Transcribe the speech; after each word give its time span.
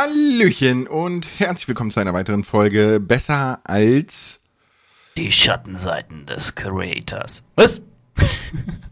Hallöchen 0.00 0.86
und 0.86 1.26
herzlich 1.38 1.68
willkommen 1.68 1.90
zu 1.90 2.00
einer 2.00 2.14
weiteren 2.14 2.42
Folge 2.42 3.00
Besser 3.00 3.60
als 3.64 4.40
Die 5.18 5.30
Schattenseiten 5.30 6.24
des 6.24 6.54
Creators. 6.54 7.42
Was? 7.54 7.82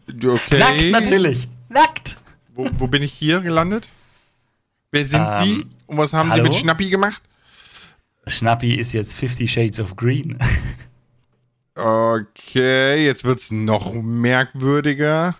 Okay. 0.06 0.58
Nackt 0.58 0.90
natürlich. 0.90 1.48
Nackt. 1.70 2.18
Wo, 2.54 2.68
wo 2.74 2.88
bin 2.88 3.02
ich 3.02 3.14
hier 3.14 3.40
gelandet? 3.40 3.88
Wer 4.90 5.08
sind 5.08 5.26
Ähm, 5.26 5.44
Sie? 5.44 5.66
Und 5.86 5.96
was 5.96 6.12
haben 6.12 6.28
hallo? 6.28 6.42
Sie 6.42 6.48
mit 6.50 6.58
Schnappi 6.58 6.90
gemacht? 6.90 7.22
Schnappi 8.26 8.74
ist 8.74 8.92
jetzt 8.92 9.14
Fifty 9.14 9.48
Shades 9.48 9.80
of 9.80 9.96
Green. 9.96 10.38
Okay, 11.74 13.06
jetzt 13.06 13.24
wird's 13.24 13.50
noch 13.50 13.94
merkwürdiger. 13.94 15.34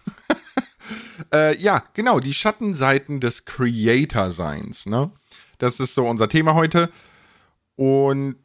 äh, 1.35 1.55
ja, 1.59 1.85
genau, 1.93 2.21
die 2.21 2.33
Schattenseiten 2.33 3.21
des 3.21 3.45
Creator-Seins, 3.45 4.87
ne? 4.87 5.11
Das 5.59 5.81
ist 5.81 5.95
so 5.95 6.07
unser 6.07 6.29
Thema 6.29 6.55
heute. 6.55 6.91
Und 7.77 8.37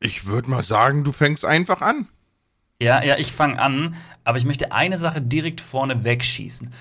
ich 0.00 0.26
würde 0.26 0.50
mal 0.50 0.64
sagen, 0.64 1.04
du 1.04 1.12
fängst 1.12 1.44
einfach 1.44 1.82
an. 1.82 2.08
Ja, 2.80 3.02
ja, 3.02 3.18
ich 3.18 3.32
fange 3.32 3.60
an, 3.60 3.94
aber 4.24 4.38
ich 4.38 4.46
möchte 4.46 4.72
eine 4.72 4.96
Sache 4.96 5.20
direkt 5.20 5.60
vorne 5.60 6.04
wegschießen. 6.04 6.72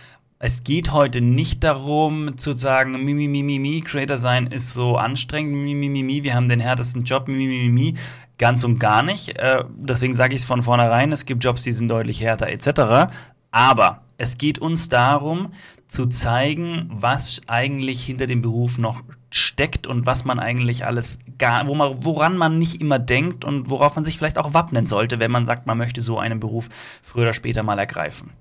Es 0.41 0.63
geht 0.63 0.93
heute 0.93 1.19
nicht 1.19 1.65
darum 1.65 2.37
zu 2.37 2.55
sagen, 2.55 3.03
mi, 3.03 3.13
mi, 3.13 3.27
mi, 3.27 3.43
mi, 3.43 3.59
mi, 3.59 3.81
Creator 3.81 4.17
sein 4.17 4.47
ist 4.47 4.73
so 4.73 4.95
anstrengend, 4.95 5.53
mi, 5.53 5.75
mi, 5.75 5.89
mi, 5.89 6.01
mi, 6.01 6.23
wir 6.23 6.33
haben 6.33 6.47
den 6.47 6.61
härtesten 6.61 7.03
Job, 7.03 7.27
mi, 7.27 7.35
mi, 7.35 7.47
mi, 7.47 7.69
mi, 7.69 7.69
mi. 7.69 7.95
Ganz 8.37 8.63
und 8.63 8.79
gar 8.79 9.03
nicht. 9.03 9.37
Äh, 9.37 9.65
deswegen 9.75 10.13
sage 10.13 10.33
ich 10.33 10.41
es 10.41 10.47
von 10.47 10.63
vornherein, 10.63 11.11
es 11.11 11.25
gibt 11.25 11.43
Jobs, 11.43 11.63
die 11.63 11.73
sind 11.73 11.89
deutlich 11.89 12.21
härter 12.21 12.47
etc. 12.47 13.11
Aber 13.51 14.03
es 14.17 14.37
geht 14.37 14.59
uns 14.59 14.87
darum, 14.87 15.51
zu 15.89 16.05
zeigen, 16.05 16.89
was 16.89 17.41
eigentlich 17.47 18.05
hinter 18.05 18.27
dem 18.27 18.41
Beruf 18.41 18.77
noch 18.77 19.03
steckt 19.31 19.85
und 19.87 20.05
was 20.05 20.25
man 20.25 20.39
eigentlich 20.39 20.85
alles 20.85 21.19
gar, 21.37 21.67
wo 21.67 21.75
man, 21.75 22.03
woran 22.03 22.35
man 22.37 22.57
nicht 22.57 22.81
immer 22.81 22.97
denkt 22.99 23.45
und 23.45 23.69
worauf 23.69 23.95
man 23.95 24.03
sich 24.03 24.17
vielleicht 24.17 24.37
auch 24.37 24.53
wappnen 24.53 24.87
sollte, 24.87 25.19
wenn 25.19 25.31
man 25.31 25.45
sagt, 25.45 25.67
man 25.67 25.77
möchte 25.77 26.01
so 26.01 26.17
einen 26.17 26.39
Beruf 26.39 26.69
früher 27.03 27.23
oder 27.23 27.33
später 27.33 27.61
mal 27.63 27.77
ergreifen. 27.77 28.31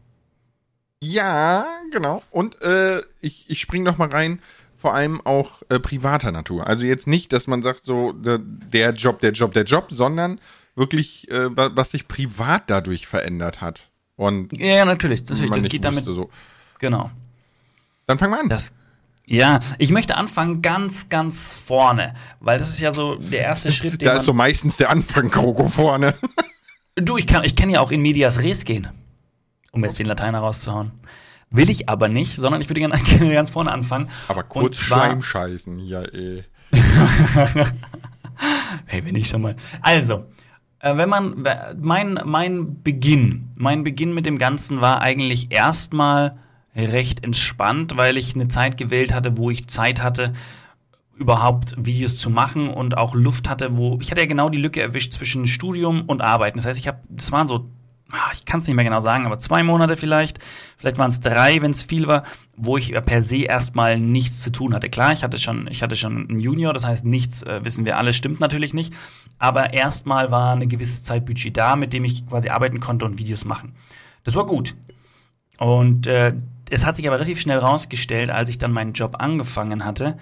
Ja, 1.03 1.67
genau. 1.93 2.23
Und 2.31 2.61
äh, 2.63 3.03
ich, 3.21 3.49
ich 3.49 3.61
spring 3.61 3.83
noch 3.83 3.99
mal 3.99 4.09
rein, 4.09 4.41
vor 4.77 4.95
allem 4.95 5.21
auch 5.25 5.63
äh, 5.69 5.79
privater 5.79 6.33
Natur. 6.33 6.67
Also 6.67 6.85
jetzt 6.87 7.07
nicht, 7.07 7.33
dass 7.33 7.47
man 7.47 7.63
sagt, 7.63 7.85
so 7.85 8.13
der, 8.13 8.39
der 8.39 8.93
Job, 8.93 9.21
der 9.21 9.33
Job, 9.33 9.53
der 9.53 9.65
Job, 9.65 9.89
sondern 9.91 10.41
wirklich, 10.75 11.31
äh, 11.31 11.57
wa- 11.57 11.71
was 11.75 11.91
sich 11.91 12.09
privat 12.09 12.65
dadurch 12.69 13.07
verändert 13.07 13.61
hat. 13.61 13.89
Und 14.17 14.57
Ja, 14.59 14.85
natürlich, 14.85 15.21
natürlich, 15.29 15.51
das 15.51 15.69
geht 15.69 15.85
damit, 15.85 16.05
so. 16.05 16.31
genau. 16.79 17.11
Dann 18.07 18.19
fangen 18.19 18.33
wir 18.33 18.41
an. 18.41 18.49
Das, 18.49 18.73
ja, 19.31 19.61
ich 19.79 19.91
möchte 19.91 20.17
anfangen 20.17 20.63
ganz, 20.63 21.09
ganz 21.11 21.53
vorne, 21.53 22.15
weil 22.41 22.59
das 22.59 22.71
ist 22.71 22.81
ja 22.81 22.93
so 22.93 23.17
der 23.17 23.41
erste 23.41 23.71
Schritt, 23.71 24.01
den 24.01 24.07
da 24.07 24.17
ist 24.17 24.25
so 24.25 24.33
meistens 24.33 24.79
der 24.79 24.91
Anfang 24.91 25.31
Kroko 25.31 25.69
vorne. 25.69 26.15
Du, 27.01 27.17
ich 27.17 27.29
kann, 27.29 27.45
ich 27.45 27.55
kann 27.55 27.71
ja 27.71 27.79
auch 27.79 27.93
in 27.93 28.01
medias 28.03 28.43
res 28.43 28.65
gehen, 28.65 28.89
um 29.71 29.85
jetzt 29.85 30.01
den 30.01 30.07
Lateiner 30.07 30.41
rauszuhauen. 30.41 30.91
Will 31.49 31.71
ich 31.71 31.89
aber 31.89 32.09
nicht, 32.09 32.35
sondern 32.35 32.61
ich 32.61 32.69
würde 32.69 32.81
gerne 32.81 33.01
ganz 33.33 33.51
vorne 33.51 33.71
anfangen. 33.71 34.11
Aber 34.27 34.43
kurz 34.43 34.81
zwar- 34.81 35.05
Schleim 35.07 35.23
scheißen, 35.23 35.79
ja 35.79 36.03
eh. 36.03 36.43
Hey, 38.87 39.05
wenn 39.05 39.15
ich 39.15 39.29
schon 39.29 39.43
mal. 39.43 39.55
Also, 39.81 40.25
äh, 40.81 40.97
wenn 40.97 41.09
man, 41.09 41.47
mein, 41.81 42.21
mein 42.25 42.83
Beginn, 42.83 43.51
mein 43.55 43.85
Beginn 43.85 44.13
mit 44.13 44.27
dem 44.27 44.37
Ganzen 44.39 44.81
war 44.81 45.01
eigentlich 45.01 45.53
erstmal 45.53 46.37
recht 46.79 47.25
entspannt, 47.25 47.97
weil 47.97 48.17
ich 48.17 48.35
eine 48.35 48.49
Zeit 48.49 48.77
gewählt 48.77 49.13
hatte, 49.13 49.37
wo 49.37 49.51
ich 49.51 49.67
Zeit 49.67 50.03
hatte, 50.03 50.33
überhaupt 51.17 51.75
Videos 51.77 52.17
zu 52.17 52.31
machen 52.31 52.69
und 52.69 52.97
auch 52.97 53.15
Luft 53.15 53.49
hatte, 53.49 53.77
wo 53.77 53.99
ich 54.01 54.11
hatte 54.11 54.21
ja 54.21 54.27
genau 54.27 54.49
die 54.49 54.59
Lücke 54.59 54.81
erwischt 54.81 55.13
zwischen 55.13 55.47
Studium 55.47 56.03
und 56.03 56.23
Arbeiten. 56.23 56.59
Das 56.59 56.67
heißt, 56.67 56.79
ich 56.79 56.87
habe, 56.87 57.01
das 57.09 57.33
waren 57.33 57.49
so, 57.49 57.69
ah, 58.13 58.31
ich 58.33 58.45
kann 58.45 58.61
es 58.61 58.67
nicht 58.67 58.77
mehr 58.77 58.85
genau 58.85 59.01
sagen, 59.01 59.27
aber 59.27 59.41
zwei 59.41 59.65
Monate 59.65 59.97
vielleicht, 59.97 60.39
vielleicht 60.77 60.99
waren 60.99 61.11
es 61.11 61.21
drei, 61.21 61.61
wenn 61.61 61.73
es 61.73 61.83
viel 61.83 62.07
war, 62.07 62.23
wo 62.57 62.77
ich 62.77 62.93
per 62.95 63.25
se 63.25 63.43
erstmal 63.43 63.99
nichts 63.99 64.43
zu 64.43 64.51
tun 64.53 64.75
hatte. 64.75 64.89
Klar, 64.89 65.13
ich 65.13 65.25
hatte 65.25 65.39
schon, 65.39 65.67
ich 65.69 65.83
hatte 65.83 65.97
schon 65.97 66.29
einen 66.29 66.41
Junior, 66.41 66.73
das 66.73 66.87
heißt, 66.87 67.05
nichts 67.05 67.43
äh, 67.43 67.65
wissen 67.65 67.85
wir 67.85 67.99
alle, 67.99 68.13
stimmt 68.13 68.39
natürlich 68.39 68.73
nicht. 68.73 68.95
Aber 69.39 69.73
erstmal 69.73 70.31
war 70.31 70.53
eine 70.53 70.67
gewisse 70.67 71.03
Zeitbudget 71.03 71.57
da, 71.57 71.77
mit 71.77 71.93
dem 71.93 72.05
ich 72.05 72.27
quasi 72.27 72.49
arbeiten 72.49 72.81
konnte 72.81 73.05
und 73.05 73.19
Videos 73.19 73.45
machen. 73.45 73.75
Das 74.25 74.35
war 74.35 74.47
gut. 74.47 74.75
Und 75.59 76.07
äh, 76.07 76.35
es 76.71 76.85
hat 76.85 76.97
sich 76.97 77.07
aber 77.07 77.17
relativ 77.17 77.41
schnell 77.41 77.59
rausgestellt, 77.59 78.31
als 78.31 78.51
ich 78.51 78.59
dann 78.59 78.73
meinen 78.73 78.93
Job 78.93 79.17
angefangen 79.19 79.85
hatte, 79.85 80.19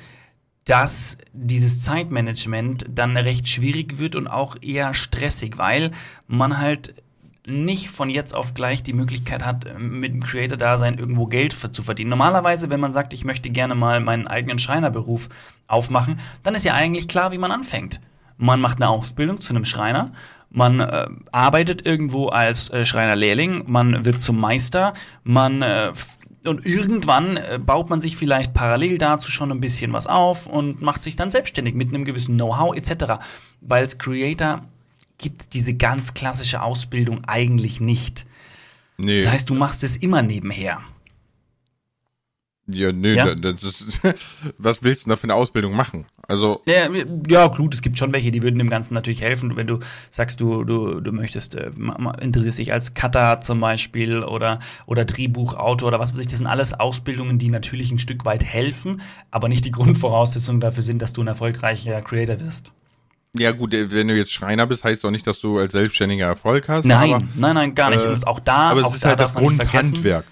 dass 0.64 1.16
dieses 1.32 1.82
Zeitmanagement 1.82 2.86
dann 2.88 3.16
recht 3.16 3.48
schwierig 3.48 3.98
wird 3.98 4.16
und 4.16 4.26
auch 4.26 4.56
eher 4.60 4.94
stressig, 4.94 5.58
weil 5.58 5.92
man 6.26 6.58
halt 6.58 6.94
nicht 7.46 7.90
von 7.90 8.10
jetzt 8.10 8.34
auf 8.34 8.54
gleich 8.54 8.82
die 8.82 8.92
Möglichkeit 8.92 9.44
hat, 9.44 9.66
mit 9.78 10.12
dem 10.12 10.24
Creator-Dasein 10.24 10.98
irgendwo 10.98 11.26
Geld 11.26 11.52
zu 11.52 11.82
verdienen. 11.82 12.10
Normalerweise, 12.10 12.70
wenn 12.70 12.80
man 12.80 12.90
sagt, 12.90 13.12
ich 13.12 13.24
möchte 13.24 13.50
gerne 13.50 13.76
mal 13.76 14.00
meinen 14.00 14.26
eigenen 14.26 14.58
Schreinerberuf 14.58 15.28
aufmachen, 15.68 16.18
dann 16.42 16.56
ist 16.56 16.64
ja 16.64 16.74
eigentlich 16.74 17.06
klar, 17.06 17.30
wie 17.30 17.38
man 17.38 17.52
anfängt. 17.52 18.00
Man 18.36 18.60
macht 18.60 18.82
eine 18.82 18.90
Ausbildung 18.90 19.40
zu 19.40 19.54
einem 19.54 19.64
Schreiner, 19.64 20.10
man 20.50 20.80
äh, 20.80 21.06
arbeitet 21.32 21.86
irgendwo 21.86 22.28
als 22.28 22.70
äh, 22.70 22.84
Schreinerlehrling, 22.84 23.64
man 23.66 24.04
wird 24.04 24.20
zum 24.20 24.38
Meister, 24.38 24.94
man 25.22 25.62
äh, 25.62 25.92
und 26.46 26.66
irgendwann 26.66 27.36
äh, 27.36 27.58
baut 27.64 27.90
man 27.90 28.00
sich 28.00 28.16
vielleicht 28.16 28.54
parallel 28.54 28.98
dazu 28.98 29.30
schon 29.30 29.50
ein 29.50 29.60
bisschen 29.60 29.92
was 29.92 30.06
auf 30.06 30.46
und 30.46 30.82
macht 30.82 31.02
sich 31.02 31.16
dann 31.16 31.30
selbstständig 31.30 31.74
mit 31.74 31.88
einem 31.88 32.04
gewissen 32.04 32.36
Know-how 32.36 32.76
etc. 32.76 33.20
Weil 33.60 33.82
als 33.82 33.98
Creator 33.98 34.62
gibt 35.18 35.54
diese 35.54 35.74
ganz 35.74 36.14
klassische 36.14 36.62
Ausbildung 36.62 37.24
eigentlich 37.26 37.80
nicht. 37.80 38.26
Nee. 38.98 39.22
Das 39.22 39.32
heißt, 39.32 39.50
du 39.50 39.54
machst 39.54 39.82
es 39.82 39.96
immer 39.96 40.22
nebenher. 40.22 40.80
Ja, 42.68 42.90
nee, 42.92 43.14
Ja? 43.14 43.34
da- 43.34 43.52
das 43.52 43.62
ist, 43.80 44.00
was 44.58 44.82
willst 44.82 45.06
du 45.06 45.10
da 45.10 45.16
für 45.16 45.24
eine 45.24 45.34
Ausbildung 45.34 45.74
machen? 45.76 46.04
Also, 46.28 46.62
Ja, 46.66 46.88
ja, 47.28 47.46
gut, 47.46 47.74
es 47.74 47.82
gibt 47.82 47.96
schon 47.98 48.12
welche, 48.12 48.30
die 48.32 48.42
würden 48.42 48.58
dem 48.58 48.68
Ganzen 48.68 48.94
natürlich 48.94 49.20
helfen. 49.22 49.54
Wenn 49.56 49.66
du 49.68 49.78
sagst, 50.10 50.40
du, 50.40 50.64
du, 50.64 51.00
du 51.00 51.12
möchtest, 51.12 51.54
äh, 51.54 51.70
interessierst 52.20 52.58
dich 52.58 52.72
als 52.72 52.94
Cutter 52.94 53.40
zum 53.40 53.60
Beispiel 53.60 54.24
oder, 54.24 54.58
oder 54.86 55.04
Drehbuchautor 55.04 55.86
oder 55.88 56.00
was 56.00 56.12
weiß 56.12 56.20
ich, 56.20 56.26
das 56.28 56.38
sind 56.38 56.46
alles 56.48 56.74
Ausbildungen, 56.74 57.38
die 57.38 57.48
natürlich 57.50 57.90
ein 57.92 57.98
Stück 57.98 58.24
weit 58.24 58.42
helfen, 58.42 59.00
aber 59.30 59.48
nicht 59.48 59.64
die 59.64 59.70
Grundvoraussetzung 59.70 60.58
dafür 60.60 60.82
sind, 60.82 61.00
dass 61.02 61.12
du 61.12 61.20
ein 61.22 61.28
erfolgreicher 61.28 62.02
Creator 62.02 62.40
wirst. 62.40 62.72
ja 63.38 63.52
gut, 63.52 63.72
äh, 63.74 63.90
wenn 63.92 64.08
du 64.08 64.16
jetzt 64.16 64.32
Schreiner 64.32 64.66
bist, 64.66 64.82
heißt 64.82 65.04
doch 65.04 65.10
nicht, 65.12 65.26
dass 65.26 65.40
du 65.40 65.58
als 65.58 65.72
Selbstständiger 65.72 66.26
Erfolg 66.26 66.68
hast. 66.68 66.84
Nein, 66.86 67.12
aber, 67.14 67.22
nein, 67.36 67.54
nein, 67.54 67.74
gar 67.76 67.90
nicht. 67.90 68.02
äh, 68.04 68.08
Und 68.08 68.26
auch 68.26 68.40
da, 68.40 68.70
aber 68.70 68.84
auch 68.86 68.88
es 68.88 68.94
ist 68.96 69.04
da 69.04 69.10
halt 69.10 69.20
das 69.20 69.34
Grundhandwerk. 69.34 70.24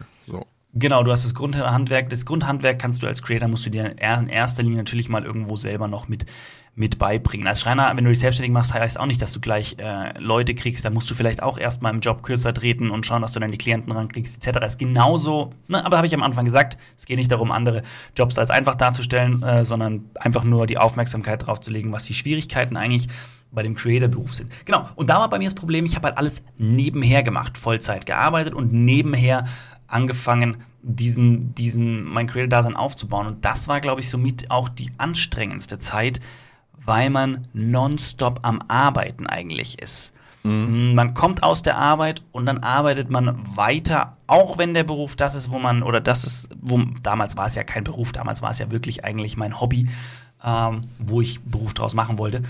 Genau, 0.77 1.05
du 1.05 1.13
hast 1.13 1.25
das 1.25 1.35
Grundhandwerk. 1.35 2.11
Das 2.11 2.27
Grundhandwerk 2.27 2.81
kannst 2.81 3.03
du 3.03 3.07
als 3.07 3.23
Creator, 3.23 3.49
musst 3.49 3.65
du 3.65 3.71
dir 3.71 3.95
in 3.97 4.29
erster 4.29 4.63
Linie 4.63 4.79
natürlich 4.79 5.09
mal 5.09 5.25
irgendwo 5.25 5.55
selber 5.55 5.87
noch 5.87 6.09
mit, 6.09 6.27
mit 6.75 6.99
beibringen. 6.99 7.47
Als 7.47 7.61
Schreiner, 7.61 7.93
wenn 7.95 8.03
du 8.03 8.11
dich 8.11 8.19
selbstständig 8.19 8.53
machst, 8.53 8.75
heißt 8.75 8.99
auch 8.99 9.07
nicht, 9.07 9.23
dass 9.23 9.33
du 9.33 9.39
gleich 9.39 9.77
äh, 9.79 10.19
Leute 10.19 10.57
kriegst. 10.57 10.85
Da 10.85 10.91
musst 10.91 11.09
du 11.09 11.15
vielleicht 11.15 11.45
auch 11.45 11.59
erstmal 11.59 11.95
im 11.95 12.01
Job 12.01 12.25
kürzer 12.25 12.53
treten 12.53 12.91
und 12.91 13.07
schauen, 13.07 13.23
dass 13.23 13.31
du 13.31 13.39
dann 13.39 13.53
die 13.53 13.59
Klienten 13.59 13.93
rankriegst, 13.93 14.45
etc. 14.45 14.65
Ist 14.67 14.81
genauso, 14.81 15.53
ne, 15.69 15.85
aber 15.87 15.97
habe 15.97 16.09
ich 16.09 16.15
am 16.15 16.25
Anfang 16.25 16.45
gesagt, 16.45 16.77
es 16.97 17.07
geht 17.07 17.19
nicht 17.19 17.31
darum, 17.31 17.53
andere 17.53 17.83
Jobs 18.17 18.37
als 18.37 18.51
einfach 18.51 18.75
darzustellen, 18.75 19.45
äh, 19.45 19.65
sondern 19.65 20.11
einfach 20.17 20.43
nur 20.43 20.67
die 20.67 20.79
Aufmerksamkeit 20.79 21.47
drauf 21.47 21.61
zu 21.61 21.71
legen, 21.71 21.93
was 21.93 22.03
die 22.05 22.15
Schwierigkeiten 22.15 22.77
eigentlich 22.77 23.09
bei 23.53 23.63
dem 23.63 23.77
Creator-Beruf 23.77 24.35
sind. 24.35 24.53
Genau, 24.65 24.89
und 24.97 25.09
da 25.09 25.19
war 25.19 25.31
bei 25.31 25.39
mir 25.39 25.45
das 25.45 25.55
Problem, 25.55 25.85
ich 25.85 25.95
habe 25.95 26.09
halt 26.09 26.19
alles 26.19 26.43
nebenher 26.59 27.23
gemacht, 27.23 27.57
Vollzeit 27.57 28.05
gearbeitet 28.05 28.53
und 28.53 28.73
nebenher 28.73 29.45
angefangen, 29.95 30.59
diesen, 30.83 31.55
diesen, 31.55 32.05
mein 32.05 32.27
Creator-Dasein 32.27 32.77
aufzubauen. 32.77 33.27
Und 33.27 33.45
das 33.45 33.69
war, 33.69 33.81
glaube 33.81 34.01
ich, 34.01 34.11
somit 34.11 34.51
auch 34.51 34.69
die 34.69 34.91
anstrengendste 34.99 35.79
Zeit, 35.79 36.21
weil 36.85 37.11
man 37.11 37.47
nonstop 37.53 38.41
am 38.43 38.61
Arbeiten 38.69 39.27
eigentlich 39.27 39.81
ist. 39.81 40.13
Man 40.47 41.15
kommt 41.15 41.43
aus 41.43 41.63
der 41.63 41.79
Arbeit 41.79 42.21
und 42.31 42.45
dann 42.45 42.59
arbeitet 42.59 43.09
man 43.09 43.57
weiter, 43.57 44.19
auch 44.27 44.59
wenn 44.59 44.75
der 44.75 44.85
Beruf 44.85 45.17
das 45.17 45.35
ist, 45.35 45.51
wo 45.51 45.59
man, 45.59 45.83
oder 45.83 46.03
das 46.03 46.23
ist, 46.23 46.51
wo, 46.61 46.83
damals 47.03 47.39
war 47.39 47.47
es 47.47 47.55
ja 47.55 47.65
kein 47.65 47.83
Beruf, 47.83 48.13
damals 48.13 48.43
war 48.43 48.51
es 48.51 48.59
ja 48.59 48.71
wirklich 48.71 49.07
eigentlich 49.07 49.39
mein 49.39 49.59
Hobby, 49.59 49.89
ähm, 50.45 50.83
wo 50.99 51.23
ich 51.23 51.41
Beruf 51.41 51.73
draus 51.73 51.95
machen 51.95 52.19
wollte. 52.19 52.43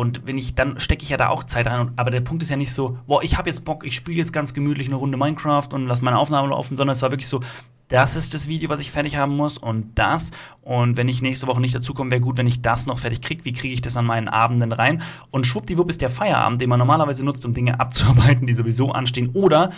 Und 0.00 0.26
wenn 0.26 0.38
ich, 0.38 0.54
dann 0.54 0.80
stecke 0.80 1.02
ich 1.02 1.10
ja 1.10 1.18
da 1.18 1.28
auch 1.28 1.44
Zeit 1.44 1.66
rein. 1.66 1.80
Und, 1.80 1.98
aber 1.98 2.10
der 2.10 2.22
Punkt 2.22 2.42
ist 2.42 2.48
ja 2.48 2.56
nicht 2.56 2.72
so, 2.72 2.96
boah, 3.06 3.22
ich 3.22 3.36
habe 3.36 3.50
jetzt 3.50 3.66
Bock, 3.66 3.84
ich 3.84 3.94
spiele 3.94 4.16
jetzt 4.16 4.32
ganz 4.32 4.54
gemütlich 4.54 4.86
eine 4.86 4.96
Runde 4.96 5.18
Minecraft 5.18 5.68
und 5.74 5.86
lass 5.88 6.00
meine 6.00 6.16
Aufnahme 6.16 6.48
laufen, 6.48 6.74
sondern 6.74 6.94
es 6.94 7.02
war 7.02 7.10
wirklich 7.10 7.28
so, 7.28 7.40
das 7.88 8.16
ist 8.16 8.32
das 8.32 8.48
Video, 8.48 8.70
was 8.70 8.80
ich 8.80 8.90
fertig 8.90 9.16
haben 9.16 9.36
muss 9.36 9.58
und 9.58 9.98
das. 9.98 10.30
Und 10.62 10.96
wenn 10.96 11.06
ich 11.06 11.20
nächste 11.20 11.46
Woche 11.48 11.60
nicht 11.60 11.74
dazukomme, 11.74 12.10
wäre 12.10 12.22
gut, 12.22 12.38
wenn 12.38 12.46
ich 12.46 12.62
das 12.62 12.86
noch 12.86 12.98
fertig 12.98 13.20
kriege. 13.20 13.44
Wie 13.44 13.52
kriege 13.52 13.74
ich 13.74 13.82
das 13.82 13.98
an 13.98 14.06
meinen 14.06 14.28
Abenden 14.28 14.72
rein? 14.72 15.02
Und 15.30 15.46
schwuppdiwupp 15.46 15.90
ist 15.90 16.00
der 16.00 16.08
Feierabend, 16.08 16.62
den 16.62 16.70
man 16.70 16.78
normalerweise 16.78 17.22
nutzt, 17.22 17.44
um 17.44 17.52
Dinge 17.52 17.78
abzuarbeiten, 17.80 18.46
die 18.46 18.54
sowieso 18.54 18.92
anstehen. 18.92 19.28
Oder 19.34 19.70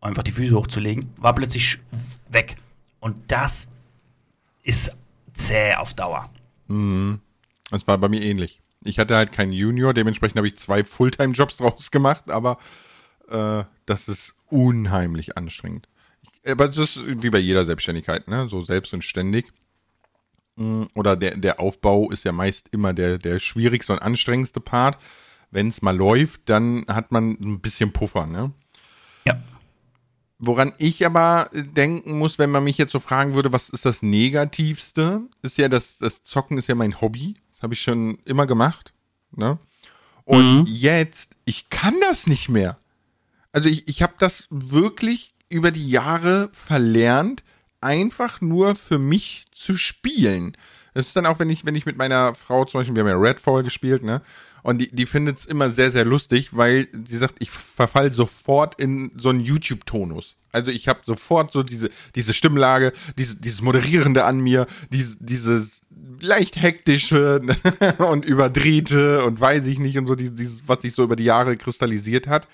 einfach 0.00 0.22
die 0.22 0.32
Füße 0.32 0.54
hochzulegen, 0.54 1.10
war 1.18 1.34
plötzlich 1.34 1.80
weg. 2.30 2.56
Und 2.98 3.30
das 3.30 3.68
ist 4.62 4.96
zäh 5.34 5.74
auf 5.74 5.92
Dauer. 5.92 6.30
Mhm. 6.68 7.20
Das 7.70 7.86
war 7.86 7.98
bei 7.98 8.08
mir 8.08 8.22
ähnlich. 8.22 8.59
Ich 8.84 8.98
hatte 8.98 9.16
halt 9.16 9.32
keinen 9.32 9.52
Junior, 9.52 9.92
dementsprechend 9.92 10.38
habe 10.38 10.48
ich 10.48 10.58
zwei 10.58 10.84
Fulltime-Jobs 10.84 11.56
draus 11.58 11.90
gemacht, 11.90 12.30
aber 12.30 12.58
äh, 13.28 13.64
das 13.86 14.08
ist 14.08 14.34
unheimlich 14.48 15.36
anstrengend. 15.36 15.88
Aber 16.46 16.68
das 16.68 16.78
ist 16.78 17.22
wie 17.22 17.30
bei 17.30 17.38
jeder 17.38 17.66
Selbstständigkeit, 17.66 18.28
ne? 18.28 18.48
So 18.48 18.64
selbst 18.64 18.94
und 18.94 19.04
ständig. 19.04 19.46
Mm, 20.56 20.84
oder 20.94 21.16
der, 21.16 21.36
der 21.36 21.60
Aufbau 21.60 22.10
ist 22.10 22.24
ja 22.24 22.32
meist 22.32 22.68
immer 22.70 22.92
der, 22.94 23.18
der 23.18 23.38
schwierigste 23.38 23.92
und 23.92 24.00
anstrengendste 24.00 24.60
Part. 24.60 24.98
Wenn 25.50 25.68
es 25.68 25.82
mal 25.82 25.96
läuft, 25.96 26.48
dann 26.48 26.84
hat 26.88 27.12
man 27.12 27.32
ein 27.32 27.60
bisschen 27.60 27.92
Puffer, 27.92 28.26
ne? 28.26 28.52
Ja. 29.26 29.42
Woran 30.38 30.72
ich 30.78 31.04
aber 31.04 31.50
denken 31.52 32.18
muss, 32.18 32.38
wenn 32.38 32.50
man 32.50 32.64
mich 32.64 32.78
jetzt 32.78 32.92
so 32.92 33.00
fragen 33.00 33.34
würde, 33.34 33.52
was 33.52 33.68
ist 33.68 33.84
das 33.84 34.00
Negativste, 34.00 35.22
ist 35.42 35.58
ja, 35.58 35.68
dass 35.68 35.98
das 35.98 36.24
Zocken 36.24 36.56
ist 36.56 36.68
ja 36.68 36.74
mein 36.74 37.00
Hobby. 37.00 37.34
Das 37.60 37.64
habe 37.64 37.74
ich 37.74 37.82
schon 37.82 38.18
immer 38.24 38.46
gemacht. 38.46 38.94
Ne? 39.36 39.58
Und 40.24 40.60
mhm. 40.60 40.64
jetzt, 40.66 41.36
ich 41.44 41.68
kann 41.68 41.94
das 42.08 42.26
nicht 42.26 42.48
mehr. 42.48 42.78
Also 43.52 43.68
ich, 43.68 43.86
ich 43.86 44.02
habe 44.02 44.14
das 44.18 44.46
wirklich 44.48 45.34
über 45.50 45.70
die 45.70 45.90
Jahre 45.90 46.48
verlernt, 46.54 47.44
einfach 47.82 48.40
nur 48.40 48.76
für 48.76 48.98
mich 48.98 49.44
zu 49.52 49.76
spielen. 49.76 50.56
Das 50.94 51.08
ist 51.08 51.16
dann 51.16 51.26
auch, 51.26 51.38
wenn 51.38 51.50
ich, 51.50 51.66
wenn 51.66 51.74
ich 51.74 51.84
mit 51.84 51.98
meiner 51.98 52.34
Frau 52.34 52.64
zum 52.64 52.80
Beispiel, 52.80 52.96
wir 52.96 53.02
haben 53.02 53.10
ja 53.10 53.28
Redfall 53.28 53.62
gespielt, 53.62 54.02
ne? 54.02 54.22
Und 54.62 54.78
die, 54.78 54.88
die 54.88 55.04
findet 55.04 55.40
es 55.40 55.44
immer 55.44 55.70
sehr, 55.70 55.92
sehr 55.92 56.06
lustig, 56.06 56.56
weil 56.56 56.88
sie 57.06 57.18
sagt, 57.18 57.36
ich 57.40 57.50
verfall 57.50 58.10
sofort 58.12 58.80
in 58.80 59.12
so 59.16 59.28
einen 59.28 59.40
YouTube-Tonus. 59.40 60.36
Also 60.52 60.70
ich 60.70 60.88
habe 60.88 61.00
sofort 61.04 61.52
so 61.52 61.62
diese, 61.62 61.90
diese 62.14 62.34
Stimmlage, 62.34 62.92
diese, 63.16 63.36
dieses 63.36 63.62
Moderierende 63.62 64.24
an 64.24 64.40
mir, 64.40 64.66
diese, 64.90 65.16
dieses 65.20 65.82
leicht 66.20 66.60
hektische 66.60 67.40
und 67.98 68.24
überdrehte 68.24 69.24
und 69.24 69.40
weiß 69.40 69.66
ich 69.66 69.78
nicht 69.78 69.96
und 69.98 70.06
so, 70.06 70.14
dieses, 70.14 70.66
was 70.66 70.82
sich 70.82 70.94
so 70.94 71.04
über 71.04 71.16
die 71.16 71.24
Jahre 71.24 71.56
kristallisiert 71.56 72.26
hat. 72.26 72.48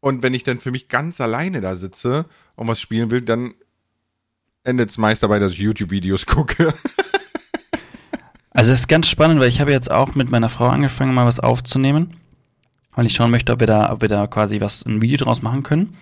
Und 0.00 0.22
wenn 0.22 0.34
ich 0.34 0.44
dann 0.44 0.58
für 0.58 0.70
mich 0.70 0.88
ganz 0.88 1.20
alleine 1.20 1.60
da 1.60 1.76
sitze 1.76 2.24
und 2.54 2.68
was 2.68 2.80
spielen 2.80 3.10
will, 3.10 3.20
dann 3.20 3.54
endet 4.64 4.90
es 4.90 4.98
meist 4.98 5.22
dabei, 5.22 5.38
dass 5.38 5.52
ich 5.52 5.58
YouTube-Videos 5.58 6.26
gucke. 6.26 6.72
Also 8.50 8.72
es 8.72 8.80
ist 8.80 8.88
ganz 8.88 9.06
spannend, 9.06 9.38
weil 9.40 9.48
ich 9.48 9.60
habe 9.60 9.70
jetzt 9.70 9.88
auch 9.88 10.16
mit 10.16 10.30
meiner 10.30 10.48
Frau 10.48 10.66
angefangen, 10.66 11.14
mal 11.14 11.26
was 11.26 11.38
aufzunehmen, 11.38 12.16
weil 12.96 13.06
ich 13.06 13.14
schauen 13.14 13.30
möchte, 13.30 13.52
ob 13.52 13.60
wir 13.60 13.68
da, 13.68 13.92
ob 13.92 14.00
wir 14.00 14.08
da 14.08 14.26
quasi 14.26 14.60
was 14.60 14.84
ein 14.84 15.00
Video 15.00 15.16
draus 15.16 15.42
machen 15.42 15.62
können. 15.62 15.96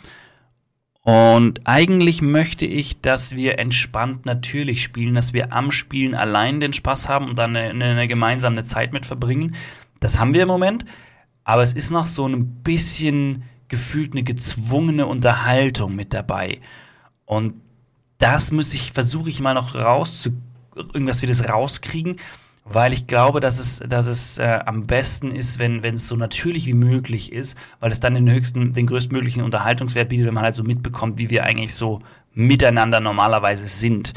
Und 1.06 1.60
eigentlich 1.68 2.20
möchte 2.20 2.66
ich, 2.66 3.00
dass 3.00 3.36
wir 3.36 3.60
entspannt 3.60 4.26
natürlich 4.26 4.82
spielen, 4.82 5.14
dass 5.14 5.32
wir 5.32 5.52
am 5.52 5.70
Spielen 5.70 6.16
allein 6.16 6.58
den 6.58 6.72
Spaß 6.72 7.08
haben 7.08 7.28
und 7.28 7.38
dann 7.38 7.54
eine, 7.54 7.84
eine 7.84 8.08
gemeinsame 8.08 8.64
Zeit 8.64 8.92
mit 8.92 9.06
verbringen. 9.06 9.54
Das 10.00 10.18
haben 10.18 10.34
wir 10.34 10.42
im 10.42 10.48
Moment, 10.48 10.84
aber 11.44 11.62
es 11.62 11.74
ist 11.74 11.92
noch 11.92 12.06
so 12.06 12.26
ein 12.26 12.64
bisschen 12.64 13.44
gefühlt 13.68 14.14
eine 14.14 14.24
gezwungene 14.24 15.06
Unterhaltung 15.06 15.94
mit 15.94 16.12
dabei. 16.12 16.58
Und 17.24 17.54
das 18.18 18.50
muss 18.50 18.74
ich, 18.74 18.90
versuche 18.90 19.28
ich 19.28 19.38
mal 19.38 19.54
noch 19.54 19.76
rauszu, 19.76 20.30
irgendwas 20.74 21.22
wie 21.22 21.26
das 21.26 21.48
rauskriegen, 21.48 22.16
weil 22.68 22.92
ich 22.92 23.06
glaube, 23.06 23.40
dass 23.40 23.58
es, 23.58 23.80
dass 23.88 24.06
es 24.06 24.38
äh, 24.38 24.58
am 24.66 24.86
besten 24.86 25.30
ist, 25.30 25.58
wenn 25.58 25.82
wenn 25.82 25.94
es 25.94 26.08
so 26.08 26.16
natürlich 26.16 26.66
wie 26.66 26.74
möglich 26.74 27.32
ist, 27.32 27.56
weil 27.78 27.92
es 27.92 28.00
dann 28.00 28.14
den 28.14 28.30
höchsten, 28.30 28.72
den 28.72 28.86
größtmöglichen 28.86 29.44
Unterhaltungswert 29.44 30.08
bietet, 30.08 30.26
wenn 30.26 30.34
man 30.34 30.44
halt 30.44 30.56
so 30.56 30.64
mitbekommt, 30.64 31.18
wie 31.18 31.30
wir 31.30 31.44
eigentlich 31.44 31.74
so 31.74 32.00
miteinander 32.34 33.00
normalerweise 33.00 33.68
sind. 33.68 34.12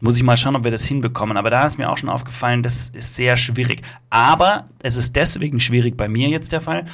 Muss 0.00 0.16
ich 0.16 0.24
mal 0.24 0.36
schauen, 0.36 0.56
ob 0.56 0.64
wir 0.64 0.72
das 0.72 0.84
hinbekommen. 0.84 1.36
Aber 1.36 1.48
da 1.48 1.64
ist 1.64 1.78
mir 1.78 1.88
auch 1.88 1.96
schon 1.96 2.08
aufgefallen, 2.08 2.64
das 2.64 2.88
ist 2.88 3.14
sehr 3.14 3.36
schwierig. 3.36 3.82
Aber 4.10 4.68
es 4.82 4.96
ist 4.96 5.14
deswegen 5.14 5.60
schwierig 5.60 5.96
bei 5.96 6.08
mir 6.08 6.28
jetzt 6.28 6.50
der 6.50 6.60
Fall, 6.60 6.86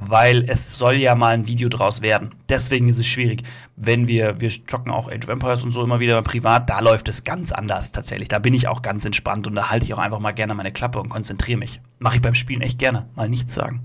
weil 0.00 0.44
es 0.48 0.78
soll 0.78 0.96
ja 0.96 1.14
mal 1.14 1.34
ein 1.34 1.46
Video 1.46 1.68
draus 1.68 2.02
werden. 2.02 2.30
Deswegen 2.48 2.88
ist 2.88 2.98
es 2.98 3.06
schwierig. 3.06 3.42
Wenn 3.76 4.08
wir, 4.08 4.40
wir 4.40 4.50
zocken 4.50 4.90
auch 4.90 5.08
Age 5.08 5.24
of 5.24 5.28
Empires 5.30 5.62
und 5.62 5.72
so 5.72 5.82
immer 5.82 6.00
wieder 6.00 6.20
privat, 6.22 6.70
da 6.70 6.80
läuft 6.80 7.08
es 7.08 7.24
ganz 7.24 7.52
anders 7.52 7.92
tatsächlich. 7.92 8.28
Da 8.28 8.38
bin 8.38 8.54
ich 8.54 8.68
auch 8.68 8.82
ganz 8.82 9.04
entspannt 9.04 9.46
und 9.46 9.54
da 9.54 9.70
halte 9.70 9.84
ich 9.84 9.94
auch 9.94 9.98
einfach 9.98 10.20
mal 10.20 10.32
gerne 10.32 10.54
meine 10.54 10.72
Klappe 10.72 11.00
und 11.00 11.08
konzentriere 11.08 11.58
mich. 11.58 11.80
Mache 11.98 12.16
ich 12.16 12.22
beim 12.22 12.34
Spielen 12.34 12.62
echt 12.62 12.78
gerne, 12.78 13.08
mal 13.14 13.28
nichts 13.28 13.54
sagen. 13.54 13.80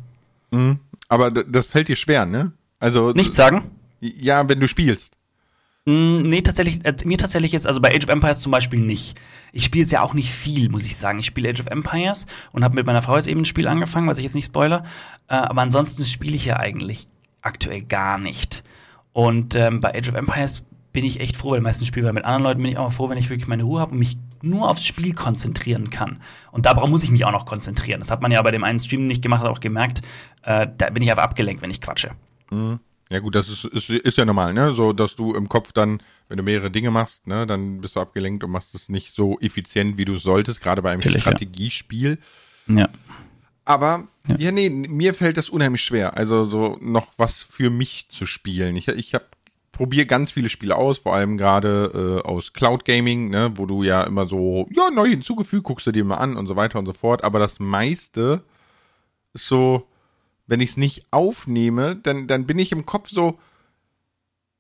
Mhm. 0.52 0.80
Aber 1.10 1.32
das 1.32 1.68
fällt 1.68 1.88
dir 1.88 1.96
schwer, 1.96 2.26
ne? 2.26 2.54
Also. 2.80 3.12
Nichts 3.12 3.36
sagen? 3.36 3.72
Ja, 4.00 4.48
wenn 4.50 4.60
du 4.60 4.68
spielst. 4.68 5.14
Mm, 5.86 6.22
nee, 6.22 6.42
tatsächlich, 6.42 6.86
äh, 6.86 6.96
mir 7.04 7.18
tatsächlich 7.18 7.52
jetzt, 7.52 7.68
also 7.68 7.82
bei 7.82 7.94
Age 7.94 8.06
of 8.06 8.10
Empires 8.10 8.40
zum 8.40 8.52
Beispiel 8.52 8.80
nicht. 8.80 9.20
Ich 9.52 9.66
spiele 9.66 9.84
es 9.84 9.92
ja 9.92 10.02
auch 10.02 10.14
nicht 10.14 10.32
viel, 10.32 10.70
muss 10.70 10.86
ich 10.86 10.96
sagen. 10.96 11.20
Ich 11.20 11.26
spiele 11.26 11.50
Age 11.50 11.62
of 11.62 11.68
Empires 11.68 12.26
und 12.54 12.64
habe 12.64 12.76
mit 12.76 12.86
meiner 12.86 13.02
Frau 13.02 13.18
jetzt 13.18 13.28
eben 13.28 13.42
ein 13.42 13.46
Spiel 13.46 13.68
angefangen, 13.68 14.08
was 14.08 14.18
ich 14.18 14.24
jetzt 14.24 14.36
nicht 14.36 14.46
spoiler. 14.46 14.84
Äh, 15.28 15.36
aber 15.36 15.62
ansonsten 15.62 16.06
spiele 16.06 16.36
ich 16.36 16.46
ja 16.46 16.58
eigentlich 16.58 17.08
aktuell 17.42 17.82
gar 17.82 18.18
nicht. 18.18 18.64
Und 19.12 19.56
ähm, 19.56 19.82
bei 19.82 19.94
Age 19.94 20.10
of 20.10 20.16
Empires 20.16 20.64
bin 20.94 21.04
ich 21.04 21.20
echt 21.20 21.36
froh, 21.36 21.52
weil 21.52 21.62
meistens 21.62 21.88
spiele 21.88 22.08
ich 22.08 22.14
mit 22.14 22.24
anderen 22.24 22.44
Leuten 22.44 22.62
bin 22.62 22.72
ich 22.72 22.78
auch 22.78 22.92
froh, 22.92 23.10
wenn 23.10 23.18
ich 23.18 23.30
wirklich 23.30 23.48
meine 23.48 23.64
Ruhe 23.64 23.82
habe 23.82 23.92
und 23.92 24.00
mich 24.00 24.18
nur 24.42 24.70
aufs 24.70 24.86
Spiel 24.86 25.14
konzentrieren 25.14 25.90
kann. 25.90 26.22
Und 26.52 26.66
darauf 26.66 26.88
muss 26.88 27.04
ich 27.04 27.12
mich 27.12 27.26
auch 27.26 27.32
noch 27.32 27.46
konzentrieren. 27.46 28.00
Das 28.00 28.12
hat 28.12 28.22
man 28.22 28.32
ja 28.32 28.42
bei 28.42 28.52
dem 28.52 28.64
einen 28.64 28.80
Stream 28.80 29.08
nicht 29.08 29.22
gemacht, 29.22 29.42
hat 29.42 29.50
auch 29.50 29.60
gemerkt. 29.60 30.02
Äh, 30.44 30.68
da 30.78 30.90
bin 30.92 31.04
ich 31.04 31.12
aber 31.12 31.24
abgelenkt, 31.24 31.62
wenn 31.62 31.72
ich 31.72 31.82
quatsche. 31.82 32.12
Mhm. 32.52 32.80
Ja 33.14 33.20
gut, 33.20 33.36
das 33.36 33.48
ist, 33.48 33.66
ist, 33.66 33.92
ist 33.92 34.18
ja 34.18 34.26
normal, 34.26 34.56
ne? 34.56 34.74
So, 34.74 34.92
dass 34.92 35.16
du 35.16 35.36
im 35.36 35.48
Kopf 35.48 35.72
dann, 35.72 36.02
wenn 36.30 36.38
du 36.38 36.44
mehrere 36.44 36.72
Dinge 36.72 36.90
machst, 36.90 37.28
ne, 37.28 37.46
dann 37.46 37.80
bist 37.80 37.96
du 37.96 38.00
abgelenkt 38.00 38.44
und 38.44 38.50
machst 38.50 38.74
es 38.74 38.90
nicht 38.90 39.14
so 39.14 39.38
effizient, 39.40 40.00
wie 40.00 40.06
du 40.06 40.16
solltest, 40.16 40.62
gerade 40.62 40.82
bei 40.82 40.90
einem 40.90 41.02
Natürlich, 41.02 41.22
Strategiespiel. 41.22 42.18
Ja. 42.66 42.90
Aber, 43.66 44.08
ja. 44.28 44.36
ja, 44.40 44.52
nee, 44.52 44.68
mir 44.72 45.14
fällt 45.14 45.38
das 45.38 45.52
unheimlich 45.52 45.84
schwer, 45.84 46.18
also 46.18 46.46
so 46.46 46.80
noch 46.82 47.14
was 47.18 47.44
für 47.44 47.70
mich 47.70 48.08
zu 48.10 48.26
spielen. 48.26 48.76
Ich, 48.76 48.88
ich 48.88 49.14
habe 49.14 49.26
probiere 49.72 50.08
ganz 50.08 50.32
viele 50.32 50.50
Spiele 50.50 50.76
aus, 50.76 50.98
vor 50.98 51.14
allem 51.14 51.38
gerade 51.38 52.22
äh, 52.24 52.28
aus 52.28 52.54
Cloud 52.54 52.84
Gaming, 52.84 53.30
ne, 53.30 53.52
wo 53.56 53.68
du 53.68 53.84
ja 53.84 54.04
immer 54.06 54.26
so, 54.26 54.68
ja, 54.72 54.90
neu 54.90 55.08
hinzugefügt, 55.08 55.66
guckst 55.66 55.86
du 55.86 55.92
dir 55.92 56.04
mal 56.04 56.18
an 56.18 56.36
und 56.36 56.48
so 56.48 56.56
weiter 56.56 56.80
und 56.80 56.88
so 56.88 56.94
fort. 56.94 57.24
Aber 57.24 57.38
das 57.38 57.60
meiste 57.60 58.44
ist 59.34 59.46
so, 59.46 59.88
wenn 60.54 60.60
ich 60.60 60.70
es 60.70 60.78
nicht 60.78 61.08
aufnehme, 61.10 61.96
dann, 61.96 62.28
dann 62.28 62.46
bin 62.46 62.60
ich 62.60 62.72
im 62.72 62.86
Kopf 62.86 63.10
so, 63.10 63.40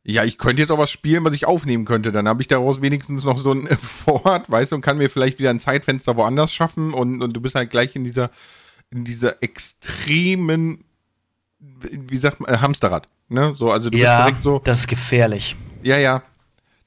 ja, 0.03 0.23
ich 0.23 0.39
könnte 0.39 0.63
jetzt 0.63 0.71
auch 0.71 0.79
was 0.79 0.89
spielen, 0.89 1.23
was 1.23 1.35
ich 1.35 1.45
aufnehmen 1.45 1.85
könnte. 1.85 2.11
Dann 2.11 2.27
habe 2.27 2.41
ich 2.41 2.47
daraus 2.47 2.81
wenigstens 2.81 3.23
noch 3.23 3.37
so 3.37 3.51
ein 3.51 3.67
Fort, 3.77 4.49
weißt 4.49 4.71
du, 4.71 4.77
und 4.77 4.81
kann 4.81 4.97
mir 4.97 5.11
vielleicht 5.11 5.37
wieder 5.37 5.51
ein 5.51 5.59
Zeitfenster 5.59 6.17
woanders 6.17 6.51
schaffen 6.51 6.95
und, 6.95 7.21
und 7.21 7.33
du 7.33 7.41
bist 7.41 7.53
halt 7.53 7.69
gleich 7.69 7.95
in 7.95 8.03
dieser, 8.05 8.31
in 8.89 9.05
dieser 9.05 9.43
extremen, 9.43 10.83
wie 11.59 12.17
sagt 12.17 12.39
man, 12.39 12.51
äh, 12.51 12.57
Hamsterrad. 12.57 13.07
Ne? 13.29 13.53
So, 13.55 13.69
also 13.69 13.91
du 13.91 13.99
ja, 13.99 14.15
bist 14.15 14.27
direkt 14.29 14.43
so. 14.43 14.61
Das 14.63 14.79
ist 14.79 14.87
gefährlich. 14.87 15.55
Ja, 15.83 15.99
ja. 15.99 16.23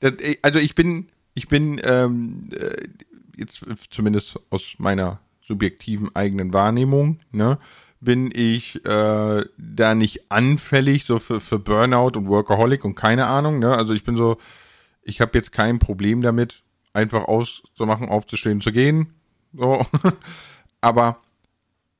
Das, 0.00 0.14
also 0.42 0.58
ich 0.58 0.74
bin, 0.74 1.10
ich 1.34 1.46
bin 1.46 1.80
ähm, 1.84 2.48
äh, 2.50 2.88
jetzt 3.36 3.64
zumindest 3.88 4.40
aus 4.50 4.74
meiner 4.78 5.20
subjektiven 5.46 6.10
eigenen 6.16 6.52
Wahrnehmung, 6.52 7.20
ne? 7.30 7.60
Bin 8.00 8.30
ich 8.32 8.84
äh, 8.84 9.44
da 9.56 9.94
nicht 9.94 10.30
anfällig 10.30 11.04
so 11.04 11.18
für, 11.18 11.40
für 11.40 11.58
Burnout 11.58 12.18
und 12.18 12.28
Workaholic 12.28 12.84
und 12.84 12.94
keine 12.94 13.26
Ahnung. 13.26 13.58
Ne? 13.58 13.74
Also 13.74 13.94
ich 13.94 14.04
bin 14.04 14.16
so, 14.16 14.38
ich 15.02 15.20
habe 15.20 15.32
jetzt 15.34 15.52
kein 15.52 15.78
Problem 15.78 16.20
damit, 16.20 16.62
einfach 16.92 17.24
auszumachen, 17.24 18.08
aufzustehen, 18.08 18.60
zu 18.60 18.72
gehen. 18.72 19.14
So. 19.52 19.86
Aber 20.80 21.20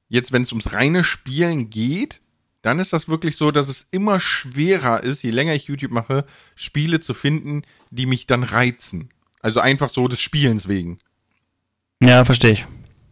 jetzt, 0.09 0.33
wenn 0.33 0.43
es 0.43 0.53
ums 0.53 0.73
reine 0.73 1.05
Spielen 1.05 1.71
geht, 1.71 2.21
dann 2.63 2.79
ist 2.79 2.93
das 2.93 3.09
wirklich 3.09 3.37
so, 3.37 3.51
dass 3.51 3.69
es 3.69 3.87
immer 3.91 4.19
schwerer 4.19 5.03
ist, 5.03 5.23
je 5.23 5.31
länger 5.31 5.55
ich 5.55 5.65
YouTube 5.65 5.93
mache, 5.93 6.25
Spiele 6.57 7.01
zu 7.01 7.15
finden, 7.15 7.63
die 7.91 8.07
mich 8.07 8.27
dann 8.27 8.43
reizen. 8.43 9.11
Also 9.41 9.61
einfach 9.61 9.91
so 9.91 10.09
des 10.09 10.21
Spielens 10.21 10.67
wegen. 10.67 10.99
Ja, 12.01 12.25
verstehe 12.25 12.53
ich. 12.53 12.67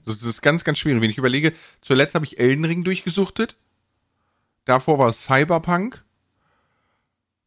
Das 0.04 0.22
ist 0.22 0.42
ganz, 0.42 0.64
ganz 0.64 0.78
schwierig. 0.78 1.02
Wenn 1.02 1.10
ich 1.10 1.18
überlege, 1.18 1.52
zuletzt 1.80 2.14
habe 2.14 2.24
ich 2.24 2.38
Elden 2.38 2.64
Ring 2.64 2.84
durchgesuchtet. 2.84 3.56
Davor 4.64 4.98
war 4.98 5.08
es 5.08 5.22
Cyberpunk. 5.24 6.04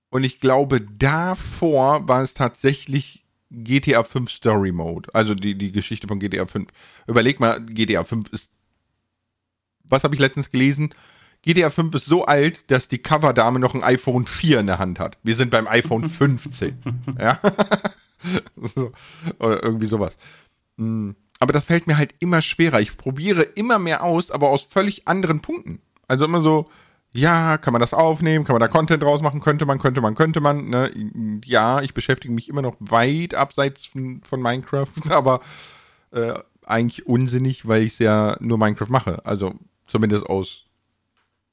Und 0.10 0.24
ich 0.24 0.40
glaube, 0.40 0.82
davor 0.82 2.08
war 2.08 2.24
es 2.24 2.34
tatsächlich 2.34 3.26
GTA 3.52 4.04
5 4.04 4.32
Story 4.32 4.72
Mode. 4.72 5.14
Also 5.14 5.36
die, 5.36 5.58
die 5.58 5.72
Geschichte 5.72 6.08
von 6.08 6.20
GTA 6.20 6.46
5. 6.46 6.70
Überleg 7.08 7.40
mal, 7.40 7.62
GTA 7.62 8.04
5 8.04 8.32
ist. 8.34 8.52
Was 9.84 10.04
habe 10.04 10.16
ich 10.16 10.22
letztens 10.22 10.50
gelesen? 10.50 10.94
GTA 11.44 11.70
5 11.70 11.96
ist 11.96 12.06
so 12.06 12.26
alt, 12.26 12.70
dass 12.72 12.88
die 12.88 12.98
Coverdame 12.98 13.60
noch 13.60 13.76
ein 13.76 13.84
iPhone 13.84 14.26
4 14.26 14.60
in 14.60 14.68
der 14.68 14.80
Hand 14.80 15.00
hat. 15.00 15.18
Wir 15.24 15.36
sind 15.36 15.52
beim 15.52 15.68
iPhone 15.68 16.10
15. 16.10 16.78
ja. 17.20 17.40
so, 18.56 18.92
oder 19.40 19.64
irgendwie 19.64 19.88
sowas. 19.88 20.18
Hm 20.78 21.16
aber 21.40 21.54
das 21.54 21.66
fällt 21.66 21.88
mir 21.88 21.98
halt 21.98 22.16
immer 22.20 22.42
schwerer. 22.42 22.80
Ich 22.82 22.98
probiere 22.98 23.44
immer 23.44 23.80
mehr 23.80 24.04
aus, 24.04 24.32
aber 24.32 24.50
aus 24.50 24.64
völlig 24.64 25.08
anderen 25.08 25.42
Punkten. 25.42 25.82
Also 26.08 26.26
immer 26.26 26.42
so, 26.42 26.70
ja, 27.14 27.58
kann 27.58 27.74
man 27.74 27.80
das 27.80 27.94
aufnehmen, 27.94 28.46
kann 28.46 28.54
man 28.54 28.62
da 28.62 28.68
Content 28.68 29.04
draus 29.04 29.22
machen, 29.22 29.42
könnte 29.42 29.66
man, 29.66 29.80
könnte 29.80 30.02
man, 30.02 30.16
könnte 30.16 30.42
man. 30.42 30.70
Ne? 30.70 30.92
Ja, 31.46 31.82
ich 31.82 31.94
beschäftige 31.94 32.34
mich 32.34 32.50
immer 32.50 32.62
noch 32.62 32.76
weit 32.80 33.36
abseits 33.36 33.86
von, 33.86 34.22
von 34.24 34.42
Minecraft, 34.42 34.88
aber 35.10 35.42
äh, 36.12 36.34
eigentlich 36.66 37.08
unsinnig, 37.08 37.68
weil 37.68 37.84
ich 37.84 38.00
ja 38.00 38.36
nur 38.40 38.58
Minecraft 38.58 38.90
mache. 38.90 39.26
Also 39.26 39.54
zumindest 39.88 40.28
aus 40.28 40.64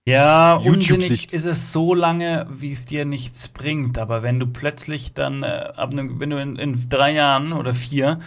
ja, 0.06 0.52
unsinnig 0.52 1.32
ist 1.32 1.46
es 1.46 1.72
so 1.72 1.94
lange, 1.94 2.46
wie 2.50 2.72
es 2.72 2.84
dir 2.84 3.06
nichts 3.06 3.48
bringt. 3.48 3.98
Aber 3.98 4.22
wenn 4.22 4.38
du 4.38 4.46
plötzlich 4.46 5.14
dann, 5.14 5.42
äh, 5.42 5.72
ab 5.76 5.92
einem, 5.92 6.20
wenn 6.20 6.28
du 6.28 6.40
in, 6.40 6.56
in, 6.56 6.88
drei 6.90 7.12
Jahren 7.12 7.54
oder 7.54 7.72
vier 7.72 8.20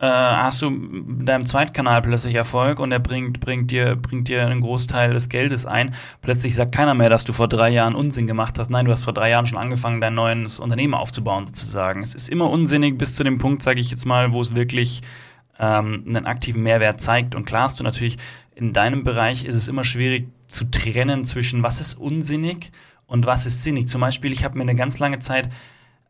äh, 0.00 0.06
hast 0.06 0.62
du 0.62 0.70
mit 0.70 1.28
deinem 1.28 1.46
Zweitkanal 1.46 2.00
plötzlich 2.00 2.34
Erfolg 2.34 2.80
und 2.80 2.90
er 2.90 3.00
bringt, 3.00 3.38
bringt, 3.40 3.70
dir, 3.70 3.96
bringt 3.96 4.28
dir 4.28 4.46
einen 4.46 4.62
Großteil 4.62 5.12
des 5.12 5.28
Geldes 5.28 5.66
ein. 5.66 5.94
Plötzlich 6.22 6.54
sagt 6.54 6.72
keiner 6.72 6.94
mehr, 6.94 7.10
dass 7.10 7.24
du 7.24 7.34
vor 7.34 7.48
drei 7.48 7.68
Jahren 7.68 7.94
Unsinn 7.94 8.26
gemacht 8.26 8.58
hast. 8.58 8.70
Nein, 8.70 8.86
du 8.86 8.92
hast 8.92 9.02
vor 9.02 9.12
drei 9.12 9.28
Jahren 9.28 9.44
schon 9.44 9.58
angefangen, 9.58 10.00
dein 10.00 10.14
neues 10.14 10.58
Unternehmen 10.58 10.94
aufzubauen, 10.94 11.44
sozusagen. 11.44 12.02
Es 12.02 12.14
ist 12.14 12.30
immer 12.30 12.48
unsinnig 12.48 12.96
bis 12.96 13.14
zu 13.14 13.24
dem 13.24 13.36
Punkt, 13.36 13.60
sage 13.60 13.78
ich 13.78 13.90
jetzt 13.90 14.06
mal, 14.06 14.32
wo 14.32 14.40
es 14.40 14.54
wirklich 14.54 15.02
ähm, 15.58 16.04
einen 16.08 16.24
aktiven 16.24 16.62
Mehrwert 16.62 17.02
zeigt. 17.02 17.34
Und 17.34 17.44
klar 17.44 17.64
hast 17.64 17.78
du 17.78 17.84
natürlich, 17.84 18.16
in 18.54 18.72
deinem 18.72 19.04
Bereich 19.04 19.44
ist 19.44 19.54
es 19.54 19.68
immer 19.68 19.84
schwierig, 19.84 20.28
zu 20.48 20.64
trennen 20.64 21.24
zwischen 21.24 21.62
was 21.62 21.78
ist 21.78 21.94
unsinnig 21.94 22.72
und 23.06 23.26
was 23.26 23.44
ist 23.44 23.62
sinnig. 23.62 23.88
Zum 23.88 24.00
Beispiel, 24.00 24.32
ich 24.32 24.44
habe 24.44 24.56
mir 24.56 24.62
eine 24.62 24.74
ganz 24.74 24.98
lange 24.98 25.18
Zeit 25.18 25.50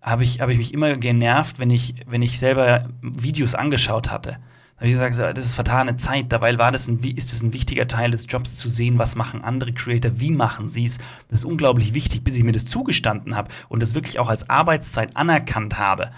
habe 0.02 0.24
ich, 0.24 0.40
hab 0.40 0.48
ich 0.48 0.58
mich 0.58 0.72
immer 0.72 0.96
genervt, 0.96 1.58
wenn 1.58 1.70
ich, 1.70 1.94
wenn 2.06 2.22
ich 2.22 2.38
selber 2.38 2.88
Videos 3.02 3.54
angeschaut 3.54 4.10
hatte. 4.10 4.38
Da 4.76 4.86
habe 4.86 4.88
ich 4.88 4.98
gesagt, 5.10 5.36
das 5.36 5.46
ist 5.46 5.54
vertane 5.54 5.96
Zeit. 5.96 6.32
Dabei 6.32 6.58
war 6.58 6.72
das 6.72 6.88
ein, 6.88 7.00
ist 7.00 7.34
es 7.34 7.42
ein 7.42 7.52
wichtiger 7.52 7.86
Teil 7.86 8.12
des 8.12 8.24
Jobs 8.28 8.56
zu 8.56 8.70
sehen, 8.70 8.98
was 8.98 9.14
machen 9.14 9.44
andere 9.44 9.74
Creator, 9.74 10.12
wie 10.14 10.30
machen 10.30 10.70
sie 10.70 10.86
es. 10.86 10.96
Das 11.28 11.40
ist 11.40 11.44
unglaublich 11.44 11.92
wichtig, 11.92 12.24
bis 12.24 12.34
ich 12.36 12.44
mir 12.44 12.52
das 12.52 12.64
zugestanden 12.64 13.36
habe 13.36 13.50
und 13.68 13.82
das 13.82 13.94
wirklich 13.94 14.18
auch 14.18 14.30
als 14.30 14.48
Arbeitszeit 14.48 15.14
anerkannt 15.18 15.78
habe. 15.78 16.10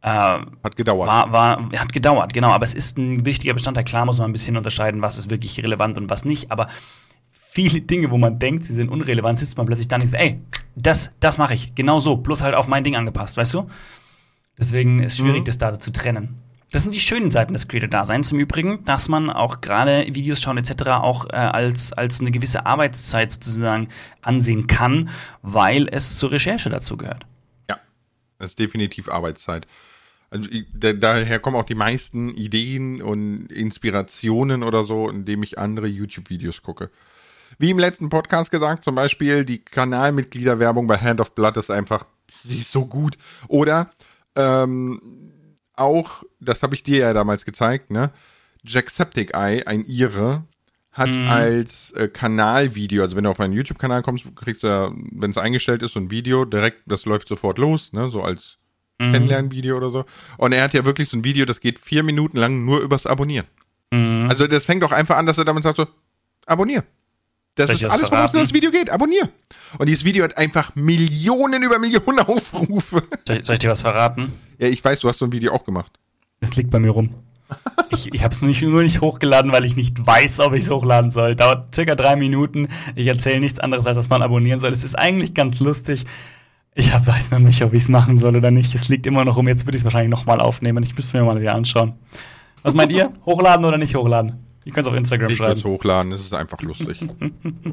Äh, 0.00 0.08
hat 0.08 0.76
gedauert. 0.76 1.08
War, 1.08 1.32
war, 1.32 1.70
hat 1.76 1.92
gedauert, 1.92 2.32
genau. 2.32 2.52
Aber 2.52 2.64
es 2.64 2.72
ist 2.72 2.96
ein 2.96 3.26
wichtiger 3.26 3.52
Bestandteil. 3.52 3.84
Klar 3.84 4.06
muss 4.06 4.18
man 4.18 4.30
ein 4.30 4.32
bisschen 4.32 4.56
unterscheiden, 4.56 5.02
was 5.02 5.18
ist 5.18 5.28
wirklich 5.28 5.62
relevant 5.62 5.98
und 5.98 6.08
was 6.08 6.24
nicht. 6.24 6.50
Aber 6.50 6.68
viele 7.32 7.82
Dinge, 7.82 8.10
wo 8.10 8.16
man 8.16 8.38
denkt, 8.38 8.64
sie 8.64 8.74
sind 8.74 8.88
unrelevant, 8.88 9.38
sitzt 9.38 9.58
man 9.58 9.66
plötzlich 9.66 9.88
da 9.88 9.96
und 9.96 10.06
sagt, 10.06 10.22
ey, 10.22 10.40
das, 10.76 11.10
das 11.20 11.38
mache 11.38 11.54
ich, 11.54 11.74
genau 11.74 11.98
so, 12.00 12.16
bloß 12.16 12.42
halt 12.42 12.54
auf 12.54 12.68
mein 12.68 12.84
Ding 12.84 12.94
angepasst, 12.94 13.36
weißt 13.36 13.54
du? 13.54 13.68
Deswegen 14.58 15.02
ist 15.02 15.14
es 15.14 15.18
schwierig, 15.18 15.40
mhm. 15.40 15.44
das 15.44 15.58
da 15.58 15.78
zu 15.80 15.90
trennen. 15.90 16.38
Das 16.72 16.82
sind 16.82 16.94
die 16.94 17.00
schönen 17.00 17.30
Seiten 17.30 17.52
des 17.52 17.68
Creator-Daseins 17.68 18.32
im 18.32 18.40
Übrigen, 18.40 18.84
dass 18.84 19.08
man 19.08 19.30
auch 19.30 19.60
gerade 19.60 20.06
Videos 20.14 20.42
schauen 20.42 20.58
etc. 20.58 20.88
auch 20.88 21.26
äh, 21.30 21.36
als, 21.36 21.92
als 21.92 22.20
eine 22.20 22.30
gewisse 22.30 22.66
Arbeitszeit 22.66 23.32
sozusagen 23.32 23.88
ansehen 24.20 24.66
kann, 24.66 25.10
weil 25.42 25.88
es 25.88 26.18
zur 26.18 26.32
Recherche 26.32 26.68
dazu 26.68 26.96
gehört. 26.96 27.24
Ja, 27.70 27.78
das 28.38 28.50
ist 28.50 28.58
definitiv 28.58 29.08
Arbeitszeit. 29.08 29.66
Also 30.28 30.50
da, 30.74 30.92
daher 30.92 31.38
kommen 31.38 31.56
auch 31.56 31.64
die 31.64 31.76
meisten 31.76 32.30
Ideen 32.30 33.00
und 33.00 33.46
Inspirationen 33.52 34.62
oder 34.62 34.84
so, 34.84 35.08
indem 35.08 35.44
ich 35.44 35.58
andere 35.58 35.86
YouTube-Videos 35.86 36.62
gucke. 36.62 36.90
Wie 37.58 37.70
im 37.70 37.78
letzten 37.78 38.08
Podcast 38.08 38.50
gesagt, 38.50 38.84
zum 38.84 38.94
Beispiel 38.94 39.44
die 39.44 39.58
Kanalmitgliederwerbung 39.58 40.86
bei 40.86 40.98
Hand 40.98 41.20
of 41.20 41.34
Blood 41.34 41.56
ist 41.56 41.70
einfach, 41.70 42.06
sie 42.30 42.60
ist 42.60 42.72
so 42.72 42.86
gut. 42.86 43.16
Oder 43.48 43.90
ähm, 44.34 45.00
auch, 45.74 46.22
das 46.40 46.62
habe 46.62 46.74
ich 46.74 46.82
dir 46.82 46.98
ja 46.98 47.12
damals 47.12 47.44
gezeigt, 47.44 47.90
ne? 47.90 48.10
Jacksepticeye, 48.64 49.66
ein 49.66 49.84
Ire, 49.86 50.44
hat 50.96 51.10
mhm. 51.10 51.28
als 51.28 51.90
äh, 51.92 52.08
Kanalvideo, 52.08 53.02
also 53.02 53.16
wenn 53.16 53.24
du 53.24 53.30
auf 53.30 53.40
einen 53.40 53.52
YouTube-Kanal 53.52 54.02
kommst, 54.02 54.24
kriegst 54.34 54.62
du 54.62 54.66
ja, 54.66 54.90
wenn 55.12 55.30
es 55.30 55.36
eingestellt 55.36 55.82
ist, 55.82 55.92
so 55.92 56.00
ein 56.00 56.10
Video 56.10 56.44
direkt, 56.46 56.82
das 56.86 57.04
läuft 57.04 57.28
sofort 57.28 57.58
los, 57.58 57.92
ne? 57.92 58.10
So 58.10 58.22
als 58.22 58.56
mhm. 58.98 59.12
Kennenlernvideo 59.12 59.76
oder 59.76 59.90
so. 59.90 60.04
Und 60.38 60.52
er 60.52 60.64
hat 60.64 60.72
ja 60.72 60.84
wirklich 60.84 61.10
so 61.10 61.18
ein 61.18 61.24
Video, 61.24 61.44
das 61.44 61.60
geht 61.60 61.78
vier 61.78 62.02
Minuten 62.02 62.38
lang 62.38 62.64
nur 62.64 62.80
übers 62.80 63.06
Abonnieren. 63.06 63.46
Mhm. 63.92 64.28
Also 64.30 64.46
das 64.46 64.64
fängt 64.64 64.82
doch 64.82 64.92
einfach 64.92 65.16
an, 65.16 65.26
dass 65.26 65.38
er 65.38 65.44
damit 65.44 65.62
sagt 65.62 65.76
so, 65.76 65.86
abonnier. 66.46 66.84
Das 67.56 67.70
ist 67.70 67.84
alles, 67.86 68.10
worum 68.10 68.26
es 68.26 68.34
in 68.34 68.40
das 68.40 68.52
Video 68.52 68.70
geht. 68.70 68.90
Abonnier. 68.90 69.30
Und 69.78 69.88
dieses 69.88 70.04
Video 70.04 70.24
hat 70.24 70.36
einfach 70.36 70.74
Millionen 70.76 71.62
über 71.62 71.78
Millionen 71.78 72.18
Aufrufe. 72.26 73.02
Soll, 73.26 73.44
soll 73.44 73.54
ich 73.54 73.60
dir 73.60 73.70
was 73.70 73.80
verraten? 73.80 74.32
Ja, 74.58 74.68
ich 74.68 74.84
weiß, 74.84 75.00
du 75.00 75.08
hast 75.08 75.18
so 75.18 75.24
ein 75.24 75.32
Video 75.32 75.52
auch 75.52 75.64
gemacht. 75.64 75.92
Es 76.40 76.54
liegt 76.54 76.70
bei 76.70 76.78
mir 76.78 76.90
rum. 76.90 77.14
ich 77.90 78.12
ich 78.12 78.22
habe 78.22 78.34
es 78.34 78.42
nur 78.42 78.50
nicht, 78.50 78.60
nur 78.60 78.82
nicht 78.82 79.00
hochgeladen, 79.00 79.52
weil 79.52 79.64
ich 79.64 79.74
nicht 79.74 80.06
weiß, 80.06 80.40
ob 80.40 80.52
ich 80.52 80.64
es 80.64 80.70
hochladen 80.70 81.10
soll. 81.10 81.34
Dauert 81.34 81.74
circa 81.74 81.94
drei 81.94 82.14
Minuten. 82.14 82.68
Ich 82.94 83.06
erzähle 83.06 83.40
nichts 83.40 83.58
anderes, 83.58 83.86
als 83.86 83.96
dass 83.96 84.10
man 84.10 84.20
abonnieren 84.20 84.60
soll. 84.60 84.72
Es 84.72 84.84
ist 84.84 84.98
eigentlich 84.98 85.32
ganz 85.32 85.58
lustig. 85.58 86.04
Ich 86.74 86.92
hab, 86.92 87.06
weiß 87.06 87.30
noch 87.30 87.38
nicht, 87.38 87.62
ob 87.62 87.72
ich 87.72 87.84
es 87.84 87.88
machen 87.88 88.18
soll 88.18 88.36
oder 88.36 88.50
nicht. 88.50 88.74
Es 88.74 88.90
liegt 88.90 89.06
immer 89.06 89.24
noch 89.24 89.38
rum. 89.38 89.48
Jetzt 89.48 89.66
würde 89.66 89.76
ich 89.76 89.80
es 89.80 89.84
wahrscheinlich 89.84 90.10
nochmal 90.10 90.42
aufnehmen. 90.42 90.84
Ich 90.84 90.94
müsste 90.94 91.16
mir 91.16 91.24
mal 91.24 91.40
wieder 91.40 91.54
anschauen. 91.54 91.94
Was 92.62 92.74
meint 92.74 92.92
ihr? 92.92 93.14
Hochladen 93.24 93.64
oder 93.64 93.78
nicht 93.78 93.94
hochladen? 93.94 94.45
Ich 94.66 94.74
kann 94.74 94.82
es 94.82 94.88
auf 94.88 94.94
Instagram 94.96 95.30
ich 95.30 95.36
schreiben. 95.36 95.58
Ich 95.58 95.64
hochladen, 95.64 96.10
es 96.10 96.22
ist 96.22 96.34
einfach 96.34 96.60
lustig. 96.60 97.00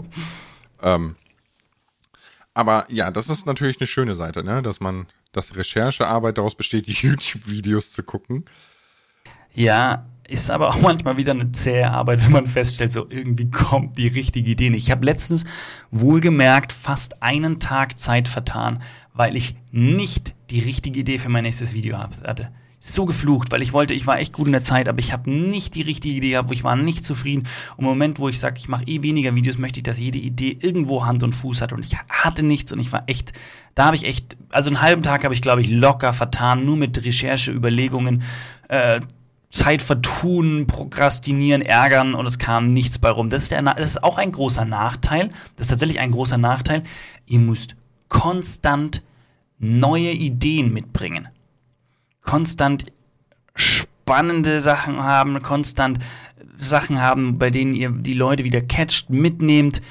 ähm, 0.84 1.16
aber 2.54 2.86
ja, 2.88 3.10
das 3.10 3.30
ist 3.30 3.48
natürlich 3.48 3.82
eine 3.82 3.88
schöne 3.88 4.16
Seite, 4.16 4.44
ne? 4.44 4.62
dass 4.62 4.80
man, 4.80 5.08
dass 5.32 5.56
Recherchearbeit 5.56 6.38
daraus 6.38 6.54
besteht, 6.54 6.86
die 6.86 6.92
YouTube-Videos 7.08 7.92
zu 7.94 8.04
gucken. 8.04 8.46
Ja, 9.56 10.06
ist 10.28 10.52
aber 10.52 10.70
auch 10.70 10.82
manchmal 10.82 11.18
wieder 11.18 11.32
eine 11.32 11.52
zähe 11.52 11.90
Arbeit, 11.90 12.24
wenn 12.24 12.32
man 12.32 12.46
feststellt, 12.46 12.92
so 12.92 13.08
irgendwie 13.10 13.50
kommt 13.50 13.98
die 13.98 14.08
richtige 14.08 14.52
Idee 14.52 14.70
nicht. 14.70 14.84
Ich 14.84 14.92
habe 14.92 15.04
letztens 15.04 15.46
wohlgemerkt 15.90 16.72
fast 16.72 17.24
einen 17.24 17.60
Tag 17.60 17.98
Zeit 17.98 18.28
vertan, 18.28 18.84
weil 19.14 19.36
ich 19.36 19.56
nicht 19.72 20.36
die 20.52 20.60
richtige 20.60 21.00
Idee 21.00 21.18
für 21.18 21.30
mein 21.30 21.44
nächstes 21.44 21.74
Video 21.74 21.98
hatte 21.98 22.52
so 22.86 23.06
geflucht, 23.06 23.50
weil 23.54 23.62
ich 23.62 23.72
wollte, 23.72 23.94
ich 23.94 24.06
war 24.08 24.20
echt 24.20 24.34
gut 24.34 24.48
in 24.48 24.52
der 24.52 24.62
Zeit, 24.62 24.90
aber 24.90 25.00
ich 25.00 25.14
habe 25.14 25.32
nicht 25.32 25.74
die 25.74 25.84
richtige 25.84 26.16
Idee 26.16 26.32
gehabt, 26.32 26.50
wo 26.50 26.54
ich 26.54 26.66
war 26.66 26.76
nicht 26.76 27.06
zufrieden. 27.06 27.48
Und 27.78 27.86
im 27.86 27.90
Moment, 27.90 28.20
wo 28.20 28.28
ich 28.28 28.40
sage, 28.40 28.58
ich 28.58 28.68
mache 28.68 28.84
eh 28.86 29.02
weniger 29.02 29.34
Videos, 29.36 29.58
möchte 29.58 29.80
ich, 29.80 29.84
dass 29.84 30.00
jede 30.00 30.18
Idee 30.18 30.58
irgendwo 30.60 31.06
Hand 31.06 31.24
und 31.24 31.32
Fuß 31.32 31.62
hat. 31.62 31.72
Und 31.72 31.86
ich 31.86 31.98
hatte 32.10 32.46
nichts 32.46 32.74
und 32.74 32.80
ich 32.80 32.92
war 32.92 33.04
echt, 33.08 33.32
da 33.74 33.86
habe 33.86 33.96
ich 33.96 34.04
echt, 34.04 34.36
also 34.50 34.70
einen 34.70 34.82
halben 34.82 35.02
Tag 35.02 35.24
habe 35.24 35.34
ich, 35.34 35.42
glaube 35.42 35.62
ich, 35.62 35.70
locker 35.70 36.12
vertan, 36.12 36.66
nur 36.66 36.76
mit 36.76 37.06
Recherche, 37.06 37.54
Überlegungen, 37.54 38.24
äh, 38.68 39.00
Zeit 39.50 39.82
vertun, 39.82 40.68
prokrastinieren, 40.68 41.62
ärgern 41.62 42.14
und 42.14 42.26
es 42.26 42.38
kam 42.38 42.68
nichts 42.68 43.00
bei 43.00 43.12
rum. 43.12 43.30
Das 43.30 43.44
ist, 43.44 43.52
der, 43.52 43.62
das 43.62 43.92
ist 43.92 44.04
auch 44.04 44.18
ein 44.18 44.34
großer 44.34 44.66
Nachteil. 44.66 45.30
Das 45.56 45.68
ist 45.68 45.70
tatsächlich 45.70 46.02
ein 46.02 46.12
großer 46.12 46.38
Nachteil. 46.38 46.84
Ihr 47.28 47.40
müsst 47.40 47.78
konstant 48.10 49.04
neue 49.58 50.12
Ideen 50.12 50.74
mitbringen 50.74 51.30
konstant 52.24 52.86
spannende 53.56 54.62
Sachen 54.62 55.04
haben, 55.04 55.42
konstant 55.42 56.00
Sachen 56.58 57.00
haben, 57.00 57.38
bei 57.38 57.50
denen 57.50 57.74
ihr 57.74 57.90
die 57.90 58.14
Leute 58.14 58.44
wieder 58.44 58.62
catcht, 58.62 59.10
mitnehmt. 59.10 59.82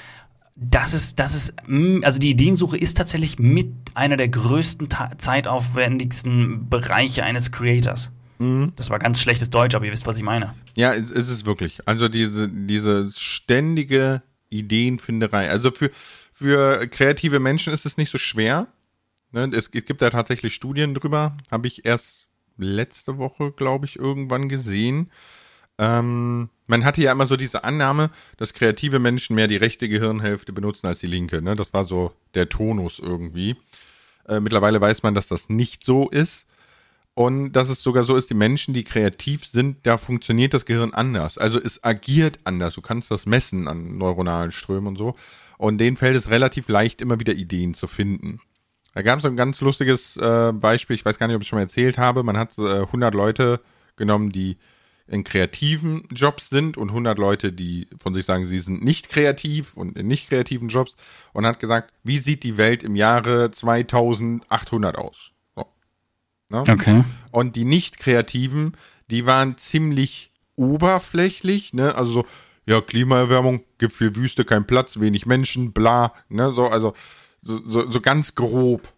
Das 0.54 0.94
ist, 0.94 1.18
das 1.18 1.34
ist, 1.34 1.54
also 2.02 2.18
die 2.18 2.30
Ideensuche 2.30 2.76
ist 2.76 2.96
tatsächlich 2.96 3.38
mit 3.38 3.72
einer 3.94 4.16
der 4.16 4.28
größten, 4.28 4.88
zeitaufwendigsten 5.18 6.68
Bereiche 6.68 7.24
eines 7.24 7.52
Creators. 7.52 8.10
Mhm. 8.38 8.72
Das 8.76 8.90
war 8.90 8.98
ganz 8.98 9.20
schlechtes 9.20 9.50
Deutsch, 9.50 9.74
aber 9.74 9.86
ihr 9.86 9.92
wisst, 9.92 10.06
was 10.06 10.16
ich 10.16 10.22
meine. 10.22 10.54
Ja, 10.74 10.92
es 10.92 11.10
ist 11.10 11.28
es 11.28 11.46
wirklich. 11.46 11.80
Also 11.86 12.08
diese, 12.08 12.48
diese 12.48 13.10
ständige 13.14 14.22
Ideenfinderei. 14.50 15.48
Also 15.48 15.70
für, 15.70 15.90
für 16.32 16.86
kreative 16.88 17.40
Menschen 17.40 17.72
ist 17.72 17.86
es 17.86 17.96
nicht 17.96 18.10
so 18.10 18.18
schwer. 18.18 18.68
Ne? 19.32 19.50
Es, 19.52 19.70
es 19.72 19.84
gibt 19.84 20.02
da 20.02 20.10
tatsächlich 20.10 20.54
Studien 20.54 20.94
drüber. 20.94 21.36
Habe 21.50 21.66
ich 21.66 21.84
erst 21.84 22.21
letzte 22.62 23.18
Woche, 23.18 23.52
glaube 23.52 23.86
ich, 23.86 23.98
irgendwann 23.98 24.48
gesehen. 24.48 25.10
Ähm, 25.78 26.48
man 26.66 26.84
hatte 26.84 27.02
ja 27.02 27.12
immer 27.12 27.26
so 27.26 27.36
diese 27.36 27.64
Annahme, 27.64 28.08
dass 28.36 28.54
kreative 28.54 28.98
Menschen 28.98 29.34
mehr 29.36 29.48
die 29.48 29.56
rechte 29.56 29.88
Gehirnhälfte 29.88 30.52
benutzen 30.52 30.86
als 30.86 31.00
die 31.00 31.06
linke. 31.06 31.42
Ne? 31.42 31.56
Das 31.56 31.72
war 31.74 31.84
so 31.84 32.12
der 32.34 32.48
Tonus 32.48 32.98
irgendwie. 32.98 33.56
Äh, 34.28 34.40
mittlerweile 34.40 34.80
weiß 34.80 35.02
man, 35.02 35.14
dass 35.14 35.28
das 35.28 35.48
nicht 35.48 35.84
so 35.84 36.08
ist. 36.08 36.46
Und 37.14 37.52
dass 37.52 37.68
es 37.68 37.82
sogar 37.82 38.04
so 38.04 38.16
ist, 38.16 38.30
die 38.30 38.34
Menschen, 38.34 38.72
die 38.72 38.84
kreativ 38.84 39.44
sind, 39.44 39.86
da 39.86 39.98
funktioniert 39.98 40.54
das 40.54 40.64
Gehirn 40.64 40.94
anders. 40.94 41.36
Also 41.36 41.60
es 41.60 41.84
agiert 41.84 42.38
anders. 42.44 42.74
Du 42.74 42.80
kannst 42.80 43.10
das 43.10 43.26
messen 43.26 43.68
an 43.68 43.98
neuronalen 43.98 44.50
Strömen 44.50 44.88
und 44.88 44.96
so. 44.96 45.14
Und 45.58 45.78
denen 45.78 45.98
fällt 45.98 46.16
es 46.16 46.30
relativ 46.30 46.68
leicht, 46.68 47.02
immer 47.02 47.20
wieder 47.20 47.34
Ideen 47.34 47.74
zu 47.74 47.86
finden. 47.86 48.40
Da 48.94 49.00
gab 49.00 49.18
es 49.18 49.24
ein 49.24 49.36
ganz 49.36 49.60
lustiges 49.60 50.16
äh, 50.16 50.52
Beispiel, 50.52 50.94
ich 50.94 51.04
weiß 51.04 51.18
gar 51.18 51.26
nicht, 51.26 51.36
ob 51.36 51.42
ich 51.42 51.48
schon 51.48 51.58
mal 51.58 51.64
erzählt 51.64 51.98
habe. 51.98 52.22
Man 52.22 52.36
hat 52.36 52.58
äh, 52.58 52.80
100 52.80 53.14
Leute 53.14 53.60
genommen, 53.96 54.30
die 54.30 54.58
in 55.06 55.24
kreativen 55.24 56.08
Jobs 56.12 56.48
sind 56.48 56.76
und 56.76 56.88
100 56.88 57.18
Leute, 57.18 57.52
die 57.52 57.88
von 57.98 58.14
sich 58.14 58.24
sagen, 58.24 58.48
sie 58.48 58.60
sind 58.60 58.84
nicht 58.84 59.08
kreativ 59.08 59.74
und 59.74 59.96
in 59.98 60.06
nicht 60.06 60.28
kreativen 60.28 60.68
Jobs 60.68 60.96
und 61.32 61.44
hat 61.46 61.60
gesagt, 61.60 61.92
wie 62.02 62.18
sieht 62.18 62.42
die 62.44 62.56
Welt 62.56 62.82
im 62.82 62.96
Jahre 62.96 63.50
2800 63.50 64.96
aus? 64.96 65.32
So. 65.56 65.66
Ne? 66.50 66.60
Okay. 66.60 67.04
Und 67.30 67.56
die 67.56 67.64
nicht 67.64 67.98
kreativen, 67.98 68.76
die 69.10 69.26
waren 69.26 69.58
ziemlich 69.58 70.30
oberflächlich, 70.56 71.72
ne? 71.72 71.94
Also 71.94 72.12
so, 72.12 72.26
ja, 72.66 72.80
Klimaerwärmung, 72.80 73.64
gibt 73.78 73.92
viel 73.92 74.14
Wüste, 74.14 74.44
kein 74.44 74.66
Platz, 74.66 75.00
wenig 75.00 75.26
Menschen, 75.26 75.72
bla, 75.72 76.14
ne? 76.28 76.52
So, 76.52 76.68
also 76.68 76.94
so, 77.42 77.60
so, 77.68 77.90
so 77.90 78.00
ganz 78.00 78.34
grob 78.34 78.92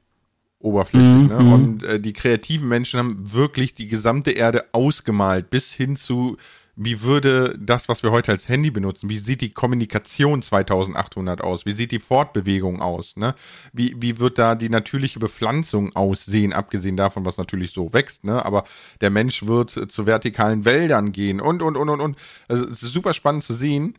oberflächlich. 0.59 1.23
Mhm. 1.23 1.29
Ne? 1.29 1.43
Mhm. 1.43 1.53
Und 1.53 1.83
äh, 1.83 2.01
die 2.01 2.13
kreativen 2.13 2.69
Menschen 2.69 2.99
haben 2.99 3.33
wirklich 3.33 3.75
die 3.75 3.89
gesamte 3.89 4.31
Erde 4.31 4.65
ausgemalt, 4.73 5.51
bis 5.51 5.73
hin 5.73 5.97
zu 5.97 6.37
wie 6.77 7.03
würde 7.03 7.57
das, 7.59 7.89
was 7.89 8.03
wir 8.03 8.11
heute 8.11 8.33
als 8.33 8.49
Handy 8.49 8.71
benutzen, 8.71 9.09
wie 9.09 9.19
sieht 9.19 9.41
die 9.41 9.51
Kommunikation 9.51 10.43
2800 10.43 11.41
aus? 11.41 11.67
Wie 11.67 11.73
sieht 11.73 11.93
die 11.93 12.01
Fortbewegung 12.01 12.83
aus? 12.83 13.17
Ne? 13.17 13.35
Wie, 13.73 13.95
wie 13.99 14.19
wird 14.19 14.39
da 14.39 14.55
die 14.55 14.69
natürliche 14.69 15.21
Bepflanzung 15.21 15.95
aussehen, 15.95 16.53
abgesehen 16.53 16.97
davon, 16.97 17.25
was 17.25 17.37
natürlich 17.37 17.73
so 17.73 17.93
wächst, 17.93 18.25
ne? 18.25 18.45
Aber 18.45 18.65
der 19.01 19.11
Mensch 19.11 19.47
wird 19.47 19.71
zu 19.71 20.07
vertikalen 20.07 20.65
Wäldern 20.65 21.13
gehen 21.13 21.41
und, 21.41 21.63
und, 21.63 21.77
und, 21.77 21.89
und, 21.89 22.01
und. 22.01 22.17
Also 22.49 22.65
es 22.65 22.83
ist 22.83 22.93
super 22.93 23.15
spannend 23.15 23.45
zu 23.45 23.55
sehen, 23.55 23.97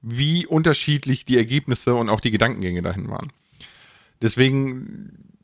wie 0.00 0.46
unterschiedlich 0.46 1.24
die 1.24 1.36
Ergebnisse 1.36 1.94
und 1.94 2.08
auch 2.10 2.20
die 2.20 2.30
Gedankengänge 2.30 2.82
dahin 2.82 3.08
waren. 3.08 3.32
Deswegen, 4.22 5.34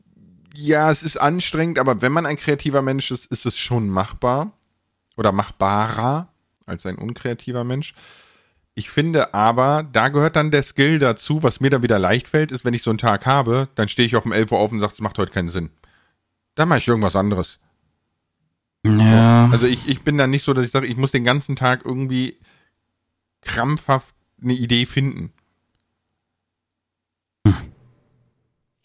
ja, 0.55 0.91
es 0.91 1.03
ist 1.03 1.17
anstrengend, 1.17 1.79
aber 1.79 2.03
wenn 2.03 2.13
man 2.13 2.27
ein 2.27 2.37
kreativer 2.37 2.83
Mensch 2.83 3.11
ist, 3.11 3.27
ist 3.27 3.47
es 3.47 3.59
schon 3.59 3.89
machbar 3.89 4.53
oder 5.17 5.33
machbarer 5.33 6.29
als 6.67 6.87
ein 6.87 6.97
unkreativer 6.97 7.65
Mensch. 7.65 7.95
Ich 8.75 8.89
finde 8.89 9.35
aber, 9.35 9.83
da 9.93 10.09
gehört 10.09 10.37
dann 10.37 10.51
der 10.51 10.63
Skill 10.63 10.99
dazu, 10.99 11.43
was 11.43 11.61
mir 11.61 11.71
dann 11.71 11.83
wieder 11.83 11.99
leicht 11.99 12.29
fällt, 12.29 12.53
ist, 12.53 12.65
wenn 12.65 12.75
ich 12.75 12.83
so 12.83 12.91
einen 12.91 12.99
Tag 12.99 13.27
habe, 13.27 13.69
dann 13.75 13.89
stehe 13.89 14.07
ich 14.07 14.17
auch 14.17 14.25
um 14.25 14.33
11 14.33 14.53
Uhr 14.53 14.59
auf 14.59 14.73
und 14.73 14.81
sage, 14.81 14.93
es 14.95 15.01
macht 15.01 15.19
heute 15.19 15.33
keinen 15.33 15.51
Sinn. 15.51 15.71
Dann 16.55 16.69
mache 16.69 16.79
ich 16.79 16.89
irgendwas 16.89 17.17
anderes. 17.17 17.59
Ja. 18.85 19.49
Also 19.51 19.67
ich, 19.67 19.89
ich 19.89 20.03
bin 20.03 20.17
dann 20.17 20.31
nicht 20.31 20.45
so, 20.45 20.55
dass 20.55 20.65
ich 20.65 20.71
sage, 20.71 20.87
ich 20.87 20.97
muss 20.97 21.11
den 21.11 21.25
ganzen 21.25 21.57
Tag 21.57 21.85
irgendwie 21.85 22.39
krampfhaft 23.43 24.15
eine 24.43 24.55
Idee 24.55 24.87
finden. 24.87 25.33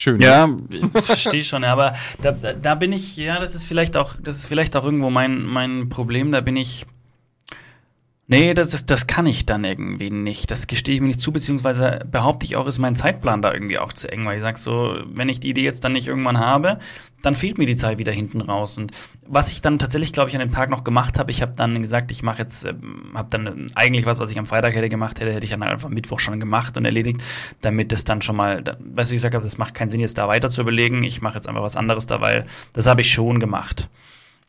Schön. 0.01 0.19
Ja, 0.21 0.49
ich 0.69 0.85
verstehe 1.05 1.43
schon, 1.43 1.63
aber 1.63 1.93
da, 2.21 2.31
da, 2.31 2.53
da 2.53 2.75
bin 2.75 2.91
ich, 2.91 3.15
ja, 3.15 3.39
das 3.39 3.55
ist 3.55 3.65
vielleicht 3.65 3.95
auch, 3.95 4.15
das 4.21 4.39
ist 4.39 4.47
vielleicht 4.47 4.75
auch 4.75 4.83
irgendwo 4.83 5.09
mein, 5.09 5.43
mein 5.43 5.89
Problem, 5.89 6.31
da 6.31 6.41
bin 6.41 6.57
ich. 6.57 6.85
Nee, 8.27 8.55
das, 8.55 8.69
das, 8.69 8.87
das 8.87 9.05
kann 9.05 9.27
ich 9.27 9.45
dann 9.45 9.63
irgendwie 9.63 10.09
nicht. 10.09 10.49
Das 10.49 10.65
gestehe 10.65 10.95
ich 10.95 11.01
mir 11.01 11.07
nicht 11.07 11.21
zu, 11.21 11.31
beziehungsweise 11.31 11.99
behaupte 12.09 12.43
ich 12.43 12.55
auch, 12.55 12.65
ist 12.65 12.79
mein 12.79 12.95
Zeitplan 12.95 13.43
da 13.43 13.53
irgendwie 13.53 13.77
auch 13.77 13.93
zu 13.93 14.11
eng, 14.11 14.25
weil 14.25 14.37
ich 14.37 14.41
sage 14.41 14.57
so, 14.57 14.97
wenn 15.05 15.29
ich 15.29 15.39
die 15.39 15.49
Idee 15.49 15.61
jetzt 15.61 15.83
dann 15.83 15.91
nicht 15.91 16.07
irgendwann 16.07 16.39
habe, 16.39 16.79
dann 17.21 17.35
fehlt 17.35 17.59
mir 17.59 17.67
die 17.67 17.75
Zeit 17.75 17.99
wieder 17.99 18.11
hinten 18.11 18.41
raus. 18.41 18.79
Und 18.79 18.93
was 19.27 19.51
ich 19.51 19.61
dann 19.61 19.77
tatsächlich, 19.77 20.11
glaube 20.11 20.29
ich, 20.29 20.35
an 20.35 20.39
dem 20.39 20.51
Tag 20.51 20.71
noch 20.71 20.83
gemacht 20.83 21.19
habe, 21.19 21.29
ich 21.29 21.43
habe 21.43 21.53
dann 21.55 21.79
gesagt, 21.83 22.09
ich 22.09 22.23
mache 22.23 22.41
jetzt, 22.41 22.65
ähm, 22.65 23.11
habe 23.13 23.29
dann 23.29 23.67
eigentlich 23.75 24.07
was, 24.07 24.17
was 24.17 24.31
ich 24.31 24.39
am 24.39 24.47
Freitag 24.47 24.73
hätte 24.73 24.89
gemacht 24.89 25.19
hätte, 25.19 25.31
hätte 25.31 25.45
ich 25.45 25.51
dann 25.51 25.61
einfach 25.61 25.89
am 25.89 25.93
Mittwoch 25.93 26.19
schon 26.19 26.39
gemacht 26.39 26.77
und 26.77 26.85
erledigt, 26.85 27.21
damit 27.61 27.93
es 27.93 28.05
dann 28.05 28.23
schon 28.23 28.37
mal, 28.37 28.63
weißt 28.79 29.11
du, 29.11 29.13
ich 29.13 29.19
gesagt 29.19 29.35
habe, 29.35 29.45
das 29.45 29.59
macht 29.59 29.75
keinen 29.75 29.91
Sinn, 29.91 29.99
jetzt 29.99 30.17
da 30.17 30.27
weiter 30.27 30.49
zu 30.49 30.61
überlegen. 30.61 31.03
Ich 31.03 31.21
mache 31.21 31.35
jetzt 31.35 31.47
einfach 31.47 31.61
was 31.61 31.75
anderes 31.75 32.07
da, 32.07 32.21
weil 32.21 32.47
das 32.73 32.87
habe 32.87 33.01
ich 33.01 33.11
schon 33.11 33.39
gemacht. 33.39 33.87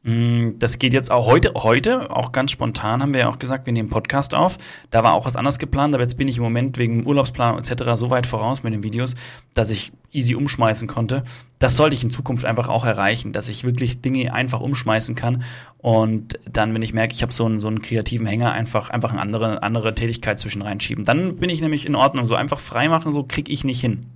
Mm, 0.07 0.59
Das 0.61 0.79
geht 0.79 0.93
jetzt 0.93 1.11
auch 1.11 1.27
heute, 1.27 1.53
heute, 1.55 2.11
auch 2.15 2.31
ganz 2.31 2.53
spontan 2.53 3.03
haben 3.03 3.13
wir 3.13 3.23
ja 3.23 3.29
auch 3.29 3.41
gesagt, 3.41 3.67
wir 3.67 3.73
nehmen 3.73 3.89
Podcast 3.89 4.35
auf. 4.35 4.57
Da 4.91 5.03
war 5.03 5.15
auch 5.15 5.27
was 5.27 5.35
anderes 5.35 5.59
geplant, 5.59 5.95
aber 5.95 6.05
jetzt 6.05 6.17
bin 6.17 6.29
ich 6.29 6.37
im 6.37 6.45
Moment 6.45 6.79
wegen 6.79 7.05
Urlaubsplanung 7.05 7.59
etc. 7.59 7.97
so 7.97 8.09
weit 8.09 8.27
voraus 8.27 8.63
mit 8.63 8.73
den 8.73 8.85
Videos, 8.85 9.17
dass 9.53 9.71
ich 9.71 9.93
easy 10.13 10.37
umschmeißen 10.37 10.87
konnte. 10.87 11.25
Das 11.59 11.77
sollte 11.77 11.95
ich 11.95 12.05
in 12.05 12.11
Zukunft 12.11 12.45
einfach 12.45 12.69
auch 12.69 12.85
erreichen, 12.85 13.33
dass 13.33 13.49
ich 13.49 13.65
wirklich 13.65 14.01
Dinge 14.01 14.33
einfach 14.33 14.61
umschmeißen 14.61 15.17
kann 15.17 15.43
und 15.79 16.39
dann, 16.49 16.73
wenn 16.73 16.83
ich 16.83 16.95
merke, 16.95 17.13
ich 17.13 17.23
habe 17.23 17.33
so 17.33 17.45
einen, 17.45 17.59
so 17.59 17.67
einen 17.67 17.83
kreativen 17.83 18.29
Hänger, 18.29 18.53
einfach, 18.53 18.91
einfach 18.91 19.11
eine 19.11 19.21
andere, 19.21 19.65
andere 19.65 19.95
Tätigkeit 19.95 20.39
zwischen 20.39 20.63
reinschieben. 20.63 21.05
Dann 21.05 21.37
bin 21.37 21.51
ich 21.51 21.61
nämlich 21.61 21.85
in 21.85 21.97
Ordnung. 21.97 22.27
So 22.27 22.37
einfach 22.37 22.61
freimachen, 22.61 23.13
so 23.13 23.25
kriege 23.25 23.51
ich 23.51 23.65
nicht 23.65 23.81
hin. 23.81 24.07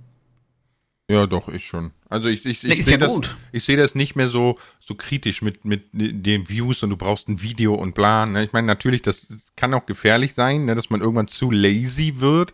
Ja, 1.11 1.27
doch, 1.27 1.49
ich 1.49 1.67
schon. 1.67 1.91
Also 2.07 2.29
ich, 2.29 2.45
ich, 2.45 2.63
ich 2.63 2.79
ist 2.79 2.85
sehe 2.85 2.97
ja 2.97 3.05
das, 3.05 3.35
ich 3.51 3.65
sehe 3.65 3.75
das 3.75 3.95
nicht 3.95 4.15
mehr 4.15 4.29
so, 4.29 4.57
so 4.79 4.95
kritisch 4.95 5.41
mit, 5.41 5.65
mit 5.65 5.83
den 5.91 6.47
Views 6.47 6.83
und 6.83 6.89
du 6.89 6.95
brauchst 6.95 7.27
ein 7.27 7.41
Video 7.41 7.73
und 7.73 7.95
bla. 7.95 8.25
Ne? 8.25 8.45
Ich 8.45 8.53
meine, 8.53 8.65
natürlich, 8.65 9.01
das 9.01 9.27
kann 9.57 9.73
auch 9.73 9.85
gefährlich 9.85 10.35
sein, 10.37 10.63
ne, 10.63 10.73
dass 10.73 10.89
man 10.89 11.01
irgendwann 11.01 11.27
zu 11.27 11.51
lazy 11.51 12.21
wird. 12.21 12.53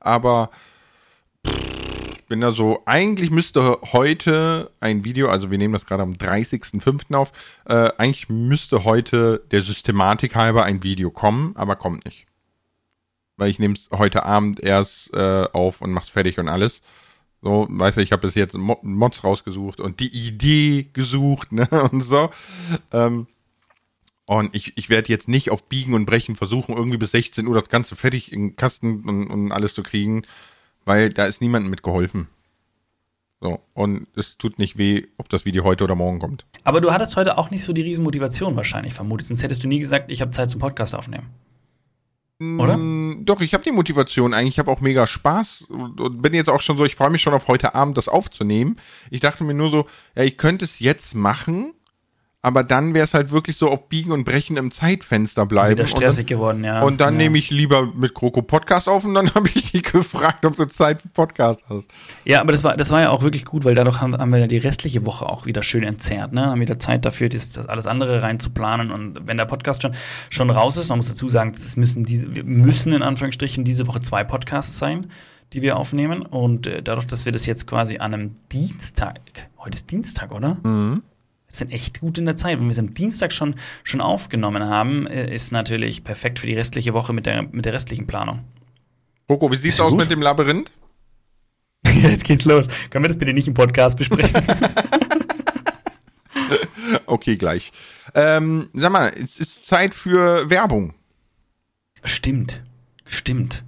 Aber 0.00 0.50
pff, 1.46 2.26
bin 2.26 2.40
da 2.40 2.50
so, 2.50 2.82
eigentlich 2.84 3.30
müsste 3.30 3.78
heute 3.92 4.72
ein 4.80 5.04
Video, 5.04 5.28
also 5.28 5.52
wir 5.52 5.58
nehmen 5.58 5.74
das 5.74 5.86
gerade 5.86 6.02
am 6.02 6.14
30.05. 6.14 7.14
auf, 7.14 7.30
äh, 7.66 7.90
eigentlich 7.96 8.28
müsste 8.28 8.82
heute 8.82 9.44
der 9.52 9.62
Systematik 9.62 10.34
halber 10.34 10.64
ein 10.64 10.82
Video 10.82 11.12
kommen, 11.12 11.54
aber 11.54 11.76
kommt 11.76 12.04
nicht. 12.06 12.26
Weil 13.36 13.50
ich 13.50 13.60
nehme 13.60 13.74
es 13.74 13.88
heute 13.92 14.24
Abend 14.24 14.58
erst 14.58 15.14
äh, 15.14 15.46
auf 15.52 15.80
und 15.80 15.92
mach's 15.92 16.08
fertig 16.08 16.40
und 16.40 16.48
alles. 16.48 16.82
So, 17.44 17.66
weißt 17.68 17.98
du, 17.98 18.00
ich 18.00 18.10
habe 18.10 18.26
bis 18.26 18.34
jetzt 18.36 18.54
Mo- 18.54 18.80
Mods 18.82 19.22
rausgesucht 19.22 19.78
und 19.78 20.00
die 20.00 20.08
Idee 20.08 20.88
gesucht, 20.94 21.52
ne, 21.52 21.68
und 21.92 22.00
so. 22.00 22.30
Ähm, 22.90 23.26
und 24.24 24.54
ich, 24.54 24.78
ich 24.78 24.88
werde 24.88 25.10
jetzt 25.10 25.28
nicht 25.28 25.50
auf 25.50 25.64
Biegen 25.68 25.92
und 25.92 26.06
Brechen 26.06 26.36
versuchen, 26.36 26.74
irgendwie 26.74 26.96
bis 26.96 27.10
16 27.10 27.46
Uhr 27.46 27.54
das 27.54 27.68
Ganze 27.68 27.96
fertig 27.96 28.32
in 28.32 28.56
Kasten 28.56 29.02
und, 29.06 29.26
und 29.26 29.52
alles 29.52 29.74
zu 29.74 29.82
kriegen, 29.82 30.22
weil 30.86 31.12
da 31.12 31.26
ist 31.26 31.42
niemandem 31.42 31.68
mitgeholfen. 31.68 32.28
So, 33.42 33.60
und 33.74 34.06
es 34.16 34.38
tut 34.38 34.58
nicht 34.58 34.78
weh, 34.78 35.06
ob 35.18 35.28
das 35.28 35.44
Video 35.44 35.64
heute 35.64 35.84
oder 35.84 35.94
morgen 35.94 36.20
kommt. 36.20 36.46
Aber 36.62 36.80
du 36.80 36.92
hattest 36.92 37.14
heute 37.16 37.36
auch 37.36 37.50
nicht 37.50 37.62
so 37.62 37.74
die 37.74 37.82
Riesenmotivation 37.82 38.56
wahrscheinlich 38.56 38.94
vermutet, 38.94 39.26
sonst 39.26 39.42
hättest 39.42 39.62
du 39.62 39.68
nie 39.68 39.80
gesagt, 39.80 40.10
ich 40.10 40.22
habe 40.22 40.30
Zeit 40.30 40.48
zum 40.48 40.60
Podcast 40.60 40.94
aufnehmen. 40.94 41.26
Oder? 42.58 42.76
Mm, 42.76 43.24
Doch, 43.24 43.40
ich 43.40 43.54
habe 43.54 43.64
die 43.64 43.72
Motivation 43.72 44.34
eigentlich. 44.34 44.54
Ich 44.54 44.58
habe 44.58 44.70
auch 44.70 44.80
mega 44.80 45.06
Spaß 45.06 45.62
und, 45.68 46.00
und 46.00 46.22
bin 46.22 46.34
jetzt 46.34 46.48
auch 46.50 46.60
schon 46.60 46.76
so, 46.76 46.84
ich 46.84 46.96
freue 46.96 47.10
mich 47.10 47.22
schon 47.22 47.34
auf 47.34 47.48
heute 47.48 47.74
Abend, 47.74 47.96
das 47.96 48.08
aufzunehmen. 48.08 48.76
Ich 49.10 49.20
dachte 49.20 49.44
mir 49.44 49.54
nur 49.54 49.70
so, 49.70 49.86
ja, 50.16 50.22
ich 50.24 50.36
könnte 50.36 50.64
es 50.64 50.78
jetzt 50.78 51.14
machen, 51.14 51.74
aber 52.44 52.62
dann 52.62 52.92
wäre 52.92 53.04
es 53.04 53.14
halt 53.14 53.30
wirklich 53.30 53.56
so 53.56 53.70
auf 53.70 53.88
Biegen 53.88 54.12
und 54.12 54.24
Brechen 54.24 54.58
im 54.58 54.70
Zeitfenster 54.70 55.46
bleiben. 55.46 55.70
Wieder 55.70 55.84
Und 55.84 55.88
stressig 55.88 56.26
dann, 56.26 56.36
geworden, 56.36 56.62
ja. 56.62 56.82
und 56.82 57.00
dann 57.00 57.14
ja. 57.14 57.18
nehme 57.18 57.38
ich 57.38 57.50
lieber 57.50 57.86
mit 57.86 58.14
Kroko 58.14 58.42
Podcast 58.42 58.86
auf 58.86 59.06
und 59.06 59.14
dann 59.14 59.34
habe 59.34 59.48
ich 59.54 59.72
die 59.72 59.80
gefragt, 59.80 60.44
ob 60.44 60.54
du 60.54 60.66
Zeit 60.66 61.00
für 61.00 61.08
Podcast 61.08 61.64
hast. 61.70 61.86
Ja, 62.26 62.42
aber 62.42 62.52
das 62.52 62.62
war, 62.62 62.76
das 62.76 62.90
war 62.90 63.00
ja 63.00 63.08
auch 63.08 63.22
wirklich 63.22 63.46
gut, 63.46 63.64
weil 63.64 63.74
dadurch 63.74 64.02
haben, 64.02 64.14
haben 64.18 64.30
wir 64.30 64.40
ja 64.40 64.46
die 64.46 64.58
restliche 64.58 65.06
Woche 65.06 65.26
auch 65.26 65.46
wieder 65.46 65.62
schön 65.62 65.84
entzerrt. 65.84 66.34
Ne? 66.34 66.44
Haben 66.44 66.60
wieder 66.60 66.78
Zeit 66.78 67.06
dafür, 67.06 67.30
das, 67.30 67.52
das 67.52 67.66
alles 67.66 67.86
andere 67.86 68.20
reinzuplanen. 68.20 68.90
Und 68.90 69.26
wenn 69.26 69.38
der 69.38 69.46
Podcast 69.46 69.80
schon, 69.80 69.94
schon 70.28 70.50
raus 70.50 70.76
ist, 70.76 70.90
man 70.90 70.98
muss 70.98 71.08
dazu 71.08 71.30
sagen, 71.30 71.54
es 71.56 71.78
müssen 71.78 72.04
diese, 72.04 72.34
wir 72.34 72.44
müssen 72.44 72.92
in 72.92 73.02
Anführungsstrichen 73.02 73.64
diese 73.64 73.86
Woche 73.86 74.02
zwei 74.02 74.22
Podcasts 74.22 74.78
sein, 74.78 75.06
die 75.54 75.62
wir 75.62 75.78
aufnehmen. 75.78 76.20
Und 76.20 76.66
äh, 76.66 76.82
dadurch, 76.82 77.06
dass 77.06 77.24
wir 77.24 77.32
das 77.32 77.46
jetzt 77.46 77.66
quasi 77.66 77.96
an 77.96 78.12
einem 78.12 78.36
Dienstag, 78.52 79.18
heute 79.56 79.76
ist 79.76 79.90
Dienstag, 79.90 80.30
oder? 80.30 80.58
Mhm. 80.62 81.02
Sind 81.56 81.72
echt 81.72 82.00
gut 82.00 82.18
in 82.18 82.26
der 82.26 82.36
Zeit. 82.36 82.58
Wenn 82.58 82.66
wir 82.66 82.72
es 82.72 82.78
am 82.78 82.94
Dienstag 82.94 83.32
schon, 83.32 83.54
schon 83.82 84.00
aufgenommen 84.00 84.64
haben, 84.64 85.06
äh, 85.06 85.32
ist 85.32 85.52
natürlich 85.52 86.04
perfekt 86.04 86.38
für 86.38 86.46
die 86.46 86.54
restliche 86.54 86.94
Woche 86.94 87.12
mit 87.12 87.26
der, 87.26 87.42
mit 87.42 87.64
der 87.64 87.72
restlichen 87.72 88.06
Planung. 88.06 88.44
Kroko, 89.26 89.50
wie 89.52 89.56
sieht's 89.56 89.76
Sehr 89.76 89.84
aus 89.84 89.92
gut. 89.92 90.00
mit 90.00 90.10
dem 90.10 90.20
Labyrinth? 90.20 90.70
Jetzt 91.86 92.24
geht's 92.24 92.44
los. 92.44 92.66
Können 92.90 93.04
wir 93.04 93.08
das 93.08 93.18
bitte 93.18 93.32
nicht 93.32 93.48
im 93.48 93.54
Podcast 93.54 93.96
besprechen? 93.98 94.32
Okay, 97.06 97.36
gleich. 97.36 97.72
Ähm, 98.14 98.68
sag 98.72 98.92
mal, 98.92 99.08
es 99.08 99.38
ist 99.38 99.66
Zeit 99.66 99.94
für 99.94 100.48
Werbung. 100.50 100.94
Stimmt. 102.04 102.62
Stimmt. 103.04 103.64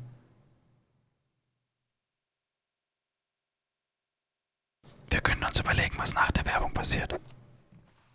Wir 5.11 5.21
können 5.21 5.45
uns 5.45 5.59
überlegen, 5.61 5.95
was 5.99 6.15
nach 6.15 6.31
der 6.33 6.45
Werbung 6.47 6.73
passiert. 6.73 7.19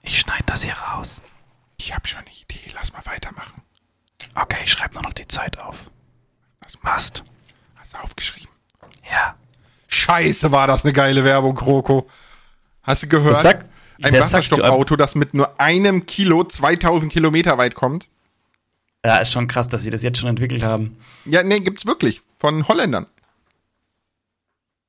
Ich 0.04 0.20
schneide 0.20 0.44
das 0.46 0.64
hier 0.64 0.74
raus. 0.74 1.22
Ich 1.78 1.94
habe 1.94 2.08
schon 2.08 2.20
eine 2.22 2.30
Idee, 2.30 2.72
lass 2.74 2.92
mal 2.94 3.02
weitermachen. 3.06 3.62
Okay, 4.36 4.58
ich 4.66 4.72
schreibe 4.72 4.94
nur 4.96 5.04
noch 5.04 5.14
die 5.14 5.28
Zeit 5.28 5.60
auf. 5.60 5.90
Was 6.64 6.78
Passt. 6.78 7.24
Hast 7.76 7.94
du 7.94 7.98
aufgeschrieben? 7.98 8.50
Ja. 9.12 9.36
Scheiße, 9.88 10.52
war 10.52 10.68
das 10.68 10.84
eine 10.84 10.94
geile 10.94 11.24
Werbung, 11.24 11.56
Kroko. 11.56 12.08
Hast 12.84 13.04
du 13.04 13.08
gehört? 13.08 13.36
Das 13.36 13.42
sagt- 13.44 13.70
Ein 14.02 14.14
das 14.14 14.26
Wasserstoffauto, 14.34 14.96
das 14.96 15.14
mit 15.16 15.34
nur 15.36 15.60
einem 15.60 16.06
Kilo 16.08 16.44
2000 16.44 17.12
Kilometer 17.12 17.58
weit 17.60 17.76
kommt. 17.76 18.08
Ja, 19.06 19.18
ist 19.18 19.32
schon 19.32 19.48
krass, 19.48 19.70
dass 19.70 19.84
sie 19.84 19.90
das 19.92 20.02
jetzt 20.04 20.18
schon 20.20 20.30
entwickelt 20.30 20.64
haben. 20.64 20.98
Ja, 21.26 21.44
nee, 21.44 21.60
gibt's 21.60 21.86
wirklich. 21.86 22.22
Von 22.38 22.68
Holländern. 22.68 23.06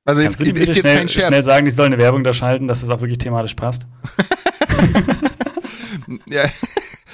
Also 0.05 0.21
jetzt 0.21 0.37
Kannst 0.37 0.39
du 0.41 0.43
die 0.45 0.49
ist 0.51 0.55
bitte 0.59 0.71
jetzt 0.71 0.79
schnell, 0.81 0.97
kein 0.97 1.09
Scherz. 1.09 1.27
schnell 1.27 1.43
sagen, 1.43 1.65
die 1.65 1.71
sollen 1.71 1.93
eine 1.93 2.01
Werbung 2.01 2.23
da 2.23 2.33
schalten, 2.33 2.67
dass 2.67 2.81
das 2.81 2.89
auch 2.89 3.01
wirklich 3.01 3.19
thematisch 3.19 3.53
passt? 3.55 3.85
Ja, 6.29 6.43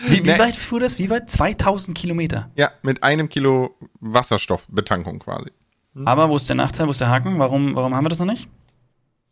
Wie, 0.07 0.17
wie 0.17 0.21
Nee. 0.21 0.39
weit 0.39 0.55
fuhr 0.55 0.79
das? 0.79 0.97
Wie 0.99 1.09
weit? 1.09 1.29
2000 1.29 1.95
Kilometer. 1.97 2.49
ja, 2.55 2.71
mit 2.81 3.03
einem 3.03 3.27
Kilo 3.29 3.75
Wasserstoffbetankung 3.99 5.19
quasi. 5.19 5.51
Aber 6.05 6.29
wo 6.29 6.35
ist 6.37 6.47
der 6.47 6.55
Nachteil? 6.55 6.87
Wo 6.87 6.91
ist 6.91 7.01
der 7.01 7.09
Haken? 7.09 7.39
Warum, 7.39 7.75
warum 7.75 7.93
haben 7.93 8.05
wir 8.05 8.09
das 8.09 8.19
noch 8.19 8.25
nicht? 8.25 8.47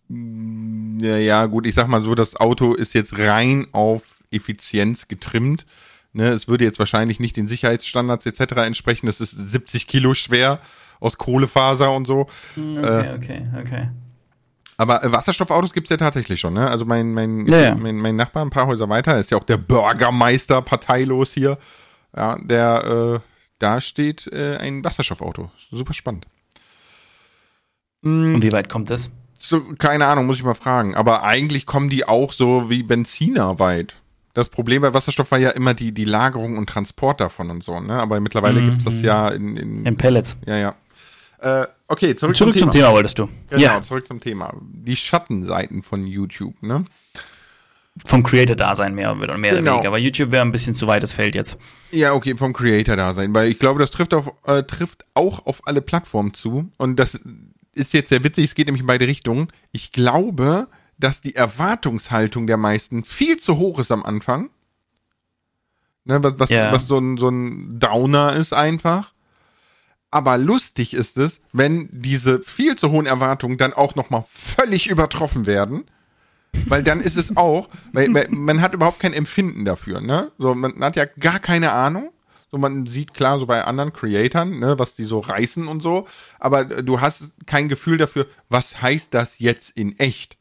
Ja, 0.10 1.18
ja, 1.18 1.46
gut, 1.46 1.66
ich 1.66 1.76
sag 1.76 1.88
mal 1.88 2.04
so, 2.04 2.16
das 2.16 2.36
Auto 2.36 2.74
ist 2.74 2.94
jetzt 2.94 3.18
rein 3.18 3.68
auf 3.72 4.04
Effizienz 4.32 5.08
getrimmt. 5.08 5.66
Ne, 6.14 6.30
es 6.30 6.48
würde 6.48 6.66
jetzt 6.66 6.80
wahrscheinlich 6.80 7.20
nicht 7.20 7.38
den 7.38 7.48
Sicherheitsstandards 7.48 8.26
etc. 8.26 8.54
entsprechen. 8.66 9.08
Es 9.08 9.20
ist 9.22 9.32
70 9.32 9.88
Kilo 9.88 10.14
schwer 10.14 10.60
aus 11.00 11.18
Kohlefaser 11.18 11.94
und 11.94 12.08
so. 12.08 12.28
Okay, 12.58 13.14
okay, 13.16 13.48
okay. 13.60 13.90
Aber 14.78 15.04
äh, 15.04 15.12
Wasserstoffautos 15.12 15.74
gibt's 15.74 15.90
ja 15.90 15.98
tatsächlich 15.98 16.40
schon, 16.40 16.54
ne? 16.54 16.70
Also 16.70 16.86
mein, 16.86 17.14
mein, 17.14 17.48
Ja, 17.48 17.60
ja. 17.60 17.76
mein, 17.76 17.98
mein 17.98 18.16
Nachbar 18.16 18.46
ein 18.46 18.52
paar 18.52 18.68
Häuser 18.68 18.88
weiter 18.90 19.20
ist 19.20 19.32
ja 19.32 19.38
auch 19.38 19.44
der 19.44 19.58
Bürgermeister 19.58 20.62
parteilos 20.62 21.34
hier. 21.34 21.58
Ja, 22.16 22.38
der, 22.42 22.84
äh, 23.16 23.20
da 23.60 23.82
steht 23.82 24.28
äh, 24.32 24.58
ein 24.58 24.84
Wasserstoffauto. 24.84 25.52
Super 25.72 25.94
spannend. 25.94 26.28
Und 28.04 28.42
wie 28.42 28.52
weit 28.52 28.70
kommt 28.70 28.90
das? 28.90 29.10
So, 29.40 29.62
keine 29.78 30.06
Ahnung, 30.06 30.28
muss 30.28 30.38
ich 30.38 30.44
mal 30.44 30.54
fragen. 30.54 30.96
Aber 30.96 31.24
eigentlich 31.24 31.66
kommen 31.66 31.90
die 31.90 32.08
auch 32.08 32.32
so 32.32 32.70
wie 32.70 32.84
Benziner 32.84 33.60
weit. 33.60 33.96
Das 34.34 34.50
Problem 34.50 34.84
bei 34.84 34.94
Wasserstoff 34.94 35.32
war 35.32 35.40
ja 35.40 35.50
immer 35.50 35.74
die, 35.74 35.92
die 35.92 36.06
Lagerung 36.06 36.58
und 36.58 36.70
Transport 36.70 37.20
davon 37.20 37.50
und 37.50 37.64
so, 37.64 37.80
ne? 37.80 37.94
Aber 37.94 38.20
mittlerweile 38.20 38.62
mhm. 38.62 38.66
gibt 38.66 38.78
es 38.80 38.86
das 38.86 39.02
ja 39.02 39.30
in, 39.30 39.58
in, 39.58 39.86
in 39.86 39.98
Pellets. 39.98 40.38
Ja, 40.46 40.58
ja. 40.58 40.76
Äh, 41.40 41.68
okay, 41.88 42.16
zurück, 42.16 42.36
zurück 42.36 42.36
zum, 42.36 42.52
Thema. 42.54 42.72
zum 42.72 42.72
Thema. 42.72 42.92
wolltest 42.94 43.20
du. 43.20 43.30
Genau, 43.50 43.62
ja. 43.62 43.82
zurück 43.84 44.08
zum 44.08 44.20
Thema. 44.20 44.54
Die 44.62 44.96
Schattenseiten 44.96 45.84
von 45.84 46.06
YouTube, 46.08 46.62
ne? 46.62 46.84
Vom 48.06 48.24
Creator-Dasein 48.24 48.94
mehr, 48.94 49.14
mehr 49.16 49.28
genau. 49.28 49.38
oder 49.38 49.54
weniger. 49.54 49.88
Aber 49.88 49.98
YouTube 49.98 50.32
wäre 50.32 50.44
ein 50.44 50.52
bisschen 50.52 50.76
zu 50.76 50.88
weites 50.88 51.14
Feld 51.14 51.36
jetzt. 51.36 51.58
Ja, 51.92 52.14
okay, 52.14 52.36
vom 52.36 52.54
Creator-Dasein. 52.54 53.34
Weil 53.34 53.50
ich 53.50 53.60
glaube, 53.60 53.80
das 53.80 53.92
trifft, 53.92 54.14
auf, 54.14 54.32
äh, 54.46 54.64
trifft 54.64 55.06
auch 55.14 55.46
auf 55.46 55.66
alle 55.66 55.82
Plattformen 55.82 56.34
zu. 56.34 56.72
Und 56.78 56.98
das 56.98 57.20
ist 57.74 57.94
jetzt 57.94 58.10
sehr 58.10 58.24
witzig, 58.24 58.46
es 58.46 58.56
geht 58.56 58.68
nämlich 58.68 58.82
in 58.82 58.88
beide 58.88 59.08
Richtungen. 59.08 59.48
Ich 59.72 59.92
glaube, 59.92 60.68
dass 61.00 61.22
die 61.22 61.36
Erwartungshaltung 61.36 62.48
der 62.48 62.58
meisten 62.58 63.04
viel 63.04 63.38
zu 63.38 63.58
hoch 63.58 63.80
ist 63.80 63.92
am 63.92 64.04
Anfang. 64.04 64.50
Ne, 66.06 66.24
was, 66.24 66.34
was, 66.38 66.50
yeah. 66.50 66.72
was 66.72 66.88
so 66.88 66.98
ein, 66.98 67.18
so 67.18 67.30
ein 67.30 67.80
Downer 67.80 68.34
ist 68.34 68.54
einfach. 68.54 69.14
Aber 70.18 70.40
lustig 70.40 70.96
ist 70.96 71.20
es, 71.20 71.40
wenn 71.54 71.90
diese 71.92 72.42
viel 72.42 72.76
zu 72.76 72.90
hohen 72.90 73.06
Erwartungen 73.06 73.60
dann 73.60 73.72
auch 73.72 73.94
nochmal 73.94 74.26
völlig 74.28 74.88
übertroffen 74.90 75.46
werden. 75.46 75.84
Weil 76.66 76.82
dann 76.82 77.02
ist 77.02 77.18
es 77.18 77.38
auch, 77.38 77.70
weil, 77.94 78.12
weil 78.16 78.28
man 78.32 78.62
hat 78.62 78.74
überhaupt 78.74 79.00
kein 79.00 79.14
Empfinden 79.14 79.64
dafür, 79.64 80.02
ne? 80.02 80.32
So, 80.40 80.56
man 80.56 80.84
hat 80.84 80.96
ja 80.96 81.06
gar 81.06 81.38
keine 81.38 81.72
Ahnung. 81.72 82.10
So, 82.52 82.58
man 82.58 82.88
sieht 82.88 83.14
klar 83.14 83.38
so 83.38 83.46
bei 83.46 83.64
anderen 83.64 83.94
Creatoren, 83.94 84.58
ne, 84.58 84.80
was 84.80 84.96
die 84.96 85.04
so 85.04 85.20
reißen 85.20 85.68
und 85.68 85.84
so. 85.84 86.08
Aber 86.40 86.66
du 86.66 87.00
hast 87.00 87.26
kein 87.46 87.70
Gefühl 87.70 88.00
dafür, 88.00 88.26
was 88.50 88.82
heißt 88.82 89.14
das 89.14 89.38
jetzt 89.38 89.70
in 89.78 90.00
echt? 90.00 90.37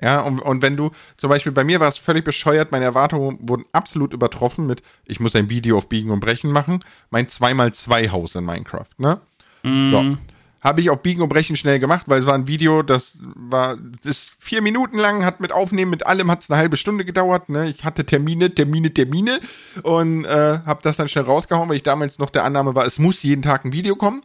Ja, 0.00 0.20
und, 0.20 0.40
und 0.40 0.62
wenn 0.62 0.76
du, 0.76 0.92
zum 1.16 1.28
Beispiel 1.28 1.50
bei 1.50 1.64
mir 1.64 1.80
war 1.80 1.88
es 1.88 1.98
völlig 1.98 2.24
bescheuert, 2.24 2.70
meine 2.70 2.84
Erwartungen 2.84 3.38
wurden 3.42 3.64
absolut 3.72 4.12
übertroffen 4.12 4.66
mit, 4.66 4.82
ich 5.06 5.18
muss 5.18 5.34
ein 5.34 5.50
Video 5.50 5.76
auf 5.76 5.88
Biegen 5.88 6.10
und 6.10 6.20
Brechen 6.20 6.52
machen, 6.52 6.80
mein 7.10 7.26
2x2 7.26 8.10
Haus 8.10 8.34
in 8.36 8.44
Minecraft, 8.44 8.86
ne? 8.98 9.20
Mm. 9.64 9.92
So. 9.92 10.16
Habe 10.60 10.80
ich 10.80 10.90
auf 10.90 11.02
Biegen 11.02 11.22
und 11.22 11.28
Brechen 11.28 11.56
schnell 11.56 11.78
gemacht, 11.78 12.04
weil 12.06 12.20
es 12.20 12.26
war 12.26 12.34
ein 12.34 12.46
Video, 12.46 12.82
das 12.82 13.16
war, 13.20 13.76
das 13.76 14.06
ist 14.06 14.32
vier 14.38 14.60
Minuten 14.62 14.98
lang, 14.98 15.24
hat 15.24 15.40
mit 15.40 15.52
Aufnehmen, 15.52 15.90
mit 15.90 16.06
allem 16.06 16.30
hat 16.30 16.42
es 16.42 16.50
eine 16.50 16.58
halbe 16.58 16.76
Stunde 16.76 17.04
gedauert, 17.04 17.48
ne? 17.48 17.68
Ich 17.68 17.84
hatte 17.84 18.04
Termine, 18.04 18.54
Termine, 18.54 18.92
Termine 18.92 19.40
und 19.82 20.24
äh, 20.24 20.60
habe 20.64 20.80
das 20.82 20.96
dann 20.96 21.08
schnell 21.08 21.24
rausgehauen, 21.24 21.68
weil 21.68 21.76
ich 21.76 21.84
damals 21.84 22.18
noch 22.18 22.30
der 22.30 22.44
Annahme 22.44 22.74
war, 22.74 22.86
es 22.86 22.98
muss 22.98 23.22
jeden 23.22 23.42
Tag 23.42 23.64
ein 23.64 23.72
Video 23.72 23.96
kommen. 23.96 24.22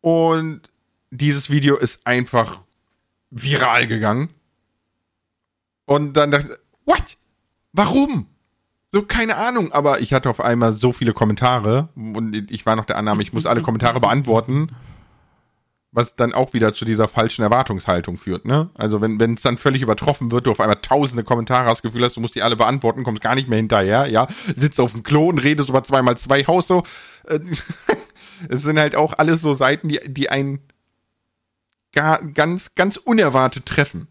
Und 0.00 0.62
dieses 1.10 1.50
Video 1.50 1.76
ist 1.76 2.00
einfach 2.04 2.58
viral 3.30 3.86
gegangen. 3.86 4.30
Und 5.86 6.14
dann 6.14 6.30
dachte 6.30 6.48
ich, 6.52 6.86
what? 6.86 7.16
Warum? 7.72 8.26
So, 8.90 9.02
keine 9.02 9.36
Ahnung, 9.36 9.72
aber 9.72 10.00
ich 10.00 10.14
hatte 10.14 10.30
auf 10.30 10.40
einmal 10.40 10.72
so 10.72 10.92
viele 10.92 11.12
Kommentare 11.12 11.90
und 11.94 12.50
ich 12.50 12.64
war 12.64 12.74
noch 12.74 12.86
der 12.86 12.96
Annahme, 12.96 13.22
ich 13.22 13.34
muss 13.34 13.44
alle 13.44 13.60
Kommentare 13.60 14.00
beantworten, 14.00 14.68
was 15.92 16.16
dann 16.16 16.32
auch 16.32 16.54
wieder 16.54 16.72
zu 16.72 16.86
dieser 16.86 17.06
falschen 17.06 17.42
Erwartungshaltung 17.42 18.16
führt, 18.16 18.46
ne? 18.46 18.70
Also 18.74 19.02
wenn 19.02 19.34
es 19.34 19.42
dann 19.42 19.58
völlig 19.58 19.82
übertroffen 19.82 20.30
wird, 20.30 20.46
du 20.46 20.50
auf 20.50 20.60
einmal 20.60 20.80
tausende 20.80 21.22
Kommentare 21.22 21.68
hast, 21.68 21.82
Gefühl 21.82 22.04
hast, 22.04 22.16
du 22.16 22.20
musst 22.20 22.34
die 22.34 22.42
alle 22.42 22.56
beantworten, 22.56 23.04
kommst 23.04 23.22
gar 23.22 23.34
nicht 23.34 23.48
mehr 23.48 23.58
hinterher, 23.58 24.06
ja? 24.06 24.26
Sitzt 24.56 24.80
auf 24.80 24.92
dem 24.92 25.02
Klo 25.02 25.28
und 25.28 25.38
redest 25.38 25.68
über 25.68 25.82
zweimal 25.82 26.16
zwei 26.16 26.44
Haus 26.44 26.66
so. 26.66 26.82
Es 28.48 28.62
sind 28.62 28.78
halt 28.78 28.94
auch 28.94 29.14
alles 29.18 29.40
so 29.40 29.54
Seiten, 29.54 29.88
die, 29.88 29.98
die 30.06 30.30
einen 30.30 30.60
gar, 31.98 32.24
ganz, 32.28 32.74
ganz 32.76 32.96
unerwartet 32.96 33.66
treffen. 33.66 34.06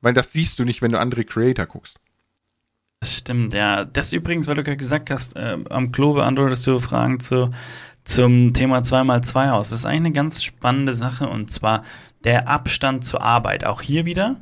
Weil 0.00 0.14
das 0.14 0.32
siehst 0.32 0.58
du 0.58 0.64
nicht, 0.64 0.82
wenn 0.82 0.92
du 0.92 1.00
andere 1.00 1.24
Creator 1.24 1.66
guckst. 1.66 1.98
Das 3.00 3.16
stimmt, 3.16 3.52
ja. 3.52 3.84
Das 3.84 4.12
übrigens, 4.12 4.46
weil 4.46 4.54
du 4.54 4.62
gerade 4.62 4.76
gesagt 4.76 5.10
hast, 5.10 5.34
äh, 5.34 5.58
am 5.68 5.90
Klo 5.90 6.14
beantwortest 6.14 6.66
du 6.68 6.78
Fragen 6.78 7.18
zu, 7.18 7.50
zum 8.04 8.54
Thema 8.54 8.78
2x2 8.78 9.50
Haus. 9.50 9.70
Das 9.70 9.80
ist 9.80 9.84
eigentlich 9.84 9.98
eine 9.98 10.12
ganz 10.12 10.44
spannende 10.44 10.94
Sache 10.94 11.28
und 11.28 11.52
zwar 11.52 11.82
der 12.22 12.48
Abstand 12.48 13.04
zur 13.04 13.22
Arbeit. 13.22 13.66
Auch 13.66 13.82
hier 13.82 14.04
wieder, 14.04 14.36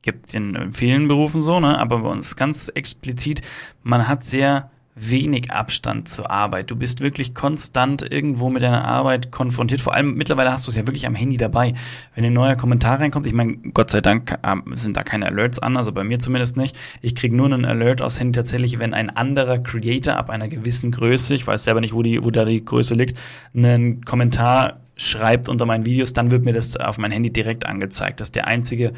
gibt 0.00 0.32
in 0.32 0.72
vielen 0.72 1.08
Berufen 1.08 1.42
so, 1.42 1.60
ne? 1.60 1.78
aber 1.78 1.98
bei 1.98 2.08
uns 2.08 2.36
ganz 2.36 2.68
explizit, 2.68 3.42
man 3.82 4.08
hat 4.08 4.24
sehr 4.24 4.70
wenig 5.00 5.50
Abstand 5.50 6.08
zur 6.08 6.30
Arbeit. 6.30 6.70
Du 6.70 6.76
bist 6.76 7.00
wirklich 7.00 7.34
konstant 7.34 8.02
irgendwo 8.02 8.50
mit 8.50 8.62
deiner 8.62 8.84
Arbeit 8.84 9.30
konfrontiert. 9.30 9.80
Vor 9.80 9.94
allem 9.94 10.14
mittlerweile 10.14 10.52
hast 10.52 10.66
du 10.66 10.70
es 10.70 10.76
ja 10.76 10.86
wirklich 10.86 11.06
am 11.06 11.14
Handy 11.14 11.36
dabei. 11.36 11.74
Wenn 12.14 12.24
ein 12.24 12.32
neuer 12.32 12.56
Kommentar 12.56 13.00
reinkommt, 13.00 13.26
ich 13.26 13.32
meine, 13.32 13.56
Gott 13.74 13.90
sei 13.90 14.00
Dank 14.00 14.38
ähm, 14.46 14.64
sind 14.74 14.96
da 14.96 15.02
keine 15.02 15.26
Alerts 15.26 15.58
an, 15.58 15.76
also 15.76 15.92
bei 15.92 16.04
mir 16.04 16.18
zumindest 16.18 16.56
nicht. 16.56 16.76
Ich 17.02 17.14
kriege 17.14 17.34
nur 17.34 17.46
einen 17.46 17.64
Alert 17.64 18.02
aufs 18.02 18.20
Handy 18.20 18.36
tatsächlich, 18.36 18.78
wenn 18.78 18.94
ein 18.94 19.10
anderer 19.10 19.58
Creator 19.58 20.16
ab 20.16 20.30
einer 20.30 20.48
gewissen 20.48 20.90
Größe, 20.90 21.34
ich 21.34 21.46
weiß 21.46 21.64
selber 21.64 21.80
nicht, 21.80 21.94
wo, 21.94 22.02
die, 22.02 22.22
wo 22.22 22.30
da 22.30 22.44
die 22.44 22.64
Größe 22.64 22.94
liegt, 22.94 23.18
einen 23.54 24.04
Kommentar 24.04 24.80
schreibt 24.96 25.48
unter 25.48 25.64
meinen 25.64 25.86
Videos, 25.86 26.12
dann 26.12 26.30
wird 26.30 26.44
mir 26.44 26.52
das 26.52 26.76
auf 26.76 26.98
mein 26.98 27.12
Handy 27.12 27.32
direkt 27.32 27.66
angezeigt. 27.66 28.20
Das 28.20 28.28
ist 28.28 28.34
der 28.34 28.48
einzige 28.48 28.92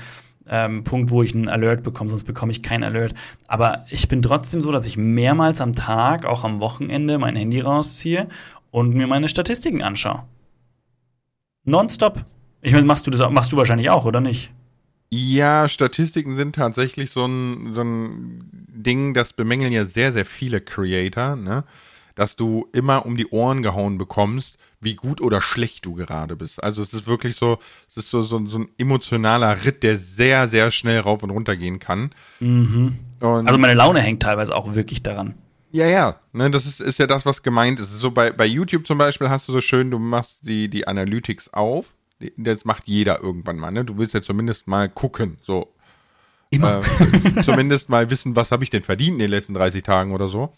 ähm, 0.51 0.85
Punkt, 0.85 1.11
wo 1.11 1.23
ich 1.23 1.35
einen 1.35 1.49
Alert 1.49 1.83
bekomme, 1.83 2.11
sonst 2.11 2.25
bekomme 2.25 2.53
ich 2.53 2.63
keinen 2.63 2.83
Alert. 2.83 3.15
Aber 3.47 3.87
ich 3.89 4.09
bin 4.09 4.21
trotzdem 4.21 4.61
so, 4.61 4.73
dass 4.73 4.85
ich 4.85 4.97
mehrmals 4.97 5.61
am 5.61 5.73
Tag, 5.73 6.27
auch 6.27 6.45
am 6.45 6.61
Wochenende, 6.61 7.19
mein 7.19 7.37
Handy 7.37 7.61
rausziehe 7.61 8.29
und 8.71 8.95
mir 8.95 9.07
meine 9.07 9.29
Statistiken 9.29 9.83
anschaue. 9.83 10.25
Nonstop. 11.65 12.25
Ich 12.63 12.73
meine, 12.73 12.85
machst 12.85 13.07
du 13.07 13.11
das 13.11 13.31
machst 13.31 13.53
du 13.53 13.57
wahrscheinlich 13.57 13.91
auch, 13.91 14.05
oder 14.05 14.21
nicht? 14.21 14.51
Ja, 15.11 15.67
Statistiken 15.67 16.37
sind 16.37 16.55
tatsächlich 16.55 17.11
so 17.11 17.27
ein, 17.27 17.73
so 17.73 17.83
ein 17.83 18.41
Ding, 18.53 19.15
das 19.15 19.33
bemängeln 19.33 19.73
ja 19.73 19.87
sehr, 19.87 20.13
sehr 20.13 20.25
viele 20.25 20.61
Creator, 20.61 21.37
ne? 21.37 21.65
Dass 22.15 22.37
du 22.37 22.69
immer 22.73 23.07
um 23.07 23.17
die 23.17 23.29
Ohren 23.29 23.63
gehauen 23.63 23.99
bekommst, 23.99 24.57
wie 24.81 24.95
gut 24.95 25.21
oder 25.21 25.41
schlecht 25.41 25.85
du 25.85 25.95
gerade 25.95 26.37
bist. 26.37 26.63
Also 26.63 26.83
es 26.83 26.93
ist 26.95 27.07
wirklich 27.07 27.37
so, 27.37 27.59
es 27.89 27.99
ist 27.99 28.11
so, 28.11 28.23
so, 28.23 28.45
so 28.47 28.59
ein 28.59 28.69
emotionaler 28.79 29.65
Ritt, 29.65 29.83
der 29.83 29.99
sehr, 29.99 30.49
sehr 30.49 30.71
schnell 30.71 31.01
rauf 31.01 31.23
und 31.23 31.31
runter 31.31 31.57
gehen 31.57 31.79
kann. 31.79 32.11
Mhm. 32.41 32.99
also 33.21 33.59
meine 33.59 33.75
Laune 33.75 34.01
hängt 34.01 34.23
teilweise 34.23 34.57
auch 34.57 34.75
wirklich 34.75 35.03
daran. 35.03 35.35
Ja, 35.73 35.87
ja, 35.87 36.19
ne, 36.33 36.51
das 36.51 36.67
ist, 36.67 36.81
ist 36.81 36.99
ja 36.99 37.07
das, 37.07 37.25
was 37.27 37.43
gemeint 37.43 37.79
ist. 37.79 37.91
So 37.91 38.11
bei, 38.11 38.33
bei 38.33 38.47
YouTube 38.47 38.87
zum 38.87 38.99
Beispiel 38.99 39.29
hast 39.29 39.47
du 39.47 39.53
so 39.53 39.61
schön, 39.61 39.91
du 39.91 39.99
machst 39.99 40.39
die, 40.43 40.69
die 40.69 40.89
Analytics 40.89 41.53
auf. 41.53 41.93
Das 42.37 42.65
macht 42.65 42.83
jeder 42.87 43.23
irgendwann 43.23 43.57
mal, 43.57 43.71
ne? 43.71 43.85
Du 43.85 43.97
willst 43.97 44.13
ja 44.15 44.21
zumindest 44.21 44.67
mal 44.67 44.89
gucken, 44.89 45.39
so. 45.43 45.73
Immer. 46.51 46.83
Äh, 46.83 47.43
zumindest 47.43 47.89
mal 47.89 48.11
wissen, 48.11 48.35
was 48.35 48.51
habe 48.51 48.65
ich 48.65 48.71
denn 48.71 48.83
verdient 48.83 49.13
in 49.13 49.19
den 49.21 49.31
letzten 49.31 49.55
30 49.55 49.85
Tagen 49.85 50.13
oder 50.13 50.29
so 50.29 50.53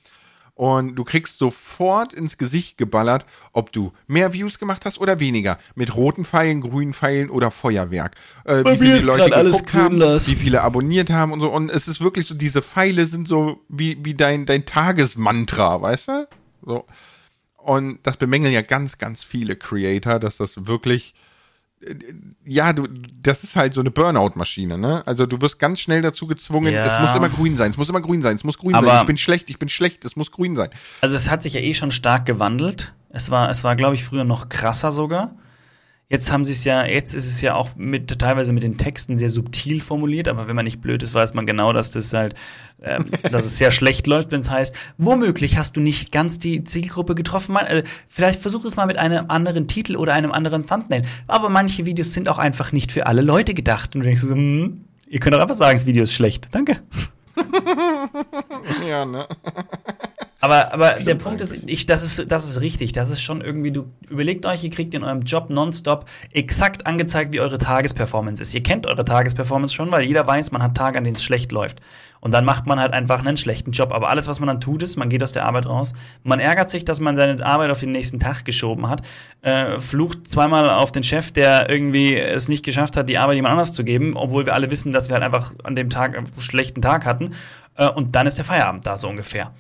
und 0.55 0.97
du 0.97 1.05
kriegst 1.05 1.39
sofort 1.39 2.13
ins 2.13 2.37
Gesicht 2.37 2.77
geballert, 2.77 3.25
ob 3.53 3.73
du 3.73 3.93
mehr 4.07 4.33
Views 4.33 4.59
gemacht 4.59 4.85
hast 4.85 5.01
oder 5.01 5.19
weniger. 5.19 5.59
Mit 5.75 5.97
roten 5.97 6.25
Pfeilen, 6.25 6.61
grünen 6.61 6.93
Pfeilen 6.93 7.31
oder 7.31 7.51
Feuerwerk. 7.51 8.17
Äh, 8.45 8.65
wie 8.65 8.77
viele 8.79 9.01
Leute 9.01 9.31
geguckt 9.31 9.73
haben, 9.73 9.99
wie 10.01 10.37
viele 10.37 10.63
abonniert 10.63 11.11
haben 11.11 11.33
und 11.33 11.41
so. 11.41 11.51
Und 11.51 11.71
es 11.71 11.89
ist 11.89 12.01
wirklich 12.01 12.27
so, 12.27 12.35
diese 12.35 12.61
Pfeile 12.61 13.07
sind 13.07 13.29
so 13.29 13.61
wie, 13.69 13.99
wie 14.05 14.15
dein, 14.15 14.45
dein 14.45 14.67
Tagesmantra, 14.67 15.81
weißt 15.81 16.09
du? 16.09 16.29
So. 16.65 16.87
Und 17.57 18.01
das 18.03 18.17
bemängeln 18.17 18.53
ja 18.53 18.63
ganz, 18.63 18.99
ganz 18.99 19.23
viele 19.23 19.57
Creator, 19.57 20.19
dass 20.19 20.37
das 20.37 20.67
wirklich 20.67 21.15
ja, 22.45 22.73
du, 22.73 22.87
das 23.23 23.45
ist 23.45 23.57
halt 23.57 23.75
so 23.75 23.81
eine 23.81 23.91
Burnout-Maschine, 23.91 24.79
ne? 24.79 25.03
Also 25.07 25.27
du 25.27 25.41
wirst 25.41 25.59
ganz 25.59 25.81
schnell 25.81 26.03
dazu 26.03 26.27
gezwungen, 26.27 26.73
ja. 26.73 26.85
es 26.85 27.09
muss 27.09 27.17
immer 27.17 27.29
grün 27.29 27.57
sein, 27.57 27.71
es 27.71 27.77
muss 27.77 27.89
immer 27.89 28.01
grün 28.01 28.23
sein, 28.23 28.37
es 28.37 28.45
muss 28.45 28.59
grün 28.59 28.75
Aber 28.75 28.87
sein. 28.87 29.01
Ich 29.01 29.07
bin 29.07 29.19
schlecht, 29.19 29.51
ich 29.51 29.59
bin 29.59 29.69
schlecht, 29.69 30.05
es 30.05 30.17
muss 30.17 30.31
grün 30.31 30.57
sein. 30.57 30.71
Also 31.01 31.17
es 31.17 31.31
hat 31.31 31.43
sich 31.43 31.55
ja 31.55 31.61
eh 31.61 31.75
schon 31.75 31.91
stark 31.91 32.27
gewandelt. 32.27 32.95
Es 33.11 33.31
war, 33.31 33.51
es 33.51 33.63
war, 33.65 33.77
glaube 33.77 33.95
ich, 33.95 34.05
früher 34.05 34.25
noch 34.25 34.49
krasser 34.49 34.93
sogar. 34.93 35.37
Jetzt 36.13 36.31
haben 36.31 36.45
sie 36.45 36.53
es 36.53 36.65
ja, 36.65 36.85
jetzt 36.85 37.15
ist 37.15 37.27
es 37.27 37.41
ja 37.41 37.55
auch 37.55 37.71
mit 37.75 38.19
teilweise 38.19 38.53
mit 38.53 38.63
den 38.63 38.77
Texten 38.77 39.17
sehr 39.17 39.31
subtil 39.31 39.81
formuliert, 39.81 40.29
aber 40.29 40.47
wenn 40.47 40.55
man 40.55 40.67
nicht 40.67 40.83
blöd 40.83 41.03
ist, 41.03 41.15
weiß 41.15 41.33
man 41.33 41.47
genau, 41.47 41.73
dass 41.73 41.91
das 41.91 42.13
halt, 42.13 42.35
ähm, 42.83 43.07
dass 43.33 43.47
es 43.47 43.57
sehr 43.57 43.71
schlecht 43.71 44.07
läuft, 44.07 44.31
wenn 44.31 44.41
es 44.41 44.51
heißt, 44.51 44.75
womöglich 44.99 45.57
hast 45.57 45.75
du 45.75 45.81
nicht 45.81 46.13
ganz 46.13 46.39
die 46.39 46.65
Zielgruppe 46.65 47.15
getroffen. 47.15 47.55
Man, 47.55 47.65
äh, 47.65 47.85
vielleicht 48.09 48.43
versuch 48.43 48.67
es 48.67 48.77
mal 48.77 48.85
mit 48.85 48.99
einem 48.99 49.31
anderen 49.31 49.69
Titel 49.69 49.97
oder 49.97 50.13
einem 50.13 50.33
anderen 50.33 50.67
Thumbnail. 50.67 51.05
Aber 51.29 51.49
manche 51.49 51.87
Videos 51.87 52.13
sind 52.13 52.29
auch 52.29 52.39
einfach 52.39 52.73
nicht 52.73 52.93
für 52.93 53.07
alle 53.07 53.23
Leute 53.23 53.55
gedacht. 53.55 53.95
Und 53.95 54.03
du 54.03 54.05
denkst 54.05 54.21
so, 54.21 54.35
hm, 54.35 54.85
ihr 55.07 55.19
könnt 55.19 55.35
doch 55.35 55.41
einfach 55.41 55.55
sagen, 55.55 55.79
das 55.79 55.87
Video 55.87 56.03
ist 56.03 56.13
schlecht. 56.13 56.49
Danke. 56.53 56.83
ja, 58.87 59.07
ne? 59.07 59.27
Aber, 60.43 60.73
aber 60.73 60.95
der 60.95 61.15
Punkt 61.15 61.41
ist, 61.41 61.55
ich, 61.67 61.87
das 61.87 62.03
ist, 62.03 62.31
das 62.33 62.51
ist 62.51 62.61
richtig. 62.61 62.93
Das 62.93 63.11
ist 63.11 63.23
schon 63.23 63.43
irgendwie, 63.43 63.71
du 63.71 63.85
überlegt 64.11 64.45
euch, 64.45 64.65
ihr 64.65 64.71
kriegt 64.71 64.93
in 64.93 65.05
eurem 65.05 65.21
Job 65.21 65.51
nonstop 65.51 66.07
exakt 66.33 66.85
angezeigt, 66.85 67.33
wie 67.33 67.39
eure 67.39 67.59
Tagesperformance 67.59 68.43
ist. 68.43 68.53
Ihr 68.53 68.63
kennt 68.65 68.89
eure 68.89 69.05
Tagesperformance 69.05 69.73
schon, 69.73 69.93
weil 69.93 70.03
jeder 70.03 70.27
weiß, 70.27 70.51
man 70.51 70.61
hat 70.61 70.77
Tage, 70.77 70.99
an 70.99 71.05
denen 71.05 71.15
es 71.15 71.23
schlecht 71.23 71.53
läuft. 71.53 71.81
Und 72.19 72.33
dann 72.33 72.45
macht 72.45 72.67
man 72.67 72.81
halt 72.81 72.93
einfach 72.93 73.21
einen 73.21 73.37
schlechten 73.37 73.71
Job. 73.71 73.93
Aber 73.93 74.11
alles, 74.11 74.27
was 74.27 74.41
man 74.41 74.49
dann 74.49 74.61
tut, 74.61 74.83
ist, 74.83 74.97
man 74.97 75.11
geht 75.11 75.23
aus 75.23 75.31
der 75.31 75.45
Arbeit 75.45 75.67
raus. 75.67 75.95
Man 76.25 76.41
ärgert 76.41 76.71
sich, 76.71 76.85
dass 76.85 76.99
man 76.99 77.17
seine 77.17 77.47
Arbeit 77.47 77.71
auf 77.71 77.79
den 77.79 77.93
nächsten 77.93 78.19
Tag 78.19 78.45
geschoben 78.45 78.89
hat. 78.89 79.03
Äh, 79.43 79.79
flucht 79.79 80.29
zweimal 80.29 80.71
auf 80.71 80.91
den 80.91 81.05
Chef, 81.05 81.31
der 81.31 81.71
irgendwie 81.71 82.17
es 82.17 82.49
nicht 82.49 82.65
geschafft 82.65 82.97
hat, 82.97 83.09
die 83.09 83.19
Arbeit 83.19 83.37
jemand 83.37 83.53
anders 83.53 83.75
zu 83.75 83.85
geben, 83.85 84.17
obwohl 84.17 84.45
wir 84.45 84.55
alle 84.55 84.73
wissen, 84.73 84.91
dass 84.91 85.09
wir 85.09 85.15
halt 85.15 85.25
einfach 85.25 85.55
an 85.63 85.77
dem 85.77 85.89
Tag 85.89 86.19
einen 86.19 86.27
schlechten 86.39 86.83
Tag 86.83 87.07
hatten. 87.07 87.31
Äh, 87.77 87.89
und 87.89 88.17
dann 88.17 88.27
ist 88.27 88.39
der 88.39 88.45
Feierabend 88.45 88.85
da 88.87 88.99
so 88.99 89.09
ungefähr. 89.09 89.53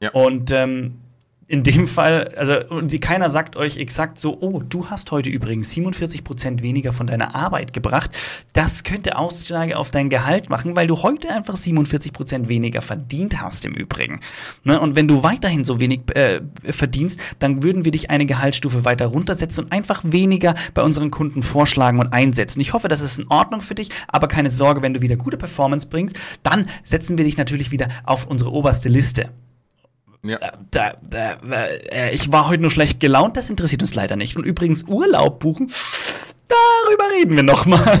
Ja. 0.00 0.10
Und 0.10 0.50
ähm, 0.50 1.00
in 1.46 1.62
dem 1.62 1.86
Fall, 1.86 2.28
also 2.36 2.80
die, 2.80 3.00
keiner 3.00 3.28
sagt 3.28 3.56
euch 3.56 3.76
exakt 3.76 4.18
so, 4.18 4.38
oh, 4.40 4.62
du 4.66 4.88
hast 4.88 5.10
heute 5.10 5.28
übrigens 5.28 5.70
47 5.72 6.24
Prozent 6.24 6.62
weniger 6.62 6.92
von 6.92 7.06
deiner 7.06 7.34
Arbeit 7.34 7.72
gebracht. 7.72 8.10
Das 8.54 8.82
könnte 8.82 9.18
Ausschläge 9.18 9.76
auf 9.76 9.90
dein 9.90 10.08
Gehalt 10.08 10.48
machen, 10.48 10.74
weil 10.74 10.86
du 10.86 11.02
heute 11.02 11.28
einfach 11.28 11.56
47 11.56 12.12
Prozent 12.12 12.48
weniger 12.48 12.80
verdient 12.80 13.42
hast 13.42 13.66
im 13.66 13.74
Übrigen. 13.74 14.20
Ne? 14.62 14.80
Und 14.80 14.96
wenn 14.96 15.06
du 15.06 15.22
weiterhin 15.22 15.64
so 15.64 15.80
wenig 15.80 16.00
äh, 16.14 16.40
verdienst, 16.64 17.20
dann 17.40 17.62
würden 17.62 17.84
wir 17.84 17.92
dich 17.92 18.10
eine 18.10 18.24
Gehaltsstufe 18.24 18.86
weiter 18.86 19.06
runtersetzen 19.06 19.64
und 19.64 19.72
einfach 19.72 20.02
weniger 20.04 20.54
bei 20.72 20.82
unseren 20.82 21.10
Kunden 21.10 21.42
vorschlagen 21.42 21.98
und 22.00 22.12
einsetzen. 22.12 22.60
Ich 22.60 22.72
hoffe, 22.72 22.88
das 22.88 23.02
ist 23.02 23.18
in 23.18 23.28
Ordnung 23.28 23.60
für 23.60 23.74
dich, 23.74 23.90
aber 24.08 24.28
keine 24.28 24.48
Sorge, 24.48 24.80
wenn 24.80 24.94
du 24.94 25.02
wieder 25.02 25.16
gute 25.16 25.36
Performance 25.36 25.86
bringst, 25.88 26.16
dann 26.42 26.68
setzen 26.84 27.18
wir 27.18 27.24
dich 27.24 27.36
natürlich 27.36 27.70
wieder 27.70 27.88
auf 28.04 28.26
unsere 28.26 28.50
oberste 28.50 28.88
Liste. 28.88 29.30
Ja. 30.24 30.38
Äh, 30.38 30.52
da, 30.70 30.94
da, 31.02 31.36
da, 31.36 31.64
äh, 31.66 32.14
ich 32.14 32.32
war 32.32 32.48
heute 32.48 32.62
nur 32.62 32.70
schlecht 32.70 32.98
gelaunt, 32.98 33.36
das 33.36 33.50
interessiert 33.50 33.82
uns 33.82 33.94
leider 33.94 34.16
nicht. 34.16 34.36
Und 34.36 34.44
übrigens 34.44 34.84
Urlaub 34.84 35.38
buchen, 35.38 35.70
darüber 36.48 37.04
reden 37.12 37.36
wir 37.36 37.42
noch 37.42 37.66
mal. 37.66 38.00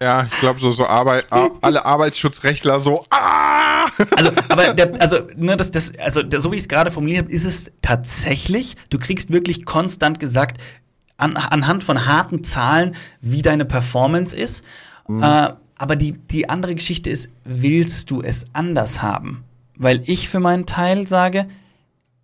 Ja, 0.00 0.24
ich 0.24 0.40
glaube 0.40 0.58
so 0.58 0.72
so 0.72 0.84
Arbeit, 0.84 1.26
alle 1.30 1.84
Arbeitsschutzrechtler 1.84 2.80
so. 2.80 3.04
Ah! 3.10 3.86
Also, 4.16 4.32
aber 4.48 4.74
der, 4.74 5.00
also 5.00 5.18
ne, 5.36 5.56
das, 5.56 5.70
das, 5.70 5.92
also 5.96 6.24
der, 6.24 6.40
so 6.40 6.50
wie 6.50 6.56
ich 6.56 6.62
es 6.62 6.68
gerade 6.68 6.90
formuliert 6.90 7.24
habe, 7.24 7.32
ist 7.32 7.44
es 7.44 7.70
tatsächlich. 7.82 8.76
Du 8.90 8.98
kriegst 8.98 9.32
wirklich 9.32 9.64
konstant 9.64 10.18
gesagt 10.18 10.60
an, 11.18 11.36
anhand 11.36 11.84
von 11.84 12.06
harten 12.06 12.42
Zahlen, 12.42 12.96
wie 13.20 13.42
deine 13.42 13.64
Performance 13.64 14.36
ist. 14.36 14.64
Mhm. 15.06 15.22
Äh, 15.22 15.50
aber 15.76 15.94
die 15.94 16.12
die 16.12 16.48
andere 16.48 16.74
Geschichte 16.74 17.08
ist, 17.08 17.28
willst 17.44 18.10
du 18.10 18.22
es 18.22 18.46
anders 18.52 19.02
haben? 19.02 19.44
Weil 19.82 20.02
ich 20.06 20.28
für 20.28 20.38
meinen 20.38 20.64
Teil 20.64 21.08
sage, 21.08 21.46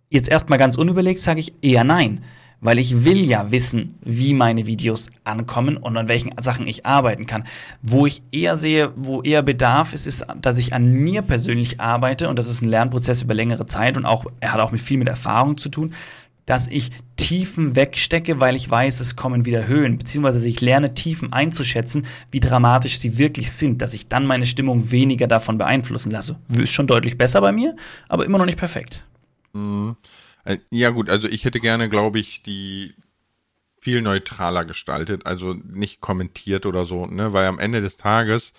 jetzt 0.09 0.29
erstmal 0.29 0.57
ganz 0.57 0.77
unüberlegt, 0.77 1.21
sage 1.21 1.41
ich 1.41 1.53
eher 1.61 1.83
nein. 1.83 2.21
Weil 2.61 2.79
ich 2.79 3.05
will 3.05 3.23
ja 3.23 3.51
wissen, 3.51 3.95
wie 4.01 4.33
meine 4.33 4.65
Videos 4.65 5.09
ankommen 5.23 5.77
und 5.77 5.95
an 5.97 6.07
welchen 6.07 6.31
Sachen 6.41 6.67
ich 6.67 6.85
arbeiten 6.85 7.25
kann. 7.25 7.43
Wo 7.81 8.05
ich 8.05 8.21
eher 8.31 8.57
sehe, 8.57 8.91
wo 8.95 9.21
eher 9.21 9.41
Bedarf 9.43 9.93
ist, 9.93 10.07
ist, 10.07 10.25
dass 10.41 10.57
ich 10.57 10.73
an 10.73 10.91
mir 10.91 11.21
persönlich 11.21 11.79
arbeite 11.79 12.29
und 12.29 12.39
das 12.39 12.47
ist 12.47 12.61
ein 12.61 12.69
Lernprozess 12.69 13.21
über 13.21 13.33
längere 13.33 13.65
Zeit 13.65 13.97
und 13.97 14.05
auch, 14.05 14.25
er 14.39 14.53
hat 14.53 14.61
auch 14.61 14.71
mit 14.71 14.81
viel 14.81 14.97
mit 14.97 15.07
Erfahrung 15.07 15.57
zu 15.57 15.69
tun, 15.69 15.93
dass 16.49 16.67
ich 16.67 16.91
Tiefen 17.15 17.75
wegstecke, 17.75 18.39
weil 18.39 18.55
ich 18.55 18.67
weiß, 18.67 19.01
es 19.01 19.15
kommen 19.15 19.45
wieder 19.45 19.67
Höhen, 19.67 19.99
beziehungsweise 19.99 20.47
ich 20.47 20.61
lerne 20.61 20.95
Tiefen 20.95 21.31
einzuschätzen, 21.31 22.07
wie 22.31 22.39
dramatisch 22.39 22.97
sie 22.97 23.19
wirklich 23.19 23.51
sind, 23.51 23.83
dass 23.83 23.93
ich 23.93 24.07
dann 24.07 24.25
meine 24.25 24.47
Stimmung 24.47 24.89
weniger 24.89 25.27
davon 25.27 25.59
beeinflussen 25.59 26.09
lasse. 26.09 26.39
Ist 26.49 26.71
schon 26.71 26.87
deutlich 26.87 27.19
besser 27.19 27.39
bei 27.41 27.51
mir, 27.51 27.75
aber 28.07 28.25
immer 28.25 28.39
noch 28.39 28.47
nicht 28.47 28.57
perfekt. 28.57 29.05
Mhm. 29.53 29.95
Äh, 30.43 30.57
ja 30.71 30.89
gut, 30.89 31.11
also 31.11 31.27
ich 31.27 31.45
hätte 31.45 31.59
gerne, 31.59 31.87
glaube 31.87 32.17
ich, 32.17 32.41
die 32.41 32.95
viel 33.79 34.01
neutraler 34.01 34.65
gestaltet, 34.65 35.27
also 35.27 35.53
nicht 35.53 36.01
kommentiert 36.01 36.65
oder 36.65 36.87
so, 36.87 37.05
ne, 37.05 37.31
weil 37.31 37.45
am 37.45 37.59
Ende 37.59 37.79
des 37.79 37.95
Tages 37.95 38.53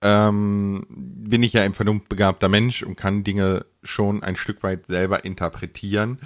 ähm, 0.00 0.86
bin 0.88 1.42
ich 1.42 1.54
ja 1.54 1.62
ein 1.62 1.74
vernunftbegabter 1.74 2.48
Mensch 2.48 2.84
und 2.84 2.96
kann 2.96 3.24
Dinge 3.24 3.66
schon 3.82 4.22
ein 4.22 4.36
Stück 4.36 4.62
weit 4.62 4.86
selber 4.86 5.24
interpretieren 5.24 6.20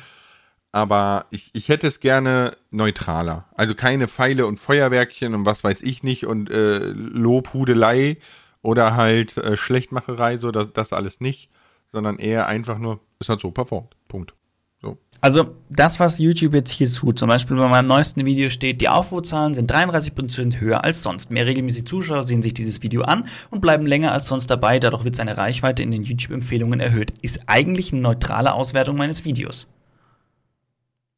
aber 0.74 1.26
ich, 1.30 1.50
ich 1.52 1.68
hätte 1.68 1.86
es 1.86 2.00
gerne 2.00 2.56
neutraler. 2.72 3.44
Also 3.54 3.76
keine 3.76 4.08
Pfeile 4.08 4.44
und 4.44 4.58
Feuerwerkchen 4.58 5.32
und 5.32 5.46
was 5.46 5.62
weiß 5.62 5.82
ich 5.82 6.02
nicht 6.02 6.26
und 6.26 6.50
äh, 6.50 6.88
Lobhudelei 6.88 8.16
oder 8.60 8.96
halt 8.96 9.36
äh, 9.36 9.56
Schlechtmacherei, 9.56 10.38
so 10.38 10.50
das, 10.50 10.72
das 10.72 10.92
alles 10.92 11.20
nicht, 11.20 11.48
sondern 11.92 12.18
eher 12.18 12.48
einfach 12.48 12.78
nur, 12.78 12.98
es 13.20 13.28
hat 13.28 13.40
so 13.40 13.52
performt. 13.52 13.94
Punkt. 14.08 14.34
So. 14.82 14.98
Also 15.20 15.54
das, 15.70 16.00
was 16.00 16.18
YouTube 16.18 16.54
jetzt 16.54 16.72
hier 16.72 16.90
tut, 16.90 17.20
zum 17.20 17.28
Beispiel 17.28 17.56
bei 17.56 17.68
meinem 17.68 17.86
neuesten 17.86 18.26
Video 18.26 18.50
steht, 18.50 18.80
die 18.80 18.88
Aufrufzahlen 18.88 19.54
sind 19.54 19.72
33% 19.72 20.58
höher 20.58 20.82
als 20.82 21.04
sonst. 21.04 21.30
Mehr 21.30 21.46
regelmäßige 21.46 21.84
Zuschauer 21.84 22.24
sehen 22.24 22.42
sich 22.42 22.52
dieses 22.52 22.82
Video 22.82 23.02
an 23.02 23.28
und 23.52 23.60
bleiben 23.60 23.86
länger 23.86 24.10
als 24.10 24.26
sonst 24.26 24.48
dabei, 24.48 24.80
dadurch 24.80 25.04
wird 25.04 25.14
seine 25.14 25.36
Reichweite 25.36 25.84
in 25.84 25.92
den 25.92 26.02
YouTube-Empfehlungen 26.02 26.80
erhöht. 26.80 27.12
Ist 27.22 27.42
eigentlich 27.46 27.92
eine 27.92 28.02
neutrale 28.02 28.54
Auswertung 28.54 28.96
meines 28.96 29.24
Videos 29.24 29.68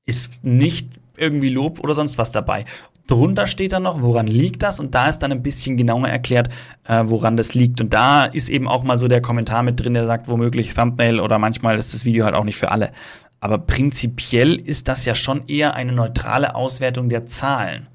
ist 0.06 0.44
nicht 0.44 0.88
irgendwie 1.16 1.48
Lob 1.48 1.80
oder 1.80 1.94
sonst 1.94 2.18
was 2.18 2.32
dabei. 2.32 2.64
Drunter 3.06 3.46
steht 3.46 3.72
dann 3.72 3.84
noch, 3.84 4.02
woran 4.02 4.26
liegt 4.26 4.62
das? 4.62 4.80
Und 4.80 4.94
da 4.94 5.06
ist 5.06 5.20
dann 5.20 5.30
ein 5.30 5.42
bisschen 5.42 5.76
genauer 5.76 6.08
erklärt, 6.08 6.48
äh, 6.84 7.02
woran 7.04 7.36
das 7.36 7.54
liegt. 7.54 7.80
Und 7.80 7.92
da 7.92 8.24
ist 8.24 8.48
eben 8.48 8.66
auch 8.66 8.82
mal 8.82 8.98
so 8.98 9.06
der 9.06 9.20
Kommentar 9.20 9.62
mit 9.62 9.78
drin, 9.78 9.94
der 9.94 10.06
sagt, 10.06 10.28
womöglich 10.28 10.74
Thumbnail 10.74 11.20
oder 11.20 11.38
manchmal 11.38 11.78
ist 11.78 11.94
das 11.94 12.04
Video 12.04 12.24
halt 12.24 12.34
auch 12.34 12.44
nicht 12.44 12.56
für 12.56 12.72
alle. 12.72 12.90
Aber 13.38 13.58
prinzipiell 13.58 14.56
ist 14.56 14.88
das 14.88 15.04
ja 15.04 15.14
schon 15.14 15.46
eher 15.46 15.74
eine 15.74 15.92
neutrale 15.92 16.54
Auswertung 16.54 17.08
der 17.08 17.26
Zahlen. 17.26 17.86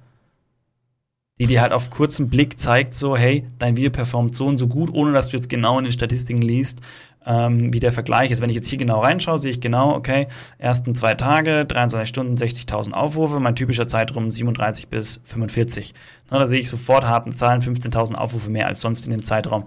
Die 1.41 1.47
dir 1.47 1.63
halt 1.63 1.73
auf 1.73 1.89
kurzen 1.89 2.29
Blick 2.29 2.59
zeigt, 2.59 2.93
so, 2.93 3.17
hey, 3.17 3.47
dein 3.57 3.75
Video 3.75 3.89
performt 3.89 4.35
so 4.35 4.45
und 4.45 4.59
so 4.59 4.67
gut, 4.67 4.93
ohne 4.93 5.11
dass 5.11 5.29
du 5.29 5.37
jetzt 5.37 5.49
genau 5.49 5.79
in 5.79 5.85
den 5.85 5.91
Statistiken 5.91 6.43
liest, 6.43 6.81
ähm, 7.25 7.73
wie 7.73 7.79
der 7.79 7.91
Vergleich 7.91 8.29
ist. 8.29 8.43
Wenn 8.43 8.51
ich 8.51 8.55
jetzt 8.57 8.67
hier 8.67 8.77
genau 8.77 8.99
reinschaue, 9.01 9.39
sehe 9.39 9.49
ich 9.49 9.59
genau, 9.59 9.95
okay, 9.95 10.27
ersten 10.59 10.93
zwei 10.93 11.15
Tage, 11.15 11.65
23 11.65 12.07
Stunden, 12.07 12.35
60.000 12.35 12.91
Aufrufe, 12.91 13.39
mein 13.39 13.55
typischer 13.55 13.87
Zeitraum 13.87 14.29
37 14.29 14.87
bis 14.87 15.19
45. 15.23 15.95
Na, 16.29 16.37
da 16.37 16.45
sehe 16.45 16.59
ich 16.59 16.69
sofort 16.69 17.05
harten 17.05 17.31
Zahlen, 17.31 17.61
15.000 17.61 18.13
Aufrufe 18.13 18.51
mehr 18.51 18.67
als 18.67 18.81
sonst 18.81 19.07
in 19.07 19.11
dem 19.11 19.23
Zeitraum. 19.23 19.65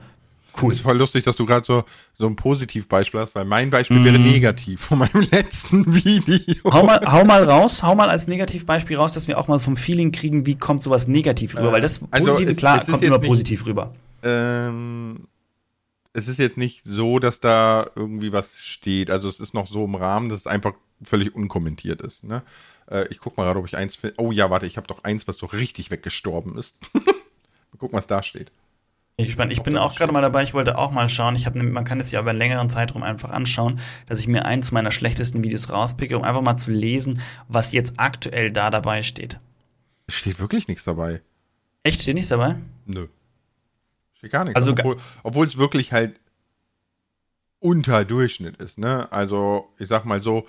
Cool. 0.61 0.71
Es 0.71 0.77
ist 0.77 0.83
voll 0.83 0.97
lustig, 0.97 1.25
dass 1.25 1.37
du 1.37 1.47
gerade 1.47 1.67
so, 1.67 1.85
so 2.17 2.27
ein 2.27 2.37
Positivbeispiel 2.37 3.21
hast, 3.21 3.35
weil 3.35 3.45
mein 3.45 3.71
Beispiel 3.71 3.99
mm. 3.99 4.05
wäre 4.05 4.19
negativ 4.19 4.81
von 4.81 4.99
meinem 4.99 5.23
letzten 5.31 5.93
Video. 5.93 6.73
Hau 6.73 6.85
mal, 6.85 7.01
hau 7.05 7.25
mal 7.25 7.43
raus, 7.45 7.83
hau 7.83 7.95
mal 7.95 8.09
als 8.09 8.29
Negativbeispiel 8.29 8.97
raus, 8.97 9.15
dass 9.15 9.27
wir 9.27 9.39
auch 9.39 9.49
mal 9.49 9.59
vom 9.59 9.77
Feeling 9.77 10.13
kriegen, 10.13 10.47
wie 10.47 10.55
kommt 10.55 10.83
sowas 10.83 11.09
negativ 11.09 11.57
rüber, 11.57 11.71
äh, 11.71 11.73
weil 11.73 11.81
das 11.81 12.01
also 12.11 12.27
Positive, 12.27 12.51
also 12.51 12.59
klar, 12.59 12.85
kommt 12.85 13.03
immer 13.03 13.19
nicht, 13.19 13.29
positiv 13.29 13.67
rüber. 13.67 13.95
Ähm, 14.23 15.27
es 16.13 16.29
ist 16.29 16.39
jetzt 16.39 16.57
nicht 16.57 16.83
so, 16.85 17.19
dass 17.19 17.41
da 17.41 17.87
irgendwie 17.97 18.33
was 18.33 18.47
steht. 18.57 19.11
Also 19.11 19.29
es 19.29 19.41
ist 19.41 19.55
noch 19.55 19.67
so 19.67 19.85
im 19.85 19.97
Rahmen, 19.97 20.29
dass 20.29 20.41
es 20.41 20.47
einfach 20.47 20.75
völlig 21.03 21.35
unkommentiert 21.35 22.01
ist. 22.01 22.23
Ne? 22.23 22.43
Äh, 22.89 23.09
ich 23.09 23.19
guck 23.19 23.37
mal 23.37 23.45
gerade, 23.45 23.59
ob 23.59 23.67
ich 23.67 23.77
eins 23.77 23.97
finde. 23.97 24.15
Oh 24.19 24.31
ja, 24.31 24.51
warte, 24.51 24.67
ich 24.67 24.77
habe 24.77 24.87
doch 24.87 25.03
eins, 25.03 25.27
was 25.27 25.37
so 25.37 25.47
richtig 25.47 25.91
weggestorben 25.91 26.57
ist. 26.57 26.75
mal 26.95 27.79
gucken, 27.79 27.99
was 27.99 28.07
da 28.07 28.23
steht. 28.23 28.53
Ich, 29.17 29.37
bin, 29.37 29.51
ich 29.51 29.63
bin 29.63 29.79
auch 29.79 29.95
gerade 29.95 30.13
mal 30.13 30.23
dabei, 30.23 30.43
ich 30.43 30.55
wollte 30.55 30.77
auch 30.77 30.91
mal 30.91 31.09
schauen. 31.09 31.37
Ich 31.37 31.47
hab, 31.47 31.55
man 31.55 31.85
kann 31.85 32.01
es 32.01 32.11
ja 32.11 32.21
über 32.21 32.31
einen 32.31 32.39
längeren 32.39 32.69
Zeitraum 32.69 33.05
einfach 33.05 33.31
anschauen, 33.31 33.79
dass 34.07 34.19
ich 34.19 34.27
mir 34.27 34.45
eins 34.45 34.73
meiner 34.73 34.91
schlechtesten 34.91 35.45
Videos 35.45 35.71
rauspicke, 35.71 36.17
um 36.17 36.25
einfach 36.25 36.43
mal 36.43 36.57
zu 36.57 36.73
lesen, 36.73 37.21
was 37.47 37.71
jetzt 37.71 37.95
aktuell 37.99 38.51
da 38.51 38.71
dabei 38.71 39.03
steht. 39.03 39.39
Es 40.09 40.15
steht 40.15 40.41
wirklich 40.41 40.67
nichts 40.67 40.85
dabei. 40.85 41.23
Echt, 41.85 42.03
steht 42.03 42.15
nichts 42.15 42.31
dabei? 42.31 42.57
Nö. 42.87 43.07
Steht 44.15 44.33
gar 44.33 44.45
nichts. 44.45 44.57
Also, 44.57 44.73
obwohl, 44.73 44.97
obwohl 45.23 45.47
es 45.47 45.59
wirklich 45.59 45.93
halt 45.93 46.19
unter 47.61 48.05
Durchschnitt 48.05 48.57
ist, 48.57 48.79
ne? 48.79 49.11
Also, 49.13 49.73
ich 49.79 49.89
sag 49.89 50.05
mal 50.05 50.23
so, 50.23 50.47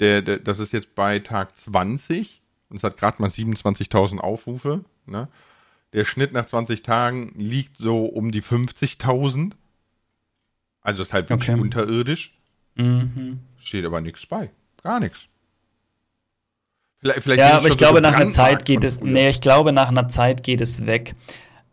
der, 0.00 0.22
der, 0.22 0.38
das 0.38 0.58
ist 0.58 0.72
jetzt 0.72 0.94
bei 0.96 1.20
Tag 1.20 1.56
20 1.56 2.42
und 2.68 2.78
es 2.78 2.82
hat 2.82 2.96
gerade 2.96 3.22
mal 3.22 3.30
27.000 3.30 4.18
Aufrufe, 4.18 4.84
ne? 5.06 5.28
Der 5.92 6.04
Schnitt 6.04 6.32
nach 6.32 6.46
20 6.46 6.82
Tagen 6.82 7.32
liegt 7.36 7.76
so 7.78 8.04
um 8.04 8.32
die 8.32 8.42
50.000. 8.42 9.52
Also 10.80 11.02
ist 11.02 11.12
halt 11.12 11.30
wirklich 11.30 11.50
okay. 11.50 11.60
unterirdisch. 11.60 12.34
Mhm. 12.74 13.40
Steht 13.60 13.84
aber 13.84 14.00
nichts 14.00 14.26
bei. 14.26 14.50
Gar 14.82 15.00
nichts. 15.00 15.28
Vielleicht, 16.98 17.22
vielleicht 17.22 17.40
ja, 17.40 17.56
aber 17.56 17.68
ich 17.68 17.76
glaube, 17.76 18.00
nach 18.00 18.14
einer 18.14 18.30
Zeit 18.30 18.64
geht 18.64 18.84
es, 18.84 19.00
nee, 19.00 19.28
ich 19.28 19.40
glaube, 19.40 19.72
nach 19.72 19.88
einer 19.88 20.08
Zeit 20.08 20.44
geht 20.44 20.60
es 20.60 20.86
weg. 20.86 21.16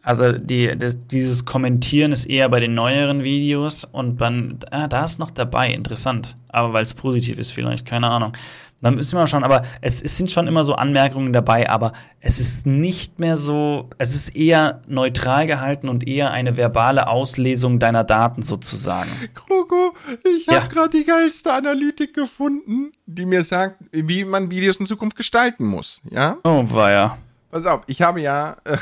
Also 0.02 0.32
die, 0.32 0.76
das, 0.78 1.08
dieses 1.08 1.46
Kommentieren 1.46 2.12
ist 2.12 2.26
eher 2.26 2.50
bei 2.50 2.60
den 2.60 2.74
neueren 2.74 3.24
Videos 3.24 3.84
und 3.84 4.20
dann, 4.22 4.58
ah, 4.72 4.88
da 4.88 5.04
ist 5.04 5.20
noch 5.20 5.30
dabei, 5.30 5.70
interessant. 5.70 6.36
Aber 6.48 6.74
weil 6.74 6.84
es 6.84 6.96
positiv 6.96 7.38
ist 7.38 7.52
vielleicht, 7.52 7.86
keine 7.86 8.10
Ahnung. 8.10 8.34
Dann 8.82 8.96
müssen 8.96 9.14
wir 9.14 9.20
mal 9.20 9.28
schauen, 9.28 9.44
aber 9.44 9.64
es, 9.82 10.02
es, 10.02 10.16
sind 10.16 10.32
schon 10.32 10.48
immer 10.48 10.64
so 10.64 10.76
Anmerkungen 10.76 11.34
dabei, 11.34 11.70
aber 11.70 11.92
es 12.22 12.40
ist 12.40 12.66
nicht 12.66 13.20
mehr 13.20 13.36
so, 13.36 13.90
es 13.98 14.16
ist 14.16 14.36
eher 14.36 14.82
neutral 14.88 15.48
gehalten 15.48 15.90
und 15.90 16.08
eher 16.08 16.32
eine 16.32 16.56
verbale 16.56 17.08
Auslesung 17.08 17.80
deiner 17.80 18.04
Daten 18.04 18.42
sozusagen. 18.42 19.10
Kroko, 19.34 19.94
ich 20.38 20.48
habe 20.48 20.60
ja. 20.60 20.68
gerade 20.68 20.98
die 20.98 21.04
geilste 21.04 21.54
Analytik 21.54 22.14
gefunden, 22.14 22.92
die 23.06 23.26
mir 23.26 23.44
sagt, 23.44 23.76
wie 23.92 24.24
man 24.24 24.50
Videos 24.50 24.78
in 24.78 24.86
Zukunft 24.86 25.18
gestalten 25.18 25.66
muss, 25.66 26.02
ja? 26.10 26.38
Oh, 26.44 26.64
war 26.68 26.92
ja. 26.92 27.18
Pass 27.52 27.66
auf, 27.66 27.82
ich 27.88 28.02
habe 28.02 28.22
ja 28.22 28.58
äh, 28.64 28.78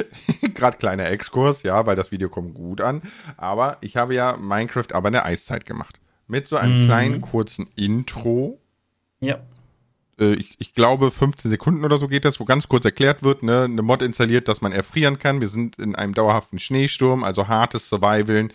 gerade 0.54 0.78
kleiner 0.78 1.08
Exkurs, 1.08 1.62
ja, 1.62 1.86
weil 1.86 1.96
das 1.96 2.10
Video 2.10 2.28
kommt 2.28 2.54
gut 2.54 2.80
an, 2.80 3.02
aber 3.36 3.76
ich 3.80 3.96
habe 3.96 4.14
ja 4.14 4.36
Minecraft 4.36 4.92
aber 4.92 5.08
in 5.08 5.12
der 5.12 5.24
Eiszeit 5.24 5.66
gemacht. 5.66 6.00
Mit 6.26 6.48
so 6.48 6.56
einem 6.56 6.82
mhm. 6.82 6.86
kleinen 6.86 7.20
kurzen 7.20 7.68
Intro, 7.76 8.61
ja. 9.22 9.38
Äh, 10.18 10.34
ich, 10.34 10.56
ich, 10.58 10.74
glaube, 10.74 11.10
15 11.10 11.50
Sekunden 11.50 11.84
oder 11.84 11.98
so 11.98 12.08
geht 12.08 12.24
das, 12.24 12.38
wo 12.40 12.44
ganz 12.44 12.68
kurz 12.68 12.84
erklärt 12.84 13.22
wird, 13.22 13.42
ne, 13.42 13.64
eine 13.64 13.82
Mod 13.82 14.02
installiert, 14.02 14.48
dass 14.48 14.60
man 14.60 14.72
erfrieren 14.72 15.18
kann. 15.18 15.40
Wir 15.40 15.48
sind 15.48 15.78
in 15.78 15.94
einem 15.94 16.14
dauerhaften 16.14 16.58
Schneesturm, 16.58 17.24
also 17.24 17.48
hartes 17.48 17.88
Survivalen. 17.88 18.52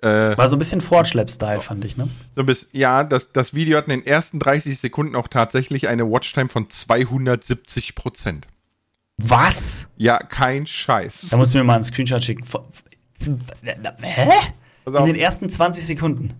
Äh, 0.00 0.36
War 0.36 0.48
so 0.48 0.56
ein 0.56 0.58
bisschen 0.58 0.80
Fortschlepp-Style, 0.80 1.60
fand 1.60 1.84
ich, 1.84 1.96
ne? 1.96 2.08
So 2.36 2.42
ein 2.42 2.46
bisschen, 2.46 2.68
ja, 2.72 3.02
das, 3.02 3.32
das 3.32 3.54
Video 3.54 3.78
hat 3.78 3.86
in 3.86 4.00
den 4.00 4.06
ersten 4.06 4.38
30 4.38 4.78
Sekunden 4.78 5.16
auch 5.16 5.28
tatsächlich 5.28 5.88
eine 5.88 6.08
Watchtime 6.08 6.48
von 6.48 6.70
270 6.70 7.94
Prozent. 7.94 8.46
Was? 9.16 9.88
Ja, 9.96 10.18
kein 10.18 10.66
Scheiß. 10.66 11.28
Da 11.30 11.36
musst 11.36 11.52
du 11.52 11.58
mir 11.58 11.64
mal 11.64 11.74
einen 11.74 11.84
Screenshot 11.84 12.22
schicken. 12.22 12.44
Hä? 14.02 14.30
In 14.86 15.06
den 15.06 15.16
ersten 15.16 15.50
20 15.50 15.84
Sekunden. 15.84 16.34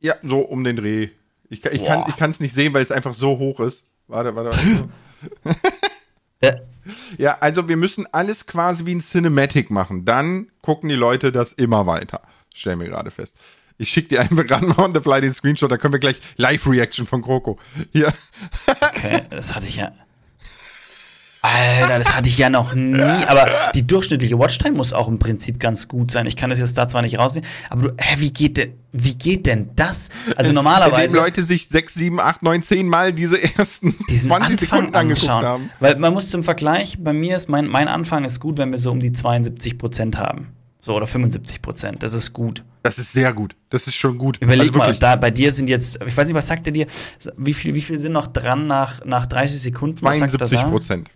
Ja, 0.00 0.14
so 0.22 0.40
um 0.40 0.64
den 0.64 0.76
Dreh. 0.76 1.10
Ich, 1.48 1.64
ich 1.64 1.84
kann 1.84 2.04
ich 2.08 2.20
es 2.20 2.40
nicht 2.40 2.54
sehen, 2.54 2.74
weil 2.74 2.82
es 2.82 2.90
einfach 2.90 3.14
so 3.14 3.38
hoch 3.38 3.60
ist. 3.60 3.82
Warte, 4.08 4.34
warte. 4.34 4.50
warte. 4.50 5.58
ja. 6.42 6.54
ja, 7.18 7.38
also 7.40 7.68
wir 7.68 7.76
müssen 7.76 8.06
alles 8.12 8.46
quasi 8.46 8.86
wie 8.86 8.94
ein 8.94 9.00
Cinematic 9.00 9.70
machen. 9.70 10.04
Dann 10.04 10.50
gucken 10.62 10.88
die 10.88 10.96
Leute 10.96 11.32
das 11.32 11.52
immer 11.52 11.86
weiter. 11.86 12.22
Stell 12.54 12.76
mir 12.76 12.88
gerade 12.88 13.10
fest. 13.10 13.34
Ich 13.78 13.90
schicke 13.90 14.08
dir 14.08 14.20
einfach 14.20 14.46
gerade 14.46 14.66
mal 14.66 14.78
on 14.78 14.94
the 14.94 15.00
fly 15.00 15.20
den 15.20 15.34
Screenshot, 15.34 15.70
da 15.70 15.76
können 15.76 15.92
wir 15.92 16.00
gleich 16.00 16.20
Live-Reaction 16.36 17.06
von 17.06 17.20
Kroko. 17.22 17.58
Hier. 17.92 18.12
Okay, 18.80 19.22
das 19.30 19.54
hatte 19.54 19.66
ich 19.66 19.76
ja. 19.76 19.92
Alter, 21.46 21.98
das 21.98 22.14
hatte 22.14 22.28
ich 22.28 22.38
ja 22.38 22.50
noch 22.50 22.74
nie. 22.74 23.00
Aber 23.00 23.46
die 23.74 23.86
durchschnittliche 23.86 24.38
Watchtime 24.38 24.76
muss 24.76 24.92
auch 24.92 25.08
im 25.08 25.18
Prinzip 25.18 25.60
ganz 25.60 25.88
gut 25.88 26.10
sein. 26.10 26.26
Ich 26.26 26.36
kann 26.36 26.50
das 26.50 26.58
jetzt 26.58 26.76
da 26.76 26.88
zwar 26.88 27.02
nicht 27.02 27.18
rausnehmen, 27.18 27.48
aber 27.70 27.88
du, 27.88 27.94
hä, 27.98 28.16
wie 28.18 28.32
geht 28.32 28.56
denn, 28.56 28.72
wie 28.92 29.14
geht 29.14 29.46
denn 29.46 29.70
das? 29.76 30.08
Also 30.36 30.52
normalerweise. 30.52 31.14
Wenn 31.14 31.22
Leute 31.22 31.44
sich 31.44 31.68
6, 31.70 31.94
7, 31.94 32.20
8, 32.20 32.42
9, 32.42 32.62
10 32.62 32.88
Mal 32.88 33.12
diese 33.12 33.42
ersten 33.42 33.94
20 34.08 34.30
Anfang 34.32 34.58
Sekunden 34.58 34.94
angeguckt 34.94 35.28
anschauen. 35.28 35.44
haben. 35.44 35.70
Weil 35.80 35.96
man 35.96 36.12
muss 36.12 36.30
zum 36.30 36.42
Vergleich, 36.42 36.98
bei 37.00 37.12
mir 37.12 37.36
ist 37.36 37.48
mein, 37.48 37.66
mein 37.66 37.88
Anfang 37.88 38.24
ist 38.24 38.40
gut, 38.40 38.58
wenn 38.58 38.70
wir 38.70 38.78
so 38.78 38.90
um 38.90 39.00
die 39.00 39.12
72 39.12 39.78
Prozent 39.78 40.18
haben. 40.18 40.48
So, 40.86 40.94
oder 40.94 41.08
75 41.08 41.62
Prozent. 41.62 42.02
Das 42.04 42.14
ist 42.14 42.32
gut. 42.32 42.62
Das 42.84 42.96
ist 42.96 43.12
sehr 43.12 43.32
gut. 43.32 43.56
Das 43.70 43.88
ist 43.88 43.96
schon 43.96 44.18
gut. 44.18 44.38
Überleg 44.40 44.68
also 44.68 44.78
mal, 44.78 44.94
da 44.96 45.16
bei 45.16 45.32
dir 45.32 45.50
sind 45.50 45.68
jetzt, 45.68 45.98
ich 46.06 46.16
weiß 46.16 46.28
nicht, 46.28 46.36
was 46.36 46.46
sagt 46.46 46.68
er 46.68 46.72
dir? 46.72 46.86
Wie 47.36 47.54
viel, 47.54 47.74
wie 47.74 47.80
viel 47.80 47.98
sind 47.98 48.12
noch 48.12 48.28
dran 48.28 48.68
nach, 48.68 49.04
nach 49.04 49.26
30 49.26 49.60
Sekunden? 49.60 49.96
72 49.96 50.60
Prozent. 50.62 51.10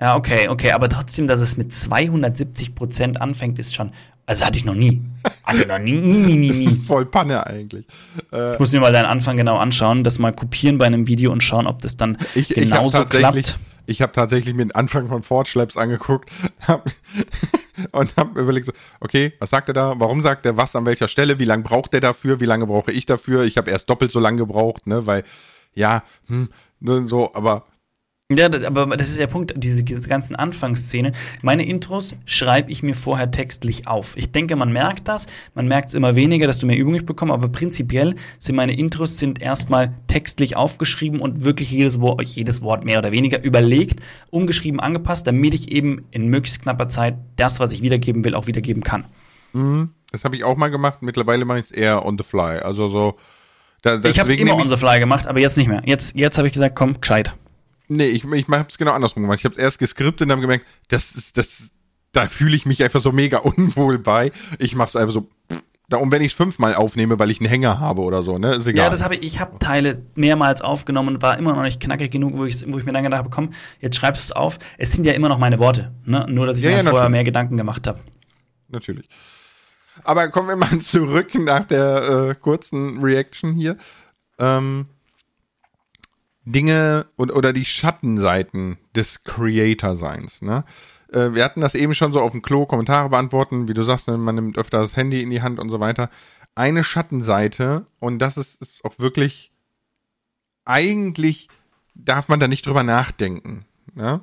Ja, 0.00 0.16
okay, 0.16 0.48
okay, 0.48 0.72
aber 0.72 0.88
trotzdem, 0.88 1.26
dass 1.26 1.40
es 1.40 1.56
mit 1.56 1.74
270 1.74 2.74
Prozent 2.74 3.20
anfängt, 3.20 3.58
ist 3.58 3.74
schon, 3.74 3.92
also 4.24 4.46
hatte 4.46 4.56
ich 4.56 4.64
noch 4.64 4.74
nie. 4.74 5.02
Hatte 5.44 5.66
noch 5.66 5.78
nie, 5.78 5.92
nie, 5.92 6.36
nie, 6.36 6.50
nie. 6.50 6.68
Voll 6.86 7.04
Panne 7.04 7.46
eigentlich. 7.46 7.84
Äh, 8.32 8.54
ich 8.54 8.58
muss 8.58 8.72
mir 8.72 8.80
mal 8.80 8.92
deinen 8.92 9.06
Anfang 9.06 9.36
genau 9.36 9.58
anschauen, 9.58 10.02
das 10.02 10.18
mal 10.18 10.32
kopieren 10.32 10.78
bei 10.78 10.86
einem 10.86 11.06
Video 11.06 11.32
und 11.32 11.42
schauen, 11.42 11.66
ob 11.66 11.82
das 11.82 11.98
dann 11.98 12.16
ich, 12.34 12.48
genauso 12.48 13.02
ich 13.02 13.08
klappt. 13.08 13.58
Ich 13.86 14.00
habe 14.02 14.12
tatsächlich 14.12 14.54
mir 14.54 14.64
den 14.64 14.74
Anfang 14.74 15.08
von 15.08 15.22
Fortschlepps 15.22 15.76
angeguckt 15.76 16.30
hab, 16.68 16.88
und 17.90 18.16
habe 18.16 18.40
überlegt, 18.40 18.72
okay, 19.00 19.32
was 19.38 19.50
sagt 19.50 19.68
er 19.68 19.74
da? 19.74 19.94
Warum 19.98 20.22
sagt 20.22 20.46
er 20.46 20.56
was 20.56 20.76
an 20.76 20.86
welcher 20.86 21.08
Stelle? 21.08 21.38
Wie 21.38 21.44
lange 21.44 21.64
braucht 21.64 21.92
er 21.92 22.00
dafür? 22.00 22.40
Wie 22.40 22.46
lange 22.46 22.66
brauche 22.66 22.92
ich 22.92 23.04
dafür? 23.04 23.42
Ich 23.42 23.58
habe 23.58 23.70
erst 23.70 23.90
doppelt 23.90 24.12
so 24.12 24.20
lange 24.20 24.38
gebraucht, 24.38 24.86
ne, 24.86 25.06
weil 25.06 25.24
ja, 25.74 26.04
hm, 26.26 26.48
ne, 26.78 27.06
so, 27.06 27.34
aber 27.34 27.64
ja, 28.30 28.46
aber 28.46 28.96
das 28.96 29.08
ist 29.08 29.18
der 29.18 29.26
Punkt, 29.26 29.52
diese, 29.56 29.82
ganzen 29.82 30.36
Anfangsszenen. 30.36 31.14
Meine 31.42 31.66
Intros 31.66 32.14
schreibe 32.26 32.70
ich 32.70 32.82
mir 32.84 32.94
vorher 32.94 33.32
textlich 33.32 33.88
auf. 33.88 34.16
Ich 34.16 34.30
denke, 34.30 34.54
man 34.54 34.72
merkt 34.72 35.08
das. 35.08 35.26
Man 35.54 35.66
merkt 35.66 35.88
es 35.88 35.94
immer 35.94 36.14
weniger, 36.14 36.46
dass 36.46 36.60
du 36.60 36.66
mehr 36.66 36.78
Übung 36.78 37.04
bekommst, 37.04 37.34
aber 37.34 37.48
prinzipiell 37.48 38.14
sind 38.38 38.54
meine 38.54 38.76
Intros 38.76 39.18
sind 39.18 39.42
erstmal 39.42 39.94
textlich 40.06 40.56
aufgeschrieben 40.56 41.20
und 41.20 41.44
wirklich 41.44 41.72
jedes 41.72 42.00
Wort, 42.00 42.22
jedes 42.22 42.62
Wort 42.62 42.84
mehr 42.84 42.98
oder 42.98 43.10
weniger 43.10 43.42
überlegt, 43.42 43.98
umgeschrieben, 44.30 44.78
angepasst, 44.78 45.26
damit 45.26 45.52
ich 45.52 45.72
eben 45.72 46.04
in 46.12 46.28
möglichst 46.28 46.62
knapper 46.62 46.88
Zeit 46.88 47.16
das, 47.34 47.58
was 47.58 47.72
ich 47.72 47.82
wiedergeben 47.82 48.24
will, 48.24 48.36
auch 48.36 48.46
wiedergeben 48.46 48.84
kann. 48.84 49.06
Mhm, 49.52 49.90
das 50.12 50.22
habe 50.22 50.36
ich 50.36 50.44
auch 50.44 50.56
mal 50.56 50.70
gemacht. 50.70 50.98
Mittlerweile 51.02 51.44
mache 51.44 51.58
ich 51.58 51.64
es 51.64 51.70
eher 51.72 52.06
on 52.06 52.16
the 52.16 52.22
fly. 52.22 52.60
Also 52.60 52.86
so. 52.86 53.16
Da, 53.82 53.98
ich 54.04 54.20
habe 54.20 54.32
es 54.32 54.38
immer 54.38 54.54
on 54.54 54.68
the 54.68 54.76
fly 54.76 55.00
gemacht, 55.00 55.26
aber 55.26 55.40
jetzt 55.40 55.56
nicht 55.56 55.68
mehr. 55.68 55.82
Jetzt, 55.84 56.14
jetzt 56.14 56.38
habe 56.38 56.46
ich 56.46 56.52
gesagt, 56.52 56.76
komm, 56.76 57.00
gescheit. 57.00 57.34
Nee, 57.90 58.06
ich, 58.06 58.24
ich 58.24 58.48
habe 58.48 58.66
es 58.68 58.78
genau 58.78 58.92
andersrum 58.92 59.24
gemacht. 59.24 59.40
Ich 59.40 59.44
habe 59.44 59.54
es 59.54 59.58
erst 59.58 59.80
geskriptet 59.80 60.22
und 60.22 60.28
dann 60.28 60.40
gemerkt, 60.40 60.64
das 60.88 61.10
ist, 61.16 61.36
das, 61.36 61.64
da 62.12 62.28
fühle 62.28 62.54
ich 62.54 62.64
mich 62.64 62.82
einfach 62.84 63.00
so 63.00 63.10
mega 63.10 63.38
unwohl 63.38 63.98
bei. 63.98 64.30
Ich 64.60 64.76
mache 64.76 64.90
es 64.90 64.96
einfach 64.96 65.12
so. 65.12 65.28
Und 65.92 66.12
wenn 66.12 66.22
ich 66.22 66.30
es 66.30 66.34
fünfmal 66.34 66.76
aufnehme, 66.76 67.18
weil 67.18 67.32
ich 67.32 67.40
einen 67.40 67.48
Hänger 67.48 67.80
habe 67.80 68.02
oder 68.02 68.22
so, 68.22 68.38
ne, 68.38 68.54
ist 68.54 68.66
egal. 68.68 68.84
Ja, 68.84 68.90
das 68.90 69.02
habe 69.02 69.16
ich. 69.16 69.22
Ich 69.24 69.40
habe 69.40 69.58
Teile 69.58 70.00
mehrmals 70.14 70.62
aufgenommen 70.62 71.16
und 71.16 71.22
war 71.22 71.36
immer 71.36 71.52
noch 71.52 71.62
nicht 71.62 71.80
knackig 71.80 72.12
genug, 72.12 72.34
wo 72.36 72.44
ich, 72.44 72.64
wo 72.72 72.78
ich 72.78 72.84
mir 72.84 72.92
dann 72.92 73.02
gedacht 73.02 73.18
habe, 73.18 73.30
komm, 73.30 73.50
jetzt 73.80 73.96
schreibst 73.96 74.22
du 74.22 74.26
es 74.26 74.32
auf. 74.32 74.60
Es 74.78 74.92
sind 74.92 75.04
ja 75.04 75.14
immer 75.14 75.28
noch 75.28 75.38
meine 75.38 75.58
Worte, 75.58 75.92
ne? 76.04 76.26
Nur, 76.28 76.46
dass 76.46 76.58
ich 76.58 76.62
ja, 76.62 76.70
mir 76.70 76.84
ja, 76.84 76.90
vorher 76.90 77.08
mehr 77.08 77.24
Gedanken 77.24 77.56
gemacht 77.56 77.88
habe. 77.88 77.98
Natürlich. 78.68 79.06
Aber 80.04 80.28
kommen 80.28 80.46
wir 80.46 80.54
mal 80.54 80.78
zurück 80.80 81.34
nach 81.34 81.64
der 81.64 82.28
äh, 82.30 82.34
kurzen 82.36 83.02
Reaction 83.02 83.52
hier. 83.52 83.76
Ähm, 84.38 84.86
Dinge 86.52 87.06
und, 87.16 87.30
oder 87.30 87.52
die 87.52 87.64
Schattenseiten 87.64 88.78
des 88.94 89.22
Creator-Seins. 89.24 90.42
Ne? 90.42 90.64
Äh, 91.12 91.34
wir 91.34 91.44
hatten 91.44 91.60
das 91.60 91.74
eben 91.74 91.94
schon 91.94 92.12
so 92.12 92.20
auf 92.20 92.32
dem 92.32 92.42
Klo, 92.42 92.66
Kommentare 92.66 93.08
beantworten, 93.08 93.68
wie 93.68 93.74
du 93.74 93.82
sagst, 93.82 94.08
ne, 94.08 94.16
man 94.16 94.34
nimmt 94.34 94.58
öfter 94.58 94.80
das 94.80 94.96
Handy 94.96 95.22
in 95.22 95.30
die 95.30 95.42
Hand 95.42 95.58
und 95.58 95.70
so 95.70 95.80
weiter. 95.80 96.10
Eine 96.54 96.84
Schattenseite, 96.84 97.86
und 98.00 98.18
das 98.18 98.36
ist, 98.36 98.60
ist 98.60 98.84
auch 98.84 98.98
wirklich, 98.98 99.52
eigentlich 100.64 101.48
darf 101.94 102.28
man 102.28 102.40
da 102.40 102.48
nicht 102.48 102.66
drüber 102.66 102.82
nachdenken. 102.82 103.66
Ne? 103.94 104.20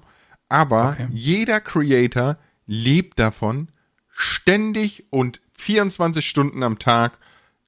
Aber 0.50 0.92
okay. 0.92 1.08
jeder 1.12 1.62
Creator 1.62 2.38
lebt 2.66 3.20
davon, 3.20 3.70
ständig 4.10 5.08
und 5.10 5.42
24 5.54 6.28
Stunden 6.28 6.64
am 6.64 6.80
Tag 6.80 7.20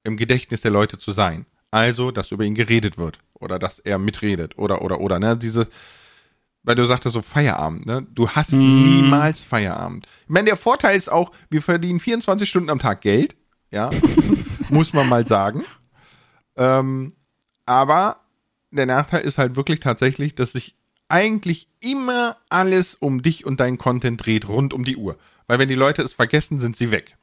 im 0.04 0.18
Gedächtnis 0.18 0.62
der 0.62 0.72
Leute 0.72 0.98
zu 0.98 1.12
sein. 1.12 1.46
Also, 1.72 2.12
dass 2.12 2.32
über 2.32 2.44
ihn 2.44 2.56
geredet 2.56 2.98
wird 2.98 3.20
oder 3.40 3.60
dass 3.60 3.80
er 3.80 3.98
mitredet 3.98 4.58
oder 4.58 4.82
oder 4.82 5.00
oder 5.00 5.20
ne 5.20 5.38
diese 5.38 5.68
weil 6.64 6.76
du 6.76 6.84
sagtest 6.84 7.14
so 7.14 7.22
Feierabend, 7.22 7.86
ne? 7.86 8.06
Du 8.14 8.30
hast 8.30 8.52
mm. 8.52 8.58
niemals 8.58 9.42
Feierabend. 9.42 10.08
Ich 10.24 10.30
meine, 10.30 10.48
der 10.48 10.58
Vorteil 10.58 10.98
ist 10.98 11.10
auch, 11.10 11.32
wir 11.50 11.62
verdienen 11.62 12.00
24 12.00 12.48
Stunden 12.48 12.70
am 12.70 12.80
Tag 12.80 13.02
Geld, 13.02 13.36
ja, 13.72 13.90
muss 14.70 14.94
man 14.94 15.08
mal 15.08 15.26
sagen. 15.26 15.64
Ähm, 16.58 17.14
aber 17.66 18.18
der 18.72 18.86
Nachteil 18.86 19.22
ist 19.22 19.38
halt 19.38 19.56
wirklich 19.56 19.80
tatsächlich, 19.80 20.36
dass 20.36 20.52
sich 20.52 20.76
eigentlich 21.08 21.70
immer 21.80 22.38
alles 22.50 22.96
um 22.96 23.22
dich 23.22 23.46
und 23.46 23.60
deinen 23.60 23.78
Content 23.78 24.24
dreht, 24.24 24.48
rund 24.48 24.74
um 24.74 24.84
die 24.84 24.98
Uhr. 24.98 25.18
Weil 25.48 25.60
wenn 25.60 25.70
die 25.70 25.76
Leute 25.76 26.04
es 26.04 26.14
vergessen, 26.14 26.60
sind 26.60 26.78
sie 26.78 26.92
weg. 26.92 27.18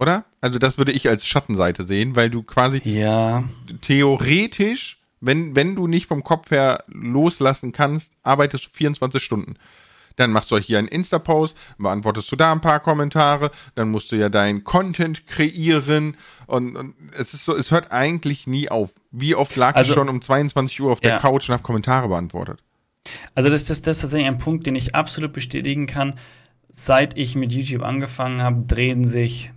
Oder? 0.00 0.24
Also 0.40 0.58
das 0.58 0.78
würde 0.78 0.92
ich 0.92 1.08
als 1.08 1.26
Schattenseite 1.26 1.86
sehen, 1.86 2.16
weil 2.16 2.30
du 2.30 2.42
quasi 2.42 2.80
ja. 2.84 3.44
theoretisch, 3.82 4.98
wenn, 5.20 5.54
wenn 5.54 5.76
du 5.76 5.86
nicht 5.86 6.06
vom 6.06 6.24
Kopf 6.24 6.50
her 6.50 6.82
loslassen 6.88 7.72
kannst, 7.72 8.12
arbeitest 8.22 8.64
du 8.64 8.70
24 8.70 9.22
Stunden. 9.22 9.56
Dann 10.16 10.32
machst 10.32 10.50
du 10.50 10.58
hier 10.58 10.78
einen 10.78 10.88
Insta-Post, 10.88 11.54
beantwortest 11.78 12.32
du 12.32 12.36
da 12.36 12.50
ein 12.50 12.62
paar 12.62 12.80
Kommentare, 12.80 13.50
dann 13.74 13.90
musst 13.90 14.10
du 14.10 14.16
ja 14.16 14.30
deinen 14.30 14.64
Content 14.64 15.26
kreieren 15.26 16.16
und, 16.46 16.76
und 16.76 16.94
es 17.18 17.34
ist 17.34 17.44
so, 17.44 17.54
es 17.54 17.70
hört 17.70 17.92
eigentlich 17.92 18.46
nie 18.46 18.70
auf. 18.70 18.92
Wie 19.10 19.34
oft 19.34 19.54
lag 19.56 19.76
also, 19.76 19.92
ich 19.92 19.94
schon 19.94 20.08
um 20.08 20.22
22 20.22 20.80
Uhr 20.80 20.92
auf 20.92 21.00
der 21.00 21.12
ja. 21.12 21.18
Couch 21.18 21.48
und 21.48 21.52
habe 21.52 21.62
Kommentare 21.62 22.08
beantwortet? 22.08 22.62
Also 23.34 23.50
das, 23.50 23.66
das, 23.66 23.82
das 23.82 23.98
ist 23.98 24.00
tatsächlich 24.02 24.28
ein 24.28 24.38
Punkt, 24.38 24.66
den 24.66 24.74
ich 24.74 24.94
absolut 24.94 25.34
bestätigen 25.34 25.86
kann. 25.86 26.18
Seit 26.70 27.18
ich 27.18 27.34
mit 27.34 27.52
YouTube 27.52 27.82
angefangen 27.82 28.42
habe, 28.42 28.64
drehen 28.66 29.04
sich 29.04 29.52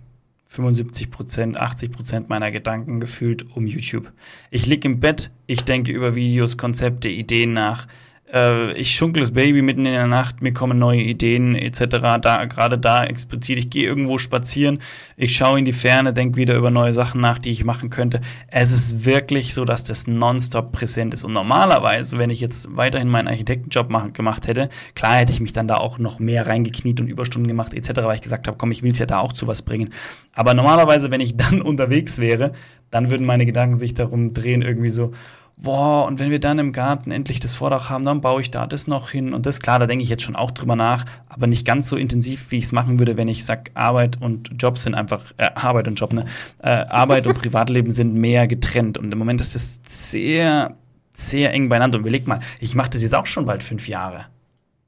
75 0.54 1.10
Prozent, 1.10 1.56
80 1.56 1.90
Prozent 1.90 2.28
meiner 2.28 2.50
Gedanken 2.52 3.00
gefühlt 3.00 3.56
um 3.56 3.66
YouTube. 3.66 4.12
Ich 4.50 4.66
liege 4.66 4.86
im 4.86 5.00
Bett, 5.00 5.30
ich 5.46 5.62
denke 5.64 5.90
über 5.90 6.14
Videos, 6.14 6.56
Konzepte, 6.56 7.08
Ideen 7.08 7.52
nach. 7.52 7.88
Äh, 8.32 8.72
ich 8.72 8.94
schunkel 8.94 9.20
das 9.20 9.32
Baby 9.32 9.62
mitten 9.62 9.86
in 9.86 9.92
der 9.92 10.06
Nacht, 10.06 10.42
mir 10.42 10.52
kommen 10.52 10.78
neue 10.78 11.00
Ideen 11.00 11.54
etc. 11.54 12.18
Da 12.20 12.44
gerade 12.46 12.78
da 12.78 13.04
explizit, 13.04 13.58
ich 13.58 13.70
gehe 13.70 13.84
irgendwo 13.84 14.18
spazieren, 14.18 14.78
ich 15.16 15.36
schaue 15.36 15.58
in 15.58 15.64
die 15.64 15.72
Ferne, 15.72 16.12
denke 16.12 16.36
wieder 16.36 16.56
über 16.56 16.70
neue 16.70 16.92
Sachen 16.92 17.20
nach, 17.20 17.38
die 17.38 17.50
ich 17.50 17.64
machen 17.64 17.90
könnte. 17.90 18.20
Es 18.48 18.72
ist 18.72 19.04
wirklich 19.04 19.54
so, 19.54 19.64
dass 19.64 19.84
das 19.84 20.06
nonstop 20.06 20.72
präsent 20.72 21.14
ist. 21.14 21.24
Und 21.24 21.32
normalerweise, 21.32 22.18
wenn 22.18 22.30
ich 22.30 22.40
jetzt 22.40 22.76
weiterhin 22.76 23.08
meinen 23.08 23.28
Architektenjob 23.28 23.90
machen, 23.90 24.12
gemacht 24.12 24.46
hätte, 24.46 24.68
klar 24.94 25.16
hätte 25.16 25.32
ich 25.32 25.40
mich 25.40 25.52
dann 25.52 25.68
da 25.68 25.76
auch 25.76 25.98
noch 25.98 26.18
mehr 26.18 26.46
reingekniet 26.46 27.00
und 27.00 27.08
Überstunden 27.08 27.48
gemacht 27.48 27.74
etc., 27.74 27.90
weil 28.02 28.16
ich 28.16 28.22
gesagt 28.22 28.46
habe, 28.46 28.56
komm, 28.56 28.70
ich 28.70 28.82
will 28.82 28.92
es 28.92 28.98
ja 28.98 29.06
da 29.06 29.18
auch 29.18 29.32
zu 29.32 29.46
was 29.46 29.62
bringen. 29.62 29.90
Aber 30.32 30.54
normalerweise, 30.54 31.10
wenn 31.10 31.20
ich 31.20 31.36
dann 31.36 31.62
unterwegs 31.62 32.18
wäre, 32.18 32.52
dann 32.90 33.10
würden 33.10 33.26
meine 33.26 33.46
Gedanken 33.46 33.76
sich 33.76 33.94
darum 33.94 34.34
drehen, 34.34 34.62
irgendwie 34.62 34.90
so, 34.90 35.12
boah, 35.56 36.06
und 36.06 36.20
wenn 36.20 36.30
wir 36.30 36.40
dann 36.40 36.58
im 36.58 36.72
Garten 36.72 37.10
endlich 37.10 37.40
das 37.40 37.54
Vordach 37.54 37.90
haben, 37.90 38.04
dann 38.04 38.20
baue 38.20 38.40
ich 38.40 38.50
da 38.50 38.66
das 38.66 38.86
noch 38.86 39.10
hin 39.10 39.32
und 39.32 39.46
das. 39.46 39.60
Klar, 39.60 39.78
da 39.78 39.86
denke 39.86 40.02
ich 40.02 40.10
jetzt 40.10 40.22
schon 40.22 40.36
auch 40.36 40.50
drüber 40.50 40.76
nach, 40.76 41.04
aber 41.28 41.46
nicht 41.46 41.66
ganz 41.66 41.88
so 41.88 41.96
intensiv, 41.96 42.50
wie 42.50 42.56
ich 42.56 42.64
es 42.64 42.72
machen 42.72 42.98
würde, 42.98 43.16
wenn 43.16 43.28
ich 43.28 43.44
sage, 43.44 43.70
Arbeit 43.74 44.20
und 44.20 44.50
Job 44.58 44.78
sind 44.78 44.94
einfach, 44.94 45.32
äh, 45.36 45.50
Arbeit 45.54 45.88
und 45.88 45.98
Job, 45.98 46.12
ne? 46.12 46.24
Äh, 46.62 46.70
Arbeit 46.70 47.26
und 47.26 47.38
Privatleben 47.40 47.90
sind 47.90 48.14
mehr 48.14 48.46
getrennt 48.46 48.98
und 48.98 49.12
im 49.12 49.18
Moment 49.18 49.40
ist 49.40 49.54
das 49.54 49.80
sehr, 49.86 50.76
sehr 51.12 51.52
eng 51.52 51.68
beieinander. 51.68 51.98
Und 51.98 52.02
überleg 52.02 52.26
mal, 52.26 52.40
ich 52.60 52.74
mache 52.74 52.90
das 52.90 53.02
jetzt 53.02 53.14
auch 53.14 53.26
schon 53.26 53.46
bald 53.46 53.62
fünf 53.62 53.88
Jahre. 53.88 54.26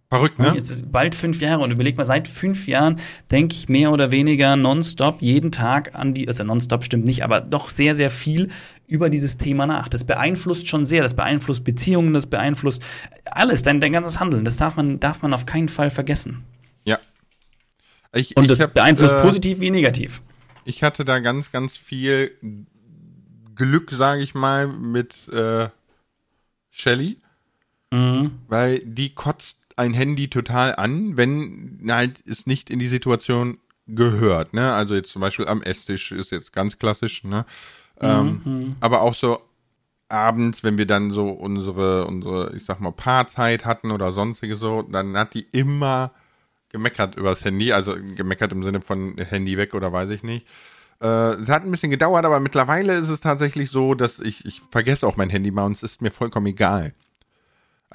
Verrückt, 0.08 0.38
ne? 0.38 0.52
Jetzt 0.54 0.70
ist 0.70 0.92
bald 0.92 1.16
fünf 1.16 1.40
Jahre 1.40 1.64
und 1.64 1.72
überleg 1.72 1.96
mal, 1.96 2.04
seit 2.04 2.28
fünf 2.28 2.68
Jahren 2.68 3.00
denke 3.32 3.56
ich 3.56 3.68
mehr 3.68 3.90
oder 3.90 4.12
weniger 4.12 4.54
nonstop 4.54 5.20
jeden 5.20 5.50
Tag 5.50 5.96
an 5.96 6.14
die, 6.14 6.28
also 6.28 6.44
nonstop 6.44 6.84
stimmt 6.84 7.04
nicht, 7.06 7.24
aber 7.24 7.40
doch 7.40 7.70
sehr, 7.70 7.96
sehr 7.96 8.10
viel 8.10 8.50
über 8.86 9.10
dieses 9.10 9.36
Thema 9.36 9.66
nach. 9.66 9.88
Das 9.88 10.04
beeinflusst 10.04 10.68
schon 10.68 10.84
sehr, 10.84 11.02
das 11.02 11.14
beeinflusst 11.14 11.64
Beziehungen, 11.64 12.14
das 12.14 12.26
beeinflusst 12.26 12.84
alles, 13.24 13.64
dein, 13.64 13.80
dein 13.80 13.92
ganzes 13.92 14.20
Handeln. 14.20 14.44
Das 14.44 14.56
darf 14.56 14.76
man, 14.76 15.00
darf 15.00 15.22
man 15.22 15.34
auf 15.34 15.44
keinen 15.44 15.68
Fall 15.68 15.90
vergessen. 15.90 16.44
Ja. 16.84 17.00
Ich, 18.12 18.36
und 18.36 18.48
das 18.48 18.60
hab, 18.60 18.74
beeinflusst 18.74 19.14
äh, 19.14 19.22
positiv 19.22 19.58
wie 19.58 19.70
negativ. 19.70 20.22
Ich 20.64 20.84
hatte 20.84 21.04
da 21.04 21.18
ganz, 21.18 21.50
ganz 21.50 21.76
viel 21.76 22.30
Glück, 23.56 23.90
sage 23.90 24.22
ich 24.22 24.34
mal, 24.34 24.68
mit 24.68 25.28
äh, 25.32 25.68
Shelly. 26.70 27.18
Mhm. 27.90 28.38
Weil 28.48 28.80
die 28.80 29.12
kotzt 29.14 29.56
ein 29.76 29.94
Handy 29.94 30.28
total 30.28 30.74
an, 30.74 31.16
wenn 31.16 31.86
halt 31.88 32.26
es 32.26 32.46
nicht 32.46 32.70
in 32.70 32.78
die 32.78 32.88
Situation 32.88 33.58
gehört, 33.86 34.54
ne? 34.54 34.72
Also 34.72 34.94
jetzt 34.94 35.12
zum 35.12 35.20
Beispiel 35.20 35.46
am 35.46 35.62
Esstisch 35.62 36.12
ist 36.12 36.32
jetzt 36.32 36.52
ganz 36.52 36.78
klassisch, 36.78 37.22
ne? 37.24 37.44
Ähm, 38.00 38.40
mhm. 38.44 38.76
Aber 38.80 39.02
auch 39.02 39.14
so 39.14 39.40
abends, 40.08 40.64
wenn 40.64 40.78
wir 40.78 40.86
dann 40.86 41.10
so 41.10 41.28
unsere, 41.30 42.06
unsere, 42.06 42.54
ich 42.56 42.64
sag 42.64 42.80
mal, 42.80 42.92
Paarzeit 42.92 43.64
hatten 43.64 43.90
oder 43.90 44.12
sonstige 44.12 44.56
so, 44.56 44.82
dann 44.82 45.16
hat 45.16 45.34
die 45.34 45.46
immer 45.52 46.12
gemeckert 46.70 47.16
übers 47.16 47.44
Handy, 47.44 47.72
also 47.72 47.94
gemeckert 48.14 48.52
im 48.52 48.64
Sinne 48.64 48.80
von 48.80 49.16
Handy 49.18 49.56
weg 49.56 49.74
oder 49.74 49.92
weiß 49.92 50.10
ich 50.10 50.22
nicht. 50.22 50.46
Äh, 51.00 51.34
es 51.34 51.48
hat 51.48 51.64
ein 51.64 51.70
bisschen 51.70 51.90
gedauert, 51.90 52.24
aber 52.24 52.40
mittlerweile 52.40 52.94
ist 52.94 53.08
es 53.08 53.20
tatsächlich 53.20 53.70
so, 53.70 53.94
dass 53.94 54.18
ich, 54.18 54.44
ich 54.44 54.62
vergesse 54.70 55.06
auch 55.06 55.16
mein 55.16 55.30
Handy 55.30 55.50
mal 55.50 55.64
und 55.64 55.76
es 55.76 55.82
ist 55.82 56.02
mir 56.02 56.10
vollkommen 56.10 56.46
egal. 56.46 56.94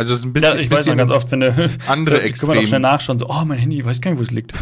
Also 0.01 0.15
es 0.15 0.21
ist 0.21 0.25
ein 0.25 0.33
bisschen. 0.33 0.55
Ja, 0.55 0.59
ich 0.59 0.71
weiß 0.71 0.87
noch 0.87 0.97
ganz 0.97 1.11
oft, 1.11 1.31
wenn 1.31 1.41
der 1.41 1.53
andere 1.87 2.15
so, 2.19 2.21
Extrem. 2.21 2.49
Wir 2.49 2.61
doch 2.61 2.67
schnell 2.67 2.79
nachschauen, 2.79 3.19
so, 3.19 3.27
oh, 3.29 3.45
mein 3.45 3.59
Handy, 3.59 3.77
ich 3.77 3.85
weiß 3.85 4.01
gar 4.01 4.09
nicht, 4.09 4.17
wo 4.17 4.23
es 4.23 4.31
liegt. 4.31 4.53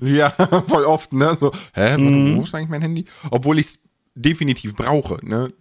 ja, 0.00 0.30
voll 0.68 0.84
oft, 0.84 1.12
ne? 1.12 1.36
So, 1.40 1.50
hä, 1.74 1.98
mm. 1.98 2.36
wo 2.36 2.42
ist 2.42 2.54
eigentlich 2.54 2.68
mein 2.68 2.82
Handy? 2.82 3.04
Obwohl 3.32 3.58
ich 3.58 3.66
es 3.66 3.78
definitiv 4.22 4.74
brauche. 4.74 5.18
Ne? 5.26 5.52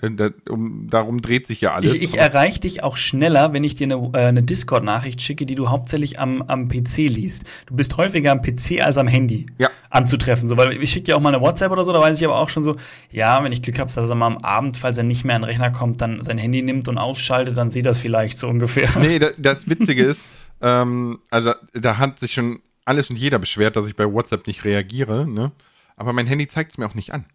Um, 0.49 0.89
darum 0.89 1.21
dreht 1.21 1.47
sich 1.47 1.61
ja 1.61 1.73
alles. 1.73 1.93
Ich, 1.93 2.01
ich 2.01 2.17
erreiche 2.17 2.59
dich 2.59 2.83
auch 2.83 2.97
schneller, 2.97 3.53
wenn 3.53 3.63
ich 3.63 3.75
dir 3.75 3.85
eine, 3.85 4.11
äh, 4.13 4.25
eine 4.25 4.43
Discord-Nachricht 4.43 5.21
schicke, 5.21 5.45
die 5.45 5.55
du 5.55 5.69
hauptsächlich 5.69 6.19
am, 6.19 6.41
am 6.41 6.67
PC 6.67 6.97
liest. 6.97 7.43
Du 7.67 7.75
bist 7.75 7.95
häufiger 7.97 8.31
am 8.31 8.41
PC 8.41 8.81
als 8.81 8.97
am 8.97 9.07
Handy 9.07 9.45
ja. 9.57 9.69
anzutreffen. 9.89 10.47
So, 10.47 10.57
weil 10.57 10.81
ich 10.81 10.91
schicke 10.91 11.05
dir 11.05 11.17
auch 11.17 11.21
mal 11.21 11.33
eine 11.33 11.41
WhatsApp 11.41 11.71
oder 11.71 11.85
so, 11.85 11.93
da 11.93 11.99
weiß 11.99 12.17
ich 12.17 12.25
aber 12.25 12.39
auch 12.39 12.49
schon 12.49 12.63
so, 12.63 12.75
ja, 13.11 13.43
wenn 13.43 13.51
ich 13.51 13.61
Glück 13.61 13.79
habe, 13.79 13.93
dass 13.93 14.09
er 14.09 14.15
mal 14.15 14.27
am 14.27 14.39
Abend, 14.39 14.75
falls 14.75 14.97
er 14.97 15.03
nicht 15.03 15.23
mehr 15.23 15.35
an 15.35 15.43
den 15.43 15.49
Rechner 15.49 15.71
kommt, 15.71 16.01
dann 16.01 16.21
sein 16.21 16.37
Handy 16.37 16.61
nimmt 16.61 16.87
und 16.87 16.97
ausschaltet, 16.97 17.57
dann 17.57 17.69
sieht 17.69 17.85
das 17.85 17.99
vielleicht 17.99 18.37
so 18.37 18.47
ungefähr. 18.47 18.89
Nee, 18.99 19.19
das, 19.19 19.33
das 19.37 19.69
Witzige 19.69 20.03
ist, 20.03 20.25
ähm, 20.61 21.19
also 21.29 21.53
da 21.73 21.97
hat 21.97 22.19
sich 22.19 22.33
schon 22.33 22.59
alles 22.85 23.09
und 23.09 23.17
jeder 23.17 23.37
beschwert, 23.37 23.75
dass 23.75 23.85
ich 23.85 23.95
bei 23.95 24.11
WhatsApp 24.11 24.47
nicht 24.47 24.63
reagiere, 24.63 25.27
ne? 25.27 25.51
Aber 25.97 26.13
mein 26.13 26.27
Handy 26.27 26.47
zeigt 26.47 26.71
es 26.71 26.77
mir 26.77 26.85
auch 26.85 26.93
nicht 26.93 27.11
an. 27.11 27.25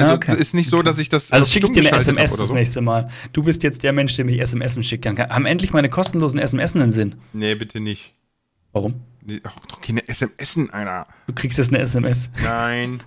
Also 0.00 0.14
okay. 0.14 0.36
ist 0.36 0.54
nicht 0.54 0.70
so, 0.70 0.82
dass 0.82 0.98
ich 0.98 1.08
das. 1.08 1.30
Also 1.30 1.50
schicke 1.50 1.66
ich 1.66 1.72
dir 1.72 1.92
eine 1.92 2.00
SMS 2.00 2.36
das 2.36 2.48
so. 2.48 2.54
nächste 2.54 2.80
Mal. 2.80 3.10
Du 3.32 3.42
bist 3.42 3.62
jetzt 3.62 3.82
der 3.82 3.92
Mensch, 3.92 4.16
der 4.16 4.24
mich 4.24 4.40
SMS 4.40 4.84
schicken 4.84 5.16
kann. 5.16 5.30
Haben 5.30 5.46
endlich 5.46 5.72
meine 5.72 5.88
kostenlosen 5.88 6.38
SMS 6.38 6.74
einen 6.74 6.92
Sinn? 6.92 7.16
Nee, 7.32 7.54
bitte 7.54 7.80
nicht. 7.80 8.14
Warum? 8.72 9.02
Nee, 9.22 9.40
ach, 9.44 9.54
doch 9.68 9.80
keine 9.80 10.06
SMS, 10.08 10.70
Alter. 10.72 11.06
Du 11.26 11.34
kriegst 11.34 11.58
jetzt 11.58 11.72
eine 11.72 11.82
SMS. 11.82 12.30
Nein. 12.42 13.02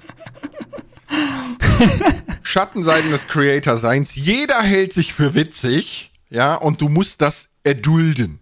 Schattenseiten 2.44 3.12
des 3.12 3.28
Creator-Seins. 3.28 4.16
Jeder 4.16 4.62
hält 4.62 4.94
sich 4.94 5.14
für 5.14 5.36
witzig, 5.36 6.12
ja, 6.30 6.56
und 6.56 6.82
du 6.82 6.90
musst 6.90 7.22
das 7.22 7.50
erdulden. 7.64 8.40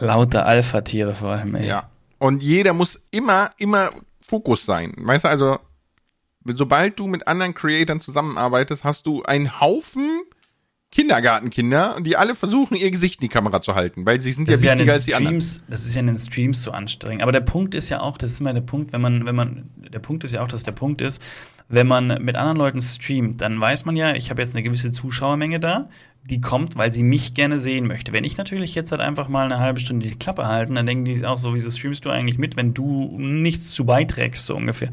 Lauter 0.00 0.46
Alpha-Tiere 0.46 1.14
vor 1.14 1.30
allem, 1.30 1.54
ey. 1.54 1.68
Ja. 1.68 1.90
Und 2.18 2.42
jeder 2.42 2.72
muss 2.72 3.00
immer, 3.10 3.50
immer 3.58 3.90
Fokus 4.20 4.64
sein. 4.64 4.94
Weißt 4.96 5.24
du, 5.24 5.28
also 5.28 5.58
sobald 6.44 6.98
du 6.98 7.06
mit 7.06 7.26
anderen 7.26 7.54
Creatoren 7.54 8.00
zusammenarbeitest, 8.00 8.84
hast 8.84 9.06
du 9.06 9.22
einen 9.22 9.60
Haufen 9.60 10.22
Kindergartenkinder, 10.94 11.96
die 12.00 12.16
alle 12.16 12.36
versuchen, 12.36 12.76
ihr 12.76 12.88
Gesicht 12.92 13.20
in 13.20 13.24
die 13.24 13.28
Kamera 13.28 13.60
zu 13.60 13.74
halten, 13.74 14.06
weil 14.06 14.20
sie 14.20 14.30
sind 14.30 14.48
das 14.48 14.62
ja 14.62 14.70
wichtiger 14.70 14.92
ja 14.92 14.92
als 14.92 15.04
die 15.04 15.10
Streams, 15.10 15.56
anderen. 15.56 15.70
Das 15.72 15.86
ist 15.86 15.94
ja 15.94 16.00
in 16.00 16.06
den 16.06 16.18
Streams 16.18 16.62
zu 16.62 16.70
anstrengend. 16.70 17.22
Aber 17.22 17.32
der 17.32 17.40
Punkt 17.40 17.74
ist 17.74 17.88
ja 17.88 18.00
auch, 18.00 18.16
das 18.16 18.30
ist 18.30 18.40
immer 18.40 18.54
der 18.54 18.60
Punkt, 18.60 18.92
wenn 18.92 19.00
man, 19.00 19.26
wenn 19.26 19.34
man, 19.34 19.70
der 19.76 19.98
Punkt 19.98 20.22
ist 20.22 20.30
ja 20.30 20.44
auch, 20.44 20.46
dass 20.46 20.62
der 20.62 20.70
Punkt 20.70 21.00
ist, 21.00 21.20
wenn 21.68 21.88
man 21.88 22.22
mit 22.22 22.36
anderen 22.36 22.56
Leuten 22.56 22.80
streamt, 22.80 23.40
dann 23.40 23.60
weiß 23.60 23.86
man 23.86 23.96
ja, 23.96 24.14
ich 24.14 24.30
habe 24.30 24.40
jetzt 24.40 24.54
eine 24.54 24.62
gewisse 24.62 24.92
Zuschauermenge 24.92 25.58
da, 25.58 25.88
die 26.22 26.40
kommt, 26.40 26.76
weil 26.76 26.92
sie 26.92 27.02
mich 27.02 27.34
gerne 27.34 27.58
sehen 27.58 27.88
möchte. 27.88 28.12
Wenn 28.12 28.22
ich 28.22 28.36
natürlich 28.36 28.76
jetzt 28.76 28.92
halt 28.92 29.00
einfach 29.00 29.26
mal 29.26 29.46
eine 29.46 29.58
halbe 29.58 29.80
Stunde 29.80 30.06
die 30.06 30.14
Klappe 30.14 30.46
halten, 30.46 30.76
dann 30.76 30.86
denken 30.86 31.06
die 31.06 31.26
auch 31.26 31.38
so, 31.38 31.54
wieso 31.54 31.72
streamst 31.72 32.04
du 32.04 32.10
eigentlich 32.10 32.38
mit, 32.38 32.56
wenn 32.56 32.72
du 32.72 33.18
nichts 33.18 33.72
zu 33.72 33.84
beiträgst, 33.84 34.46
so 34.46 34.54
ungefähr. 34.54 34.90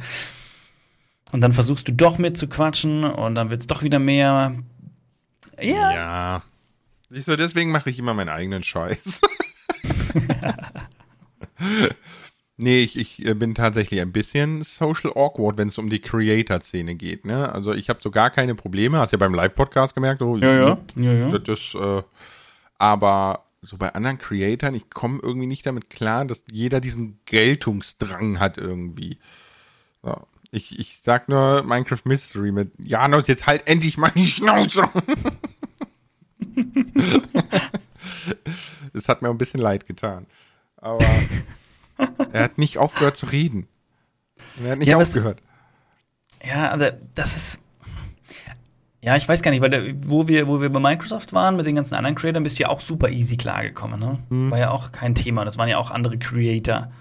Und 1.31 1.41
dann 1.41 1.53
versuchst 1.53 1.87
du 1.87 1.93
doch 1.93 2.17
mit 2.17 2.37
zu 2.37 2.47
quatschen 2.47 3.03
und 3.03 3.35
dann 3.35 3.49
wird 3.49 3.61
es 3.61 3.67
doch 3.67 3.83
wieder 3.83 3.99
mehr. 3.99 4.55
Ja. 5.59 5.93
Ja. 5.93 6.43
Siehst 7.09 7.27
du, 7.27 7.35
deswegen 7.35 7.71
mache 7.71 7.89
ich 7.89 7.99
immer 7.99 8.13
meinen 8.13 8.29
eigenen 8.29 8.63
Scheiß. 8.63 9.21
nee, 12.57 12.81
ich, 12.81 12.97
ich 12.97 13.25
äh, 13.25 13.33
bin 13.33 13.55
tatsächlich 13.55 14.01
ein 14.01 14.11
bisschen 14.11 14.63
social 14.63 15.11
awkward, 15.15 15.57
wenn 15.57 15.69
es 15.69 15.77
um 15.77 15.89
die 15.89 15.99
Creator-Szene 15.99 16.95
geht. 16.95 17.25
Ne? 17.25 17.51
Also 17.51 17.73
ich 17.73 17.89
habe 17.89 17.99
so 18.01 18.11
gar 18.11 18.29
keine 18.29 18.55
Probleme. 18.55 18.99
Hast 18.99 19.11
ja 19.11 19.17
beim 19.17 19.33
Live-Podcast 19.33 19.93
gemerkt. 19.95 20.19
So, 20.19 20.37
ja, 20.37 20.53
ja. 20.53 20.77
ja, 20.95 21.13
ja. 21.13 21.37
Das, 21.37 21.75
äh, 21.75 22.01
aber 22.77 23.45
so 23.61 23.77
bei 23.77 23.93
anderen 23.93 24.17
Creatoren, 24.17 24.75
ich 24.75 24.89
komme 24.89 25.19
irgendwie 25.21 25.47
nicht 25.47 25.65
damit 25.65 25.89
klar, 25.89 26.25
dass 26.25 26.43
jeder 26.51 26.81
diesen 26.81 27.19
Geltungsdrang 27.25 28.39
hat 28.39 28.57
irgendwie. 28.57 29.19
So. 30.01 30.27
Ich, 30.51 30.77
ich 30.77 30.99
sag 31.01 31.29
nur 31.29 31.63
Minecraft 31.63 32.01
Mystery 32.03 32.51
mit 32.51 32.73
Janos, 32.77 33.27
jetzt 33.27 33.47
halt 33.47 33.65
endlich 33.67 33.97
mal 33.97 34.11
die 34.13 34.27
Schnauze. 34.27 34.83
das 38.93 39.07
hat 39.07 39.21
mir 39.21 39.29
ein 39.29 39.37
bisschen 39.37 39.61
leid 39.61 39.87
getan. 39.87 40.27
Aber 40.75 41.05
er 42.33 42.43
hat 42.43 42.57
nicht 42.57 42.77
aufgehört 42.77 43.15
zu 43.15 43.27
reden. 43.27 43.67
Er 44.61 44.71
hat 44.71 44.79
nicht 44.79 44.89
ja, 44.89 44.97
aufgehört. 44.97 45.41
Was, 46.39 46.49
ja, 46.49 46.69
aber 46.71 46.91
das 47.15 47.37
ist. 47.37 47.59
Ja, 49.03 49.15
ich 49.15 49.27
weiß 49.27 49.41
gar 49.41 49.51
nicht, 49.51 49.61
weil 49.61 49.69
der, 49.69 49.93
wo 50.05 50.27
wir, 50.27 50.47
wo 50.47 50.61
wir 50.61 50.69
bei 50.69 50.79
Microsoft 50.79 51.33
waren 51.33 51.55
mit 51.55 51.65
den 51.65 51.75
ganzen 51.75 51.95
anderen 51.95 52.15
Creatoren, 52.15 52.43
bist 52.43 52.59
du 52.59 52.63
ja 52.63 52.69
auch 52.69 52.81
super 52.81 53.09
easy 53.09 53.37
klargekommen, 53.37 53.99
ne? 53.99 54.19
Mhm. 54.29 54.51
War 54.51 54.59
ja 54.59 54.71
auch 54.71 54.91
kein 54.91 55.15
Thema. 55.15 55.45
Das 55.45 55.57
waren 55.57 55.69
ja 55.69 55.77
auch 55.77 55.91
andere 55.91 56.19
Creator. 56.19 56.91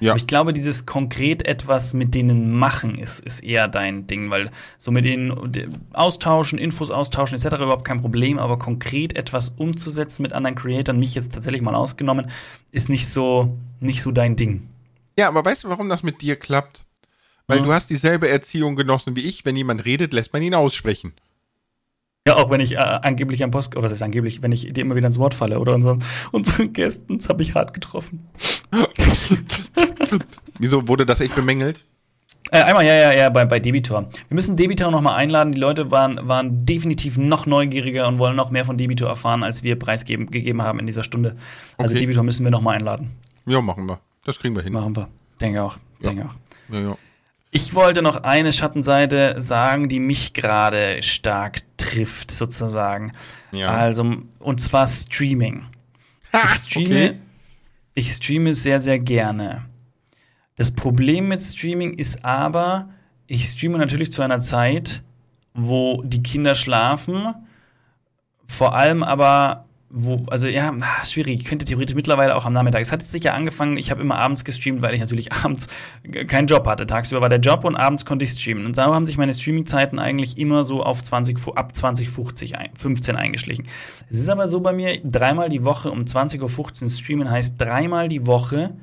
Ja. 0.00 0.12
Aber 0.12 0.18
ich 0.18 0.26
glaube, 0.26 0.52
dieses 0.52 0.86
konkret 0.86 1.46
etwas 1.46 1.94
mit 1.94 2.14
denen 2.14 2.58
machen 2.58 2.96
ist, 2.96 3.20
ist 3.20 3.40
eher 3.40 3.68
dein 3.68 4.06
Ding, 4.06 4.30
weil 4.30 4.50
so 4.78 4.90
mit 4.90 5.04
denen 5.04 5.86
austauschen, 5.92 6.58
Infos 6.58 6.90
austauschen 6.90 7.38
etc. 7.38 7.56
überhaupt 7.56 7.84
kein 7.84 8.00
Problem, 8.00 8.38
aber 8.38 8.58
konkret 8.58 9.16
etwas 9.16 9.50
umzusetzen 9.50 10.22
mit 10.22 10.32
anderen 10.32 10.56
Creatoren, 10.56 10.98
mich 10.98 11.14
jetzt 11.14 11.34
tatsächlich 11.34 11.62
mal 11.62 11.74
ausgenommen, 11.74 12.30
ist 12.72 12.88
nicht 12.88 13.08
so, 13.08 13.56
nicht 13.80 14.02
so 14.02 14.10
dein 14.10 14.36
Ding. 14.36 14.68
Ja, 15.18 15.28
aber 15.28 15.44
weißt 15.44 15.64
du, 15.64 15.68
warum 15.68 15.90
das 15.90 16.02
mit 16.02 16.22
dir 16.22 16.36
klappt? 16.36 16.86
Weil 17.46 17.58
ja. 17.58 17.64
du 17.64 17.72
hast 17.72 17.90
dieselbe 17.90 18.28
Erziehung 18.28 18.76
genossen 18.76 19.16
wie 19.16 19.22
ich. 19.22 19.44
Wenn 19.44 19.56
jemand 19.56 19.84
redet, 19.84 20.12
lässt 20.12 20.32
man 20.32 20.42
ihn 20.42 20.54
aussprechen. 20.54 21.12
Ja, 22.26 22.36
auch 22.36 22.50
wenn 22.50 22.60
ich 22.60 22.72
äh, 22.72 22.76
angeblich 22.76 23.42
am 23.42 23.50
Post, 23.50 23.74
was 23.76 23.92
ist 23.92 24.02
angeblich, 24.02 24.42
wenn 24.42 24.52
ich 24.52 24.72
dir 24.72 24.82
immer 24.82 24.94
wieder 24.94 25.06
ins 25.06 25.18
Wort 25.18 25.34
falle 25.34 25.58
oder 25.58 25.74
unseren, 25.74 26.04
unseren 26.32 26.72
Gästen, 26.72 27.18
das 27.18 27.28
habe 27.28 27.42
ich 27.42 27.54
hart 27.54 27.74
getroffen. 27.74 28.28
Wieso 30.58 30.86
wurde 30.88 31.06
das 31.06 31.20
echt 31.20 31.34
bemängelt? 31.34 31.84
Äh, 32.52 32.62
einmal, 32.62 32.84
ja, 32.84 32.94
ja, 32.94 33.12
ja, 33.12 33.28
bei, 33.28 33.44
bei 33.44 33.60
Debitor. 33.60 34.08
Wir 34.28 34.34
müssen 34.34 34.56
Debitor 34.56 34.90
noch 34.90 35.02
mal 35.02 35.14
einladen. 35.14 35.52
Die 35.52 35.60
Leute 35.60 35.90
waren, 35.90 36.26
waren 36.26 36.64
definitiv 36.66 37.16
noch 37.16 37.46
neugieriger 37.46 38.08
und 38.08 38.18
wollen 38.18 38.34
noch 38.34 38.50
mehr 38.50 38.64
von 38.64 38.76
Debitor 38.76 39.08
erfahren, 39.08 39.42
als 39.42 39.62
wir 39.62 39.78
preisgegeben 39.78 40.62
haben 40.62 40.78
in 40.80 40.86
dieser 40.86 41.04
Stunde. 41.04 41.36
Also 41.78 41.92
Okay. 41.92 42.00
Debitor 42.00 42.24
müssen 42.24 42.44
wir 42.44 42.50
noch 42.50 42.62
mal 42.62 42.72
einladen. 42.76 43.10
Ja, 43.46 43.60
machen 43.60 43.88
wir. 43.88 44.00
Das 44.24 44.38
kriegen 44.38 44.56
wir 44.56 44.62
hin. 44.62 44.72
Machen 44.72 44.96
wir. 44.96 45.08
Denke 45.40 45.62
auch. 45.62 45.76
Denke 46.02 46.26
auch. 46.26 46.74
Ja, 46.74 46.80
ja. 46.80 46.96
Ich 47.52 47.74
wollte 47.74 48.00
noch 48.00 48.22
eine 48.22 48.52
Schattenseite 48.52 49.36
sagen, 49.38 49.88
die 49.88 49.98
mich 49.98 50.34
gerade 50.34 51.02
stark 51.02 51.60
trifft, 51.76 52.30
sozusagen. 52.30 53.12
Ja. 53.50 53.70
Also, 53.72 54.18
und 54.38 54.60
zwar 54.60 54.86
Streaming. 54.86 55.64
Ich 56.32 56.60
streame, 56.62 56.86
okay. 56.86 57.14
ich 57.94 58.12
streame 58.12 58.54
sehr, 58.54 58.80
sehr 58.80 59.00
gerne. 59.00 59.64
Das 60.60 60.70
Problem 60.70 61.28
mit 61.28 61.42
Streaming 61.42 61.94
ist 61.94 62.22
aber, 62.22 62.90
ich 63.26 63.46
streame 63.48 63.78
natürlich 63.78 64.12
zu 64.12 64.20
einer 64.20 64.40
Zeit, 64.40 65.02
wo 65.54 66.02
die 66.04 66.22
Kinder 66.22 66.54
schlafen, 66.54 67.34
vor 68.46 68.74
allem 68.74 69.02
aber, 69.02 69.64
wo, 69.88 70.26
also 70.26 70.48
ja, 70.48 70.70
ah, 70.78 71.04
schwierig, 71.06 71.40
ich 71.40 71.46
könnte 71.46 71.64
theoretisch 71.64 71.96
mittlerweile 71.96 72.36
auch 72.36 72.44
am 72.44 72.52
Nachmittag. 72.52 72.82
Es 72.82 72.92
hat 72.92 73.00
jetzt 73.00 73.10
sicher 73.10 73.32
angefangen, 73.32 73.78
ich 73.78 73.90
habe 73.90 74.02
immer 74.02 74.18
abends 74.18 74.44
gestreamt, 74.44 74.82
weil 74.82 74.92
ich 74.92 75.00
natürlich 75.00 75.32
abends 75.44 75.66
keinen 76.26 76.46
Job 76.46 76.66
hatte. 76.66 76.86
Tagsüber 76.86 77.22
war 77.22 77.30
der 77.30 77.40
Job 77.40 77.64
und 77.64 77.74
abends 77.74 78.04
konnte 78.04 78.26
ich 78.26 78.32
streamen. 78.32 78.66
Und 78.66 78.76
da 78.76 78.84
haben 78.84 79.06
sich 79.06 79.16
meine 79.16 79.32
Streaming-Zeiten 79.32 79.98
eigentlich 79.98 80.36
immer 80.36 80.64
so 80.64 80.82
auf 80.82 81.02
20, 81.02 81.38
Fu- 81.40 81.54
ab 81.54 81.74
2050, 81.74 82.58
ein, 82.58 82.68
15 82.74 83.16
eingeschlichen. 83.16 83.66
Es 84.10 84.18
ist 84.18 84.28
aber 84.28 84.46
so 84.46 84.60
bei 84.60 84.74
mir, 84.74 85.00
dreimal 85.04 85.48
die 85.48 85.64
Woche 85.64 85.90
um 85.90 86.00
20.15 86.00 86.82
Uhr 86.82 86.90
streamen 86.90 87.30
heißt 87.30 87.58
dreimal 87.58 88.10
die 88.10 88.26
Woche 88.26 88.74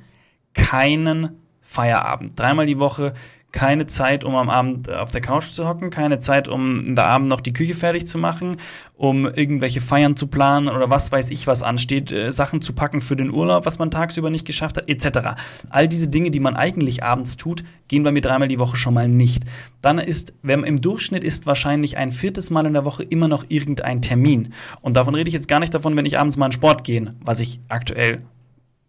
keinen 0.55 1.37
Feierabend. 1.67 2.39
Dreimal 2.39 2.65
die 2.65 2.79
Woche 2.79 3.13
keine 3.51 3.87
Zeit, 3.87 4.23
um 4.23 4.35
am 4.35 4.49
Abend 4.49 4.89
auf 4.89 5.11
der 5.11 5.21
Couch 5.21 5.49
zu 5.49 5.67
hocken, 5.67 5.89
keine 5.89 6.19
Zeit, 6.19 6.47
um 6.47 6.95
da 6.95 7.05
Abend 7.05 7.27
noch 7.27 7.41
die 7.41 7.53
Küche 7.53 7.73
fertig 7.73 8.05
zu 8.07 8.17
machen, 8.17 8.57
um 8.95 9.25
irgendwelche 9.25 9.81
Feiern 9.81 10.15
zu 10.15 10.27
planen 10.27 10.67
oder 10.67 10.89
was 10.89 11.11
weiß 11.11 11.29
ich, 11.29 11.47
was 11.47 11.63
ansteht, 11.63 12.11
äh, 12.11 12.31
Sachen 12.31 12.61
zu 12.61 12.73
packen 12.73 13.01
für 13.01 13.15
den 13.15 13.31
Urlaub, 13.31 13.65
was 13.65 13.79
man 13.79 13.89
tagsüber 13.89 14.29
nicht 14.29 14.45
geschafft 14.45 14.77
hat, 14.77 14.89
etc. 14.89 15.39
All 15.69 15.87
diese 15.87 16.07
Dinge, 16.07 16.29
die 16.29 16.39
man 16.39 16.55
eigentlich 16.55 17.03
abends 17.03 17.35
tut, 17.35 17.63
gehen 17.87 18.03
bei 18.03 18.11
mir 18.11 18.21
dreimal 18.21 18.47
die 18.47 18.59
Woche 18.59 18.77
schon 18.77 18.93
mal 18.93 19.07
nicht. 19.07 19.43
Dann 19.81 19.97
ist, 19.97 20.33
wenn 20.41 20.63
im 20.63 20.81
Durchschnitt 20.81 21.23
ist 21.23 21.45
wahrscheinlich 21.45 21.97
ein 21.97 22.11
viertes 22.11 22.49
Mal 22.49 22.65
in 22.65 22.73
der 22.73 22.85
Woche 22.85 23.03
immer 23.03 23.27
noch 23.27 23.45
irgendein 23.49 24.01
Termin. 24.01 24.53
Und 24.81 24.95
davon 24.95 25.15
rede 25.15 25.29
ich 25.29 25.33
jetzt 25.33 25.47
gar 25.47 25.59
nicht 25.59 25.73
davon, 25.73 25.95
wenn 25.95 26.05
ich 26.05 26.19
abends 26.19 26.37
mal 26.37 26.47
in 26.47 26.51
Sport 26.51 26.83
gehe, 26.83 27.15
was 27.21 27.39
ich 27.39 27.59
aktuell 27.69 28.21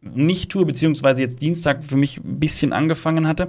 nicht 0.01 0.51
tue, 0.51 0.65
beziehungsweise 0.65 1.23
jetzt 1.23 1.43
Dienstag 1.43 1.85
für 1.85 1.97
mich 1.97 2.19
ein 2.19 2.39
bisschen 2.41 2.73
angefangen 2.73 3.27
hatte. 3.27 3.49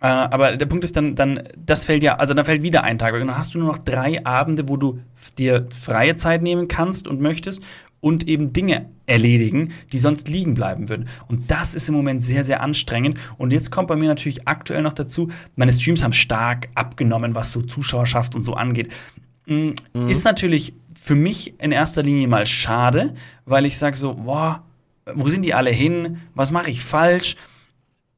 Äh, 0.00 0.06
aber 0.08 0.56
der 0.56 0.66
Punkt 0.66 0.84
ist 0.84 0.96
dann, 0.96 1.14
dann, 1.16 1.48
das 1.56 1.84
fällt 1.84 2.02
ja, 2.02 2.16
also 2.16 2.34
dann 2.34 2.44
fällt 2.44 2.62
wieder 2.62 2.84
ein 2.84 2.98
Tag. 2.98 3.14
Und 3.14 3.20
dann 3.20 3.38
hast 3.38 3.54
du 3.54 3.58
nur 3.58 3.68
noch 3.68 3.78
drei 3.78 4.24
Abende, 4.24 4.68
wo 4.68 4.76
du 4.76 5.00
dir 5.38 5.66
freie 5.74 6.16
Zeit 6.16 6.42
nehmen 6.42 6.68
kannst 6.68 7.08
und 7.08 7.20
möchtest 7.20 7.62
und 8.00 8.28
eben 8.28 8.52
Dinge 8.52 8.86
erledigen, 9.06 9.72
die 9.92 9.98
sonst 9.98 10.28
liegen 10.28 10.54
bleiben 10.54 10.88
würden. 10.88 11.08
Und 11.28 11.50
das 11.50 11.74
ist 11.74 11.88
im 11.88 11.94
Moment 11.94 12.22
sehr, 12.22 12.44
sehr 12.44 12.60
anstrengend. 12.60 13.18
Und 13.38 13.52
jetzt 13.52 13.70
kommt 13.70 13.88
bei 13.88 13.96
mir 13.96 14.08
natürlich 14.08 14.46
aktuell 14.46 14.82
noch 14.82 14.92
dazu, 14.92 15.28
meine 15.56 15.72
Streams 15.72 16.04
haben 16.04 16.12
stark 16.12 16.68
abgenommen, 16.74 17.34
was 17.34 17.52
so 17.52 17.62
Zuschauerschaft 17.62 18.36
und 18.36 18.42
so 18.42 18.54
angeht. 18.54 18.92
Mm, 19.46 19.70
Ist 20.08 20.24
natürlich 20.24 20.74
für 20.94 21.14
mich 21.14 21.58
in 21.60 21.72
erster 21.72 22.02
Linie 22.02 22.28
mal 22.28 22.46
schade, 22.46 23.14
weil 23.44 23.64
ich 23.64 23.78
sage 23.78 23.96
so, 23.96 24.14
boah, 24.14 24.65
wo 25.14 25.28
sind 25.28 25.44
die 25.44 25.54
alle 25.54 25.70
hin? 25.70 26.20
Was 26.34 26.50
mache 26.50 26.70
ich 26.70 26.82
falsch? 26.82 27.36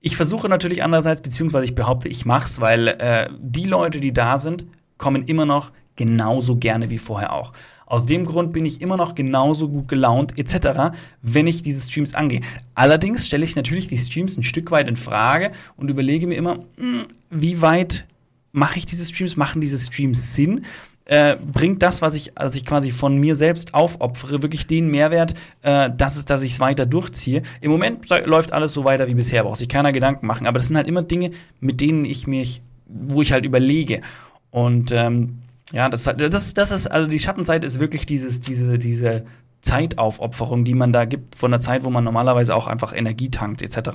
Ich 0.01 0.17
versuche 0.17 0.49
natürlich 0.49 0.83
andererseits, 0.83 1.21
beziehungsweise 1.21 1.65
ich 1.65 1.75
behaupte, 1.75 2.09
ich 2.09 2.25
mach's, 2.25 2.61
weil 2.61 2.89
äh, 2.89 3.29
die 3.39 3.65
Leute, 3.65 4.01
die 4.01 4.13
da 4.13 4.39
sind, 4.39 4.65
kommen 4.97 5.25
immer 5.25 5.45
noch 5.45 5.73
genauso 5.97 6.57
gerne 6.57 6.91
wie 6.91 6.99
vorher 6.99 7.33
auch. 7.33 7.53
Aus 7.85 8.07
dem 8.07 8.25
Grund 8.25 8.53
bin 8.53 8.65
ich 8.65 8.81
immer 8.81 8.97
noch 8.97 9.15
genauso 9.15 9.69
gut 9.69 9.89
gelaunt 9.89 10.39
etc., 10.39 10.97
wenn 11.23 11.47
ich 11.47 11.63
diese 11.63 11.87
Streams 11.87 12.15
angehe. 12.15 12.43
Allerdings 12.75 13.27
stelle 13.27 13.45
ich 13.45 13.57
natürlich 13.57 13.89
die 13.89 13.99
Streams 13.99 14.37
ein 14.37 14.43
Stück 14.43 14.71
weit 14.71 14.89
in 14.89 14.97
Frage 14.97 15.53
und 15.77 15.89
überlege 15.89 16.27
mir 16.27 16.37
immer, 16.37 16.59
mh, 16.77 17.07
wie 17.31 17.61
weit 17.61 18.07
mache 18.53 18.79
ich 18.79 18.87
diese 18.87 19.05
Streams, 19.05 19.37
machen 19.37 19.61
diese 19.61 19.79
Streams 19.79 20.35
Sinn? 20.35 20.65
Äh, 21.09 21.37
bringt 21.37 21.83
das, 21.83 22.03
was 22.03 22.15
ich, 22.15 22.37
also 22.37 22.59
ich 22.59 22.67
quasi 22.67 22.91
von 22.91 23.17
mir 23.17 23.35
selbst 23.35 23.73
aufopfere, 23.73 24.43
wirklich 24.43 24.67
den 24.67 24.89
Mehrwert, 24.89 25.35
äh, 25.63 25.89
dass 25.91 26.17
es, 26.17 26.27
dass 26.27 26.43
ich 26.43 26.53
es 26.53 26.61
weiter 26.61 26.85
durchziehe. 26.85 27.43
Im 27.63 27.71
Moment 27.71 28.07
läuft 28.27 28.53
alles 28.53 28.75
so 28.75 28.85
weiter 28.85 29.09
wie 29.09 29.15
bisher, 29.15 29.45
braucht 29.45 29.57
sich 29.57 29.71
keiner 29.71 29.93
Gedanken 29.93 30.27
machen. 30.27 30.47
Aber 30.47 30.59
das 30.59 30.67
sind 30.67 30.77
halt 30.77 30.87
immer 30.87 31.03
Dinge, 31.03 31.31
mit 31.61 31.81
denen 31.81 32.05
ich 32.05 32.27
mich, 32.27 32.61
wo 32.87 33.23
ich 33.23 33.33
halt 33.33 33.47
überlege. 33.47 34.03
Und 34.51 34.93
ähm, 34.93 35.39
ja, 35.73 35.89
das, 35.89 36.05
das, 36.05 36.53
das 36.53 36.71
ist, 36.71 36.87
also 36.87 37.09
die 37.09 37.19
Schattenseite 37.19 37.67
ist 37.67 37.81
wirklich 37.81 38.05
dieses, 38.05 38.43
diese, 38.43 38.79
diese 38.79 39.25
Zeitaufopferung, 39.63 40.65
die 40.65 40.75
man 40.75 40.93
da 40.93 41.07
gibt 41.07 41.37
von 41.37 41.51
der 41.51 41.61
Zeit, 41.61 41.85
wo 41.85 41.91
man 41.91 42.05
normalerweise 42.05 42.55
auch 42.55 42.67
einfach 42.67 42.95
Energie 42.95 43.31
tankt, 43.31 43.63
etc. 43.63 43.91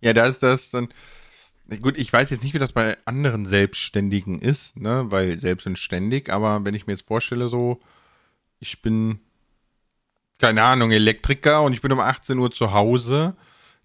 Ja, 0.00 0.12
da 0.12 0.26
ist 0.26 0.42
das 0.42 0.72
dann. 0.72 0.88
Gut, 1.80 1.96
ich 1.96 2.12
weiß 2.12 2.30
jetzt 2.30 2.42
nicht, 2.42 2.54
wie 2.54 2.58
das 2.58 2.72
bei 2.72 2.96
anderen 3.04 3.46
Selbstständigen 3.46 4.38
ist, 4.38 4.76
ne, 4.76 5.06
weil 5.08 5.40
selbst 5.40 5.64
sind 5.64 5.78
ständig, 5.78 6.30
aber 6.30 6.64
wenn 6.64 6.74
ich 6.74 6.86
mir 6.86 6.94
jetzt 6.94 7.06
vorstelle, 7.06 7.48
so, 7.48 7.80
ich 8.58 8.82
bin, 8.82 9.20
keine 10.38 10.64
Ahnung, 10.64 10.90
Elektriker 10.90 11.62
und 11.62 11.72
ich 11.72 11.80
bin 11.80 11.92
um 11.92 12.00
18 12.00 12.38
Uhr 12.38 12.50
zu 12.50 12.72
Hause, 12.72 13.36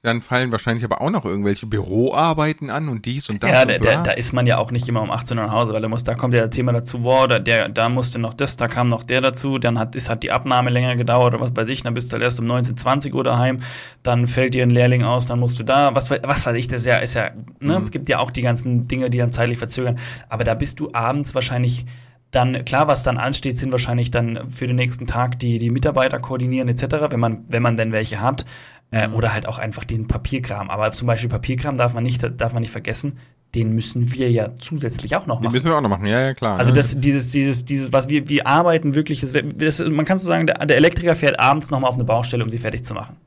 dann 0.04 0.22
fallen 0.22 0.52
wahrscheinlich 0.52 0.86
aber 0.86 1.02
auch 1.02 1.10
noch 1.10 1.26
irgendwelche 1.26 1.66
Büroarbeiten 1.66 2.70
an 2.70 2.88
und 2.88 3.06
dies 3.06 3.30
und 3.30 3.42
das 3.42 3.50
Ja, 3.50 3.62
und 3.64 3.72
da, 3.72 3.78
da, 3.78 4.04
da 4.04 4.12
ist 4.12 4.32
man 4.32 4.46
ja 4.46 4.60
auch 4.60 4.70
nicht 4.70 4.88
immer 4.88 5.02
um 5.02 5.10
18 5.10 5.38
Uhr 5.38 5.46
nach 5.46 5.52
Hause, 5.52 5.74
weil 5.74 5.82
da, 5.82 5.90
muss, 5.90 6.04
da 6.04 6.14
kommt 6.14 6.36
ja 6.36 6.42
das 6.42 6.56
Thema 6.56 6.72
dazu, 6.72 7.00
boah, 7.00 7.28
da, 7.28 7.40
der, 7.40 7.68
da 7.68 7.90
musste 7.90 8.20
noch 8.20 8.36
das, 8.36 8.58
da 8.58 8.68
kam 8.68 8.90
noch 8.90 9.04
der 9.04 9.22
dazu, 9.22 9.58
dann 9.58 9.80
hat, 9.80 9.96
ist, 9.96 10.10
hat 10.10 10.22
die 10.22 10.32
Abnahme 10.32 10.70
länger 10.70 10.96
gedauert 10.96 11.34
oder 11.34 11.42
was 11.42 11.56
weiß 11.56 11.68
ich, 11.70 11.82
dann 11.82 11.96
bist 11.96 12.12
du 12.12 12.14
halt 12.14 12.24
erst 12.24 12.40
um 12.40 12.46
19, 12.46 12.78
20 12.78 13.14
Uhr 13.14 13.24
daheim, 13.24 13.62
dann 14.04 14.28
fällt 14.28 14.54
dir 14.54 14.64
ein 14.64 14.70
Lehrling 14.70 15.04
aus, 15.04 15.26
dann 15.26 15.40
musst 15.40 15.60
du 15.60 15.64
da, 15.64 15.96
was, 15.96 16.12
was 16.12 16.46
weiß 16.46 16.56
ich, 16.56 16.68
das 16.68 16.82
ist 16.82 16.86
ja, 16.86 16.98
ist 16.98 17.16
ja, 17.16 17.32
ne, 17.60 17.84
gibt 17.90 18.08
ja 18.08 18.20
auch 18.20 18.30
die 18.30 18.44
ganzen 18.44 18.88
Dinge, 18.88 19.10
die 19.10 19.18
dann 19.18 19.32
zeitlich 19.32 19.58
verzögern, 19.58 19.98
aber 20.30 20.44
da 20.44 20.54
bist 20.54 20.80
du 20.80 20.90
abends 20.94 21.34
wahrscheinlich 21.34 21.86
dann, 22.32 22.66
klar, 22.66 22.88
was 22.88 23.04
dann 23.04 23.18
ansteht, 23.18 23.58
sind 23.58 23.72
wahrscheinlich 23.72 24.12
dann 24.12 24.50
für 24.50 24.68
den 24.68 24.76
nächsten 24.76 25.08
Tag 25.08 25.40
die, 25.40 25.60
die 25.60 25.70
Mitarbeiter 25.70 26.20
koordinieren 26.20 26.68
etc., 26.68 27.10
wenn 27.10 27.20
man, 27.20 27.46
wenn 27.48 27.64
man 27.64 27.78
denn 27.78 27.92
welche 27.92 28.22
hat. 28.22 28.46
Äh, 28.90 29.10
oder 29.10 29.34
halt 29.34 29.48
auch 29.48 29.60
einfach 29.60 29.84
den 29.84 30.08
Papierkram. 30.08 30.70
Aber 30.70 30.92
zum 30.92 31.08
Beispiel 31.08 31.30
Papierkram 31.30 31.78
darf 31.78 31.94
man 31.94 32.04
nicht, 32.04 32.24
darf 32.38 32.54
man 32.54 32.62
nicht 32.62 32.72
vergessen, 32.72 33.20
den 33.56 33.74
müssen 33.74 34.14
wir 34.14 34.30
ja 34.32 34.56
zusätzlich 34.58 35.16
auch 35.16 35.26
noch 35.26 35.40
machen. 35.40 35.52
müssen 35.52 35.70
wir 35.70 35.76
auch 35.76 35.82
noch 35.82 35.90
machen, 35.90 36.06
ja, 36.06 36.20
ja, 36.20 36.34
klar. 36.34 36.60
Also 36.60 36.72
das, 36.72 37.00
dieses, 37.00 37.32
dieses, 37.32 37.66
dieses, 37.66 37.92
was 37.94 38.10
wir, 38.10 38.28
wir 38.30 38.46
arbeiten 38.46 38.96
wirklich, 38.96 39.22
das, 39.22 39.34
das, 39.34 39.80
man 39.80 40.06
kann 40.06 40.18
so 40.18 40.28
sagen, 40.28 40.48
der, 40.48 40.66
der 40.66 40.78
Elektriker 40.78 41.16
fährt 41.16 41.40
abends 41.40 41.70
nochmal 41.70 41.90
auf 41.90 41.96
eine 41.96 42.04
Baustelle, 42.04 42.44
um 42.44 42.50
sie 42.50 42.58
fertig 42.58 42.84
zu 42.84 42.94
machen. 42.94 43.18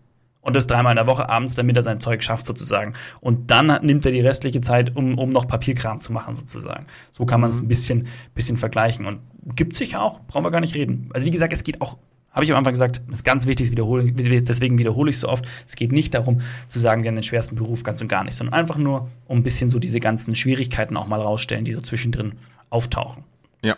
Und 0.42 0.56
das 0.56 0.66
dreimal 0.66 0.92
in 0.92 0.96
der 0.96 1.06
Woche 1.06 1.28
abends, 1.28 1.54
damit 1.54 1.76
er 1.76 1.82
sein 1.82 2.00
Zeug 2.00 2.22
schafft, 2.22 2.46
sozusagen. 2.46 2.94
Und 3.20 3.50
dann 3.50 3.84
nimmt 3.84 4.06
er 4.06 4.12
die 4.12 4.20
restliche 4.20 4.62
Zeit, 4.62 4.96
um, 4.96 5.18
um 5.18 5.28
noch 5.28 5.46
Papierkram 5.46 6.00
zu 6.00 6.12
machen, 6.12 6.34
sozusagen. 6.34 6.86
So 7.10 7.26
kann 7.26 7.42
man 7.42 7.50
es 7.50 7.60
ein 7.60 7.68
bisschen, 7.68 8.06
bisschen 8.34 8.56
vergleichen. 8.56 9.04
Und 9.04 9.20
gibt 9.54 9.74
sich 9.74 9.96
auch, 9.96 10.20
brauchen 10.26 10.44
wir 10.44 10.50
gar 10.50 10.60
nicht 10.60 10.74
reden. 10.74 11.10
Also 11.12 11.26
wie 11.26 11.30
gesagt, 11.30 11.52
es 11.52 11.62
geht 11.62 11.82
auch, 11.82 11.98
habe 12.32 12.44
ich 12.44 12.52
am 12.52 12.58
Anfang 12.58 12.72
gesagt, 12.72 13.00
das 13.08 13.18
ist 13.18 13.24
ganz 13.24 13.46
wichtig, 13.46 13.70
wiederhole, 13.70 14.12
deswegen 14.12 14.78
wiederhole 14.78 15.10
ich 15.10 15.16
es 15.16 15.20
so 15.20 15.28
oft. 15.28 15.44
Es 15.66 15.74
geht 15.74 15.92
nicht 15.92 16.14
darum 16.14 16.40
zu 16.68 16.78
sagen, 16.78 17.02
wir 17.02 17.08
haben 17.08 17.16
den 17.16 17.24
schwersten 17.24 17.56
Beruf, 17.56 17.82
ganz 17.82 18.00
und 18.00 18.08
gar 18.08 18.24
nicht, 18.24 18.36
sondern 18.36 18.54
einfach 18.54 18.76
nur, 18.76 19.08
um 19.26 19.38
ein 19.38 19.42
bisschen 19.42 19.68
so 19.68 19.78
diese 19.78 20.00
ganzen 20.00 20.36
Schwierigkeiten 20.36 20.96
auch 20.96 21.06
mal 21.06 21.20
rausstellen, 21.20 21.64
die 21.64 21.72
so 21.72 21.80
zwischendrin 21.80 22.34
auftauchen. 22.70 23.24
Ja, 23.64 23.76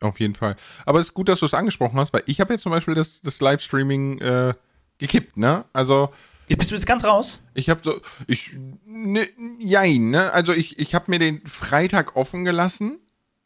auf 0.00 0.20
jeden 0.20 0.34
Fall. 0.34 0.56
Aber 0.84 1.00
es 1.00 1.06
ist 1.06 1.14
gut, 1.14 1.28
dass 1.28 1.40
du 1.40 1.46
es 1.46 1.54
angesprochen 1.54 1.98
hast, 1.98 2.12
weil 2.12 2.22
ich 2.26 2.40
habe 2.40 2.52
jetzt 2.52 2.62
zum 2.62 2.72
Beispiel 2.72 2.94
das, 2.94 3.20
das 3.22 3.40
Livestreaming 3.40 4.18
äh, 4.18 4.54
gekippt, 4.98 5.38
ne? 5.38 5.64
Also 5.72 6.10
Bist 6.48 6.70
du 6.70 6.74
jetzt 6.74 6.86
ganz 6.86 7.02
raus? 7.02 7.40
ich 7.54 7.70
habe 7.70 7.80
so, 7.82 8.00
ich, 8.26 8.50
ne, 8.86 9.26
jein, 9.58 10.10
ne? 10.10 10.32
Also 10.32 10.52
ich, 10.52 10.78
ich 10.78 10.94
habe 10.94 11.10
mir 11.10 11.18
den 11.18 11.46
Freitag 11.46 12.14
offen 12.14 12.44
gelassen, 12.44 12.98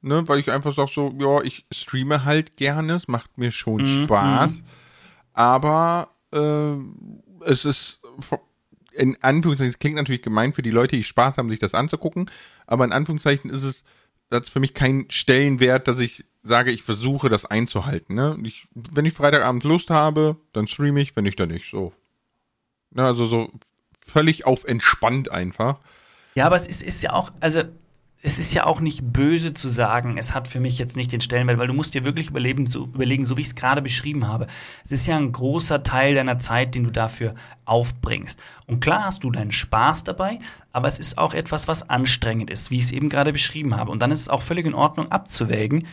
ne? 0.02 0.26
Weil 0.28 0.40
ich 0.40 0.50
einfach 0.50 0.74
sag 0.74 0.88
so, 0.88 1.14
ja, 1.18 1.42
ich 1.42 1.66
streame 1.72 2.24
halt 2.24 2.56
gerne, 2.56 2.94
es 2.94 3.08
macht 3.08 3.38
mir 3.38 3.50
schon 3.50 3.86
Spaß, 3.86 4.62
aber 5.32 6.08
äh, 6.32 6.74
es 7.44 7.64
ist 7.64 8.00
in 8.92 9.16
Anführungszeichen, 9.22 9.72
es 9.72 9.78
klingt 9.78 9.96
natürlich 9.96 10.22
gemein 10.22 10.52
für 10.52 10.62
die 10.62 10.70
Leute, 10.70 10.96
die 10.96 11.04
Spaß 11.04 11.36
haben, 11.36 11.50
sich 11.50 11.58
das 11.58 11.74
anzugucken, 11.74 12.30
aber 12.66 12.84
in 12.84 12.92
Anführungszeichen 12.92 13.50
ist 13.50 13.62
es, 13.62 13.84
das 14.28 14.42
ist 14.42 14.50
für 14.50 14.60
mich 14.60 14.74
kein 14.74 15.06
Stellenwert, 15.10 15.88
dass 15.88 16.00
ich 16.00 16.24
sage, 16.42 16.70
ich 16.70 16.82
versuche 16.82 17.28
das 17.28 17.44
einzuhalten. 17.44 18.14
Ne? 18.14 18.38
Ich, 18.44 18.66
wenn 18.74 19.04
ich 19.04 19.12
Freitagabend 19.12 19.64
Lust 19.64 19.90
habe, 19.90 20.36
dann 20.52 20.66
streame 20.66 21.00
ich, 21.00 21.14
wenn 21.16 21.24
nicht, 21.24 21.38
dann 21.38 21.50
nicht. 21.50 21.70
So. 21.70 21.92
Ne, 22.90 23.04
also 23.04 23.26
so 23.26 23.50
völlig 24.04 24.46
auf 24.46 24.64
entspannt 24.64 25.30
einfach. 25.30 25.78
Ja, 26.34 26.46
aber 26.46 26.56
es 26.56 26.66
ist, 26.66 26.82
ist 26.82 27.02
ja 27.02 27.12
auch, 27.12 27.32
also 27.40 27.62
es 28.22 28.38
ist 28.38 28.52
ja 28.52 28.66
auch 28.66 28.80
nicht 28.80 29.12
böse 29.12 29.54
zu 29.54 29.70
sagen, 29.70 30.18
es 30.18 30.34
hat 30.34 30.46
für 30.46 30.60
mich 30.60 30.78
jetzt 30.78 30.94
nicht 30.94 31.10
den 31.10 31.22
Stellenwert, 31.22 31.58
weil 31.58 31.68
du 31.68 31.72
musst 31.72 31.94
dir 31.94 32.04
wirklich 32.04 32.28
überleben, 32.28 32.66
so, 32.66 32.84
überlegen, 32.84 33.24
so 33.24 33.38
wie 33.38 33.40
ich 33.40 33.48
es 33.48 33.54
gerade 33.54 33.80
beschrieben 33.80 34.28
habe. 34.28 34.46
Es 34.84 34.92
ist 34.92 35.06
ja 35.06 35.16
ein 35.16 35.32
großer 35.32 35.82
Teil 35.82 36.14
deiner 36.14 36.38
Zeit, 36.38 36.74
den 36.74 36.84
du 36.84 36.90
dafür 36.90 37.34
aufbringst. 37.64 38.38
Und 38.66 38.80
klar 38.80 39.04
hast 39.04 39.24
du 39.24 39.30
deinen 39.30 39.52
Spaß 39.52 40.04
dabei, 40.04 40.38
aber 40.72 40.88
es 40.88 40.98
ist 40.98 41.16
auch 41.16 41.32
etwas, 41.32 41.66
was 41.66 41.88
anstrengend 41.88 42.50
ist, 42.50 42.70
wie 42.70 42.76
ich 42.76 42.84
es 42.84 42.92
eben 42.92 43.08
gerade 43.08 43.32
beschrieben 43.32 43.76
habe. 43.76 43.90
Und 43.90 44.00
dann 44.02 44.12
ist 44.12 44.20
es 44.20 44.28
auch 44.28 44.42
völlig 44.42 44.66
in 44.66 44.74
Ordnung 44.74 45.10
abzuwägen, 45.10 45.86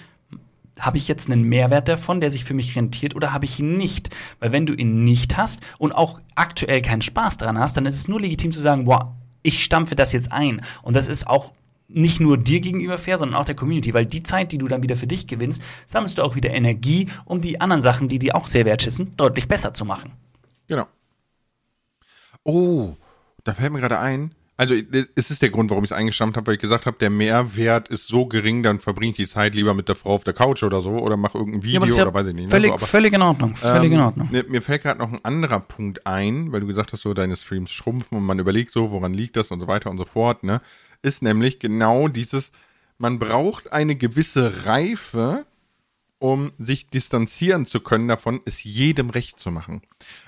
habe 0.78 0.98
ich 0.98 1.08
jetzt 1.08 1.32
einen 1.32 1.44
Mehrwert 1.44 1.88
davon, 1.88 2.22
der 2.22 2.30
sich 2.30 2.44
für 2.44 2.54
mich 2.54 2.76
rentiert, 2.76 3.16
oder 3.16 3.34
habe 3.34 3.46
ich 3.46 3.60
ihn 3.60 3.78
nicht? 3.78 4.16
Weil 4.40 4.52
wenn 4.52 4.68
du 4.68 4.74
ihn 4.74 5.04
nicht 5.04 5.38
hast 5.38 5.62
und 5.80 5.92
auch 5.92 6.20
aktuell 6.36 6.82
keinen 6.82 7.02
Spaß 7.02 7.38
daran 7.38 7.58
hast, 7.58 7.78
dann 7.78 7.88
ist 7.88 7.96
es 7.96 8.08
nur 8.08 8.22
legitim 8.22 8.52
zu 8.52 8.60
sagen, 8.60 8.86
boah, 8.86 9.16
ich 9.42 9.64
stampfe 9.64 9.96
das 9.96 10.12
jetzt 10.12 10.32
ein. 10.32 10.62
Und 10.84 10.96
das 10.96 11.08
ist 11.08 11.26
auch 11.26 11.52
nicht 11.88 12.20
nur 12.20 12.38
dir 12.38 12.60
gegenüber 12.60 12.98
fair, 12.98 13.18
sondern 13.18 13.40
auch 13.40 13.46
der 13.46 13.56
Community, 13.56 13.94
weil 13.94 14.06
die 14.06 14.24
Zeit, 14.24 14.52
die 14.52 14.58
du 14.58 14.68
dann 14.68 14.84
wieder 14.84 14.96
für 14.96 15.08
dich 15.08 15.28
gewinnst, 15.28 15.62
sammelst 15.86 16.18
du 16.18 16.24
auch 16.24 16.36
wieder 16.36 16.50
Energie, 16.50 17.08
um 17.26 17.42
die 17.42 17.62
anderen 17.62 17.82
Sachen, 17.82 18.10
die 18.10 18.20
dir 18.20 18.36
auch 18.36 18.48
sehr 18.48 18.66
wertschätzen, 18.66 19.16
deutlich 19.16 19.48
besser 19.48 19.74
zu 19.74 19.86
machen. 19.86 20.12
Genau. 20.68 20.86
Oh, 22.44 22.96
da 23.44 23.54
fällt 23.54 23.72
mir 23.72 23.80
gerade 23.80 24.00
ein. 24.00 24.32
Also 24.58 24.74
es 24.74 25.30
ist 25.30 25.42
der 25.42 25.52
Grund, 25.52 25.70
warum 25.70 25.84
ich 25.84 25.92
es 25.92 25.96
eingestammt 25.96 26.36
habe, 26.36 26.48
weil 26.48 26.56
ich 26.56 26.60
gesagt 26.60 26.88
habe, 26.88 26.98
der 26.98 27.12
Mehrwert 27.12 27.90
ist 27.90 28.08
so 28.08 28.26
gering, 28.26 28.64
dann 28.64 28.80
verbringe 28.80 29.12
ich 29.12 29.18
die 29.18 29.28
Zeit 29.28 29.54
lieber 29.54 29.76
mit 29.76 29.88
der 29.88 29.96
Frau 29.96 30.14
auf 30.14 30.24
der 30.24 30.34
Couch 30.34 30.64
oder 30.64 30.82
so 30.82 30.98
oder 30.98 31.16
mache 31.16 31.38
irgendein 31.38 31.62
Video 31.62 31.86
ja, 31.86 31.96
ja 31.96 32.02
oder 32.02 32.14
weiß 32.14 32.28
ich 32.28 32.34
nicht. 32.34 32.46
Ne? 32.46 32.52
Völlig, 32.52 32.72
ne? 32.72 32.80
so, 32.80 32.84
aber, 32.84 32.88
völlig 32.88 33.14
in 33.14 33.22
Ordnung. 33.22 33.56
Völlig 33.56 33.92
ähm, 33.92 33.94
in 33.94 34.00
Ordnung. 34.00 34.30
Mir, 34.32 34.46
mir 34.50 34.62
fällt 34.64 34.82
gerade 34.82 35.00
noch 35.00 35.12
ein 35.12 35.24
anderer 35.24 35.60
Punkt 35.60 36.08
ein, 36.08 36.52
weil 36.52 36.62
du 36.62 36.68
gesagt 36.68 36.92
hast, 36.92 37.04
so 37.04 37.14
deine 37.14 37.36
Streams 37.36 37.72
schrumpfen 37.72 38.18
und 38.18 38.26
man 38.26 38.40
überlegt 38.40 38.74
so, 38.74 38.90
woran 38.90 39.14
liegt 39.14 39.36
das 39.36 39.52
und 39.52 39.60
so 39.60 39.68
weiter 39.68 39.92
und 39.92 39.98
so 39.98 40.06
fort. 40.06 40.44
Ne? 40.44 40.60
ist 41.02 41.22
nämlich 41.22 41.60
genau 41.60 42.08
dieses, 42.08 42.52
man 42.98 43.20
braucht 43.20 43.72
eine 43.72 43.96
gewisse 43.96 44.66
Reife, 44.66 45.46
um 46.20 46.52
sich 46.58 46.88
distanzieren 46.88 47.66
zu 47.66 47.80
können 47.80 48.08
davon, 48.08 48.42
es 48.46 48.64
jedem 48.64 49.12
recht 49.12 49.40
zu 49.40 49.52
machen. 49.52 49.82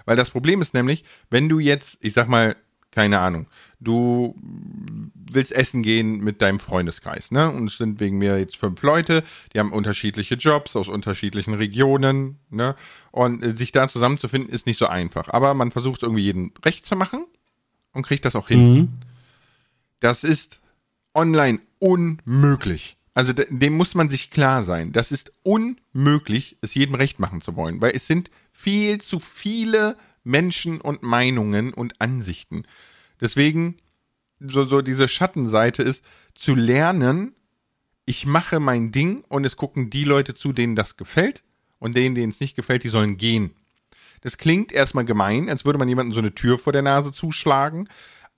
Weil 0.05 0.15
das 0.15 0.29
Problem 0.29 0.61
ist 0.61 0.73
nämlich, 0.73 1.03
wenn 1.29 1.49
du 1.49 1.59
jetzt, 1.59 1.97
ich 2.01 2.13
sag 2.13 2.27
mal, 2.27 2.55
keine 2.91 3.19
Ahnung, 3.19 3.47
du 3.79 4.35
willst 5.13 5.51
essen 5.51 5.83
gehen 5.83 6.19
mit 6.19 6.41
deinem 6.41 6.59
Freundeskreis, 6.59 7.31
ne? 7.31 7.49
Und 7.51 7.69
es 7.69 7.77
sind 7.77 7.99
wegen 7.99 8.17
mir 8.17 8.39
jetzt 8.39 8.57
fünf 8.57 8.81
Leute, 8.81 9.23
die 9.53 9.59
haben 9.59 9.71
unterschiedliche 9.71 10.35
Jobs 10.35 10.75
aus 10.75 10.87
unterschiedlichen 10.87 11.53
Regionen, 11.53 12.39
ne? 12.49 12.75
Und 13.11 13.43
äh, 13.43 13.55
sich 13.55 13.71
da 13.71 13.87
zusammenzufinden 13.87 14.51
ist 14.51 14.65
nicht 14.65 14.79
so 14.79 14.87
einfach. 14.87 15.29
Aber 15.29 15.53
man 15.53 15.71
versucht 15.71 16.03
irgendwie 16.03 16.23
jedem 16.23 16.51
recht 16.65 16.85
zu 16.85 16.95
machen 16.95 17.25
und 17.93 18.05
kriegt 18.05 18.25
das 18.25 18.35
auch 18.35 18.47
hin. 18.47 18.73
Mhm. 18.73 18.89
Das 19.99 20.23
ist 20.23 20.61
online 21.13 21.59
unmöglich. 21.79 22.97
Also 23.13 23.33
dem 23.33 23.73
muss 23.73 23.95
man 23.95 24.09
sich 24.09 24.31
klar 24.31 24.63
sein. 24.63 24.93
Das 24.93 25.11
ist 25.11 25.33
unmöglich, 25.43 26.57
es 26.61 26.73
jedem 26.73 26.95
recht 26.95 27.19
machen 27.19 27.41
zu 27.41 27.55
wollen, 27.55 27.81
weil 27.81 27.91
es 27.93 28.07
sind 28.07 28.31
viel 28.51 29.01
zu 29.01 29.19
viele 29.19 29.97
Menschen 30.23 30.81
und 30.81 31.03
Meinungen 31.03 31.73
und 31.73 31.99
Ansichten. 32.01 32.63
Deswegen 33.21 33.75
so, 34.39 34.63
so 34.63 34.81
diese 34.81 35.07
Schattenseite 35.07 35.83
ist 35.83 36.03
zu 36.33 36.55
lernen, 36.55 37.33
ich 38.05 38.25
mache 38.25 38.59
mein 38.59 38.91
Ding 38.91 39.23
und 39.27 39.45
es 39.45 39.55
gucken 39.55 39.89
die 39.89 40.03
Leute 40.03 40.33
zu, 40.33 40.53
denen 40.53 40.75
das 40.75 40.97
gefällt 40.97 41.43
und 41.77 41.95
denen, 41.95 42.15
denen 42.15 42.31
es 42.31 42.39
nicht 42.39 42.55
gefällt, 42.55 42.83
die 42.83 42.89
sollen 42.89 43.17
gehen. 43.17 43.51
Das 44.21 44.37
klingt 44.37 44.71
erstmal 44.71 45.05
gemein, 45.05 45.49
als 45.49 45.65
würde 45.65 45.79
man 45.79 45.87
jemandem 45.87 46.13
so 46.13 46.19
eine 46.19 46.33
Tür 46.33 46.57
vor 46.57 46.73
der 46.73 46.81
Nase 46.81 47.11
zuschlagen, 47.11 47.87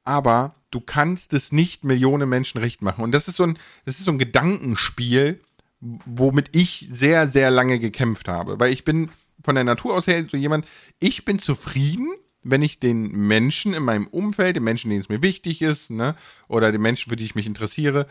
aber 0.03 0.55
du 0.71 0.81
kannst 0.81 1.33
es 1.33 1.51
nicht 1.51 1.83
Millionen 1.83 2.29
Menschen 2.29 2.59
recht 2.59 2.81
machen. 2.81 3.03
Und 3.03 3.11
das 3.11 3.27
ist 3.27 3.37
so 3.37 3.43
ein, 3.43 3.57
das 3.85 3.99
ist 3.99 4.05
so 4.05 4.11
ein 4.11 4.19
Gedankenspiel, 4.19 5.39
womit 5.79 6.49
ich 6.51 6.87
sehr, 6.91 7.29
sehr 7.29 7.49
lange 7.51 7.79
gekämpft 7.79 8.27
habe. 8.27 8.59
Weil 8.59 8.71
ich 8.71 8.83
bin 8.83 9.09
von 9.43 9.55
der 9.55 9.63
Natur 9.63 9.95
aus 9.95 10.07
her 10.07 10.25
so 10.29 10.37
jemand, 10.37 10.65
ich 10.99 11.25
bin 11.25 11.39
zufrieden, 11.39 12.07
wenn 12.43 12.61
ich 12.61 12.79
den 12.79 13.11
Menschen 13.11 13.73
in 13.73 13.83
meinem 13.83 14.07
Umfeld, 14.07 14.55
den 14.55 14.63
Menschen, 14.63 14.89
denen 14.89 15.01
es 15.01 15.09
mir 15.09 15.21
wichtig 15.21 15.61
ist, 15.61 15.89
ne, 15.89 16.15
oder 16.47 16.71
den 16.71 16.81
Menschen, 16.81 17.09
für 17.09 17.15
die 17.15 17.25
ich 17.25 17.35
mich 17.35 17.45
interessiere, 17.45 18.07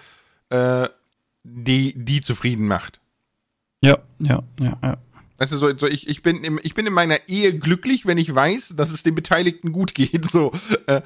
äh, 0.50 0.88
die, 1.42 1.94
die 1.96 2.20
zufrieden 2.20 2.66
macht. 2.66 3.00
Ja, 3.82 3.98
ja, 4.18 4.42
ja, 4.60 4.78
ja. 4.82 4.98
Also 5.38 5.56
so, 5.56 5.74
so 5.74 5.86
ich, 5.86 6.06
ich, 6.06 6.22
bin 6.22 6.44
im, 6.44 6.60
ich 6.62 6.74
bin 6.74 6.86
in 6.86 6.92
meiner 6.92 7.28
Ehe 7.28 7.58
glücklich, 7.58 8.04
wenn 8.04 8.18
ich 8.18 8.34
weiß, 8.34 8.74
dass 8.76 8.90
es 8.90 9.02
den 9.02 9.14
Beteiligten 9.14 9.72
gut 9.72 9.94
geht. 9.94 10.26
So, 10.30 10.52
äh, 10.86 11.00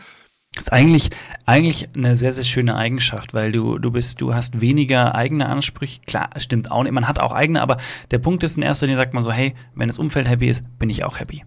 ist 0.56 0.72
eigentlich, 0.72 1.10
eigentlich 1.46 1.88
eine 1.94 2.16
sehr, 2.16 2.32
sehr 2.32 2.44
schöne 2.44 2.76
Eigenschaft, 2.76 3.34
weil 3.34 3.52
du, 3.52 3.78
du 3.78 3.90
bist, 3.90 4.20
du 4.20 4.34
hast 4.34 4.60
weniger 4.60 5.14
eigene 5.14 5.46
Ansprüche. 5.46 6.00
Klar, 6.06 6.30
stimmt 6.38 6.70
auch 6.70 6.82
nicht. 6.82 6.92
Man 6.92 7.08
hat 7.08 7.18
auch 7.18 7.32
eigene, 7.32 7.60
aber 7.60 7.78
der 8.10 8.18
Punkt 8.18 8.42
ist 8.44 8.56
in 8.56 8.62
erster 8.62 8.86
Linie 8.86 9.00
sagt 9.00 9.14
man 9.14 9.22
so, 9.22 9.32
hey, 9.32 9.54
wenn 9.74 9.88
das 9.88 9.98
Umfeld 9.98 10.28
happy 10.28 10.48
ist, 10.48 10.64
bin 10.78 10.90
ich 10.90 11.04
auch 11.04 11.18
happy. 11.18 11.44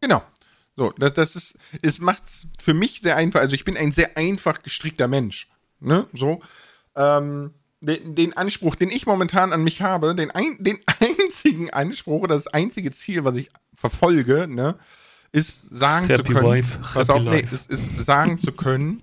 Genau. 0.00 0.22
So, 0.76 0.92
das, 0.98 1.14
das 1.14 1.34
ist, 1.34 1.54
es 1.82 1.98
macht 1.98 2.22
für 2.58 2.74
mich 2.74 3.00
sehr 3.02 3.16
einfach. 3.16 3.40
Also 3.40 3.54
ich 3.54 3.64
bin 3.64 3.76
ein 3.76 3.92
sehr 3.92 4.16
einfach 4.16 4.62
gestrickter 4.62 5.08
Mensch. 5.08 5.48
Ne, 5.80 6.06
so. 6.12 6.40
Ähm, 6.96 7.54
den, 7.80 8.14
den 8.14 8.36
Anspruch, 8.36 8.74
den 8.74 8.90
ich 8.90 9.06
momentan 9.06 9.52
an 9.52 9.62
mich 9.62 9.82
habe, 9.82 10.14
den, 10.14 10.30
ein, 10.30 10.56
den 10.58 10.78
einzigen 11.00 11.70
Anspruch 11.70 12.22
oder 12.22 12.34
das 12.34 12.48
einzige 12.48 12.92
Ziel, 12.92 13.24
was 13.24 13.36
ich 13.36 13.50
verfolge, 13.74 14.46
ne, 14.48 14.76
ist 15.32 15.68
sagen 15.70 16.06
Happy 16.06 16.24
zu 16.24 16.34
können, 16.34 16.46
wife, 16.46 16.78
pass 16.78 17.10
auf, 17.10 17.22
nee, 17.22 17.40
ist, 17.40 17.70
ist 17.70 18.04
sagen 18.04 18.40
zu 18.40 18.52
können, 18.52 19.02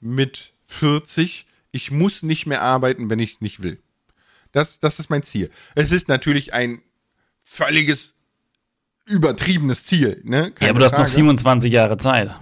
mit 0.00 0.52
40, 0.66 1.46
ich 1.72 1.90
muss 1.90 2.22
nicht 2.22 2.46
mehr 2.46 2.62
arbeiten, 2.62 3.10
wenn 3.10 3.18
ich 3.18 3.40
nicht 3.40 3.62
will. 3.62 3.78
Das, 4.52 4.78
das 4.80 4.98
ist 4.98 5.10
mein 5.10 5.22
Ziel. 5.22 5.50
Es 5.74 5.92
ist 5.92 6.08
natürlich 6.08 6.54
ein 6.54 6.80
völliges, 7.44 8.14
übertriebenes 9.04 9.84
Ziel, 9.84 10.20
ne? 10.24 10.50
Keine 10.50 10.68
ja, 10.68 10.70
aber 10.70 10.80
du 10.80 10.88
Frage. 10.88 11.02
hast 11.02 11.10
noch 11.10 11.14
27 11.14 11.72
Jahre 11.72 11.96
Zeit. 11.96 12.34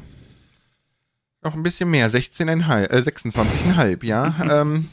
Noch 1.43 1.55
ein 1.55 1.63
bisschen 1.63 1.91
mehr, 1.91 2.11
16,5, 2.11 2.85
äh, 2.85 2.99
26,5, 3.01 4.05
ja. 4.05 4.35
ähm, 4.51 4.89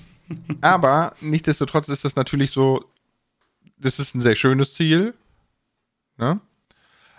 aber 0.60 1.16
nichtsdestotrotz 1.22 1.88
ist 1.88 2.04
das 2.04 2.16
natürlich 2.16 2.52
so, 2.52 2.84
das 3.78 4.00
ist 4.00 4.16
ein 4.16 4.22
sehr 4.22 4.36
schönes 4.36 4.74
Ziel, 4.74 5.14
ne? 6.18 6.42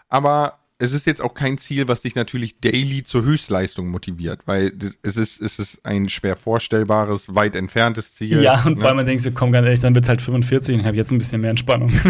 Aber 0.09 0.59
es 0.83 0.93
ist 0.93 1.07
jetzt 1.07 1.23
auch 1.23 1.35
kein 1.35 1.59
Ziel, 1.59 1.87
was 1.87 2.03
dich 2.03 2.17
natürlich 2.17 2.59
daily 2.59 3.05
zur 3.05 3.23
Höchstleistung 3.23 3.89
motiviert, 3.89 4.41
weil 4.47 4.73
es 5.03 5.17
ist, 5.17 5.41
es 5.41 5.61
ist 5.61 5.87
ein 5.87 6.09
schwer 6.09 6.37
vorstellbares, 6.37 7.33
weit 7.33 7.55
entferntes 7.55 8.17
Ziel. 8.17 8.43
Ja, 8.43 8.65
und 8.65 8.79
ne? 8.79 8.85
weil 8.85 8.95
man 8.95 9.07
denkt, 9.07 9.23
so 9.23 9.31
komm 9.31 9.53
ganz 9.53 9.65
ehrlich, 9.65 9.79
dann 9.79 9.95
wird 9.95 10.09
halt 10.09 10.21
45 10.21 10.75
und 10.75 10.81
ich 10.81 10.87
habe 10.87 10.97
jetzt 10.97 11.13
ein 11.13 11.19
bisschen 11.19 11.41
mehr 11.41 11.51
Entspannung. 11.51 11.93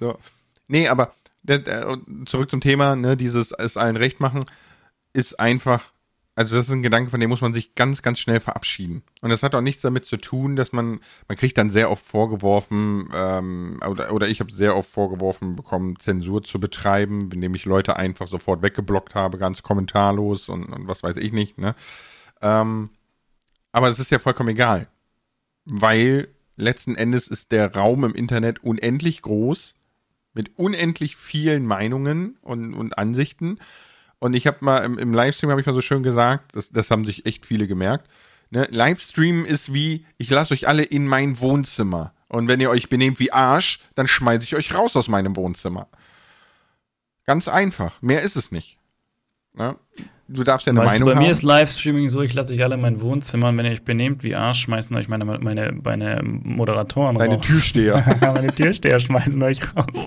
so. 0.00 0.18
Nee, 0.66 0.88
aber 0.88 1.12
zurück 2.24 2.50
zum 2.50 2.62
Thema, 2.62 2.96
ne, 2.96 3.18
dieses 3.18 3.52
es 3.52 3.76
allen 3.76 3.96
recht 3.96 4.20
machen, 4.20 4.46
ist 5.12 5.38
einfach 5.38 5.92
also 6.40 6.56
das 6.56 6.68
ist 6.68 6.72
ein 6.72 6.82
Gedanke, 6.82 7.10
von 7.10 7.20
dem 7.20 7.28
muss 7.28 7.42
man 7.42 7.52
sich 7.52 7.74
ganz, 7.74 8.00
ganz 8.00 8.18
schnell 8.18 8.40
verabschieden. 8.40 9.02
Und 9.20 9.28
das 9.28 9.42
hat 9.42 9.54
auch 9.54 9.60
nichts 9.60 9.82
damit 9.82 10.06
zu 10.06 10.16
tun, 10.16 10.56
dass 10.56 10.72
man, 10.72 11.00
man 11.28 11.36
kriegt 11.36 11.58
dann 11.58 11.68
sehr 11.68 11.90
oft 11.90 12.02
vorgeworfen, 12.02 13.10
ähm, 13.14 13.78
oder, 13.86 14.10
oder 14.10 14.26
ich 14.26 14.40
habe 14.40 14.50
sehr 14.50 14.74
oft 14.74 14.88
vorgeworfen 14.88 15.54
bekommen, 15.54 15.98
Zensur 15.98 16.42
zu 16.42 16.58
betreiben, 16.58 17.28
indem 17.30 17.54
ich 17.54 17.66
Leute 17.66 17.96
einfach 17.96 18.26
sofort 18.26 18.62
weggeblockt 18.62 19.14
habe, 19.14 19.36
ganz 19.36 19.62
kommentarlos 19.62 20.48
und, 20.48 20.64
und 20.64 20.88
was 20.88 21.02
weiß 21.02 21.18
ich 21.18 21.32
nicht. 21.32 21.58
Ne? 21.58 21.74
Ähm, 22.40 22.88
aber 23.70 23.90
es 23.90 23.98
ist 23.98 24.10
ja 24.10 24.18
vollkommen 24.18 24.48
egal, 24.48 24.88
weil 25.66 26.28
letzten 26.56 26.96
Endes 26.96 27.28
ist 27.28 27.52
der 27.52 27.74
Raum 27.74 28.02
im 28.02 28.14
Internet 28.14 28.64
unendlich 28.64 29.20
groß, 29.20 29.74
mit 30.32 30.58
unendlich 30.58 31.16
vielen 31.16 31.66
Meinungen 31.66 32.38
und, 32.40 32.72
und 32.72 32.96
Ansichten. 32.96 33.58
Und 34.20 34.34
ich 34.34 34.46
habe 34.46 34.58
mal 34.60 34.78
im, 34.84 34.98
im 34.98 35.12
Livestream 35.12 35.50
habe 35.50 35.60
ich 35.60 35.66
mal 35.66 35.72
so 35.72 35.80
schön 35.80 36.02
gesagt, 36.02 36.54
das, 36.54 36.70
das 36.70 36.90
haben 36.90 37.04
sich 37.04 37.26
echt 37.26 37.46
viele 37.46 37.66
gemerkt. 37.66 38.08
Ne? 38.50 38.68
Livestream 38.70 39.44
ist 39.44 39.74
wie, 39.74 40.04
ich 40.18 40.30
lasse 40.30 40.54
euch 40.54 40.68
alle 40.68 40.82
in 40.82 41.06
mein 41.06 41.40
Wohnzimmer. 41.40 42.12
Und 42.28 42.46
wenn 42.46 42.60
ihr 42.60 42.70
euch 42.70 42.88
benehmt 42.88 43.18
wie 43.18 43.32
Arsch, 43.32 43.80
dann 43.94 44.06
schmeiße 44.06 44.44
ich 44.44 44.54
euch 44.54 44.74
raus 44.74 44.94
aus 44.94 45.08
meinem 45.08 45.34
Wohnzimmer. 45.36 45.88
Ganz 47.24 47.48
einfach. 47.48 48.00
Mehr 48.02 48.22
ist 48.22 48.36
es 48.36 48.52
nicht. 48.52 48.78
Ne? 49.54 49.76
Du 50.28 50.44
darfst 50.44 50.66
ja 50.66 50.72
eine 50.72 50.80
weißt 50.80 50.92
Meinung 50.92 51.00
du, 51.00 51.04
bei 51.06 51.10
haben. 51.12 51.22
Bei 51.22 51.26
mir 51.26 51.32
ist 51.32 51.42
Livestreaming 51.42 52.08
so, 52.08 52.22
ich 52.22 52.34
lasse 52.34 52.54
euch 52.54 52.62
alle 52.62 52.74
in 52.74 52.82
mein 52.82 53.00
Wohnzimmer 53.00 53.48
und 53.48 53.56
wenn 53.56 53.64
ihr 53.66 53.72
euch 53.72 53.84
benehmt 53.84 54.22
wie 54.22 54.36
Arsch, 54.36 54.60
schmeißen 54.60 54.94
euch 54.96 55.08
meine, 55.08 55.24
meine, 55.24 55.72
meine 55.72 56.20
Moderatoren 56.22 57.18
Deine 57.18 57.36
raus. 57.36 57.46
Deine 57.46 57.54
Türsteher. 57.54 58.16
meine 58.20 58.54
Türsteher 58.54 59.00
schmeißen 59.00 59.42
euch 59.42 59.60
raus. 59.74 60.06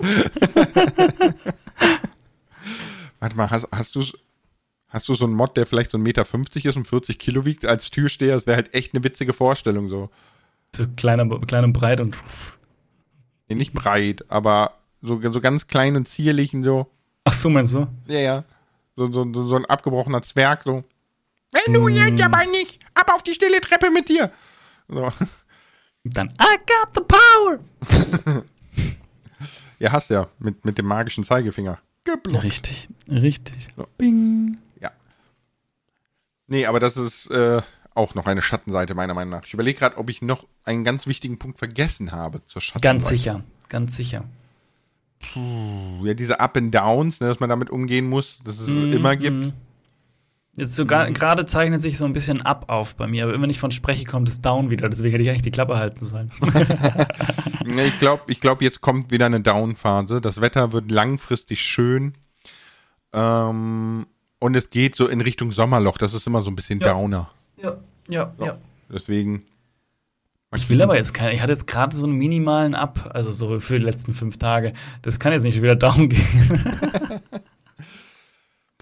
Warte 3.24 3.38
mal, 3.38 3.48
hast, 3.48 3.66
hast 3.72 3.96
du 3.96 4.04
hast 4.88 5.08
du 5.08 5.14
so 5.14 5.24
einen 5.24 5.32
Mod, 5.32 5.56
der 5.56 5.64
vielleicht 5.64 5.92
so 5.92 5.96
1,50 5.96 6.02
Meter 6.02 6.68
ist 6.68 6.76
und 6.76 6.86
40 6.86 7.18
Kilo 7.18 7.46
wiegt 7.46 7.64
als 7.64 7.90
Türsteher? 7.90 8.34
Das 8.34 8.46
wäre 8.46 8.56
halt 8.56 8.74
echt 8.74 8.92
eine 8.92 9.02
witzige 9.02 9.32
Vorstellung 9.32 9.88
so. 9.88 10.10
So 10.76 10.86
kleiner, 10.94 11.26
klein 11.46 11.64
und 11.64 11.72
breit 11.72 12.02
und. 12.02 12.18
Nee, 13.48 13.54
nicht 13.54 13.72
breit, 13.72 14.26
aber 14.28 14.72
so, 15.00 15.22
so 15.32 15.40
ganz 15.40 15.68
klein 15.68 15.96
und 15.96 16.06
zierlich 16.06 16.52
und 16.52 16.64
so. 16.64 16.90
Ach 17.24 17.32
so, 17.32 17.48
meinst 17.48 17.72
du? 17.72 17.86
Ja, 18.08 18.18
ja. 18.18 18.44
So, 18.94 19.10
so, 19.10 19.46
so 19.46 19.56
ein 19.56 19.64
abgebrochener 19.64 20.22
Zwerg, 20.22 20.64
so. 20.66 20.84
Wenn 21.50 21.72
du 21.72 21.86
mm. 21.86 21.88
jetzt 21.88 22.22
aber 22.22 22.44
nicht 22.44 22.78
ab 22.92 23.10
auf 23.14 23.22
die 23.22 23.32
stille 23.32 23.62
Treppe 23.62 23.90
mit 23.90 24.10
dir. 24.10 24.30
So. 24.86 25.10
Dann, 26.04 26.28
I 26.28 26.58
got 26.66 26.90
the 26.94 27.00
power. 27.00 28.44
Ja, 29.80 29.92
hast 29.92 30.08
ja, 30.08 30.28
mit, 30.38 30.64
mit 30.64 30.78
dem 30.78 30.86
magischen 30.86 31.24
Zeigefinger. 31.24 31.78
Geblockt. 32.04 32.44
Richtig, 32.44 32.88
richtig. 33.08 33.68
So. 33.76 33.86
Bing. 33.98 34.58
Ja. 34.80 34.90
Nee, 36.46 36.66
aber 36.66 36.78
das 36.80 36.96
ist 36.96 37.30
äh, 37.30 37.62
auch 37.94 38.14
noch 38.14 38.26
eine 38.26 38.42
Schattenseite 38.42 38.94
meiner 38.94 39.14
Meinung 39.14 39.30
nach. 39.32 39.46
Ich 39.46 39.54
überlege 39.54 39.78
gerade, 39.78 39.96
ob 39.96 40.10
ich 40.10 40.20
noch 40.22 40.46
einen 40.64 40.84
ganz 40.84 41.06
wichtigen 41.06 41.38
Punkt 41.38 41.58
vergessen 41.58 42.12
habe 42.12 42.40
zur 42.46 42.60
Schattenseite. 42.60 42.82
Ganz 42.94 43.08
sicher, 43.08 43.44
ganz 43.68 43.96
sicher. 43.96 44.24
Ja, 46.02 46.12
diese 46.14 46.38
Up 46.40 46.56
and 46.58 46.74
Downs, 46.74 47.20
ne, 47.20 47.28
dass 47.28 47.40
man 47.40 47.48
damit 47.48 47.70
umgehen 47.70 48.06
muss, 48.08 48.38
dass 48.44 48.58
es 48.58 48.68
Mhm, 48.68 48.92
immer 48.92 49.16
gibt. 49.16 49.36
mhm. 49.36 49.52
Jetzt 50.56 50.76
sogar 50.76 51.10
gerade 51.10 51.46
zeichnet 51.46 51.80
sich 51.80 51.98
so 51.98 52.04
ein 52.04 52.12
bisschen 52.12 52.42
ab 52.42 52.66
auf 52.68 52.94
bei 52.94 53.08
mir, 53.08 53.24
aber 53.24 53.34
immer 53.34 53.42
wenn 53.44 53.50
ich 53.50 53.58
von 53.58 53.72
spreche, 53.72 54.04
kommt 54.04 54.28
es 54.28 54.40
down 54.40 54.70
wieder. 54.70 54.88
Deswegen 54.88 55.10
hätte 55.10 55.24
ich 55.24 55.28
eigentlich 55.30 55.42
die 55.42 55.50
Klappe 55.50 55.76
halten 55.76 56.04
sollen. 56.04 56.30
Ich 57.66 57.98
glaube, 57.98 58.24
ich 58.26 58.40
glaub, 58.42 58.60
jetzt 58.60 58.82
kommt 58.82 59.10
wieder 59.10 59.24
eine 59.24 59.40
Down-Phase. 59.40 60.20
Das 60.20 60.42
Wetter 60.42 60.72
wird 60.72 60.90
langfristig 60.90 61.62
schön. 61.62 62.12
Ähm, 63.14 64.06
und 64.38 64.54
es 64.54 64.68
geht 64.68 64.96
so 64.96 65.08
in 65.08 65.22
Richtung 65.22 65.50
Sommerloch. 65.50 65.96
Das 65.96 66.12
ist 66.12 66.26
immer 66.26 66.42
so 66.42 66.50
ein 66.50 66.56
bisschen 66.56 66.78
Ja. 66.80 66.88
Downer. 66.92 67.30
ja, 67.56 67.78
ja, 68.08 68.34
ja. 68.38 68.58
Deswegen. 68.92 69.44
Ich 70.54 70.68
will 70.68 70.82
aber 70.82 70.94
jetzt 70.96 71.14
keine. 71.14 71.32
Ich 71.32 71.40
hatte 71.40 71.52
jetzt 71.52 71.66
gerade 71.66 71.96
so 71.96 72.04
einen 72.04 72.12
minimalen 72.12 72.74
Ab, 72.74 73.10
also 73.14 73.32
so 73.32 73.58
für 73.58 73.78
die 73.78 73.84
letzten 73.84 74.12
fünf 74.12 74.36
Tage. 74.36 74.74
Das 75.00 75.18
kann 75.18 75.32
jetzt 75.32 75.42
nicht 75.42 75.62
wieder 75.62 75.74
down 75.74 76.10
gehen. 76.10 76.20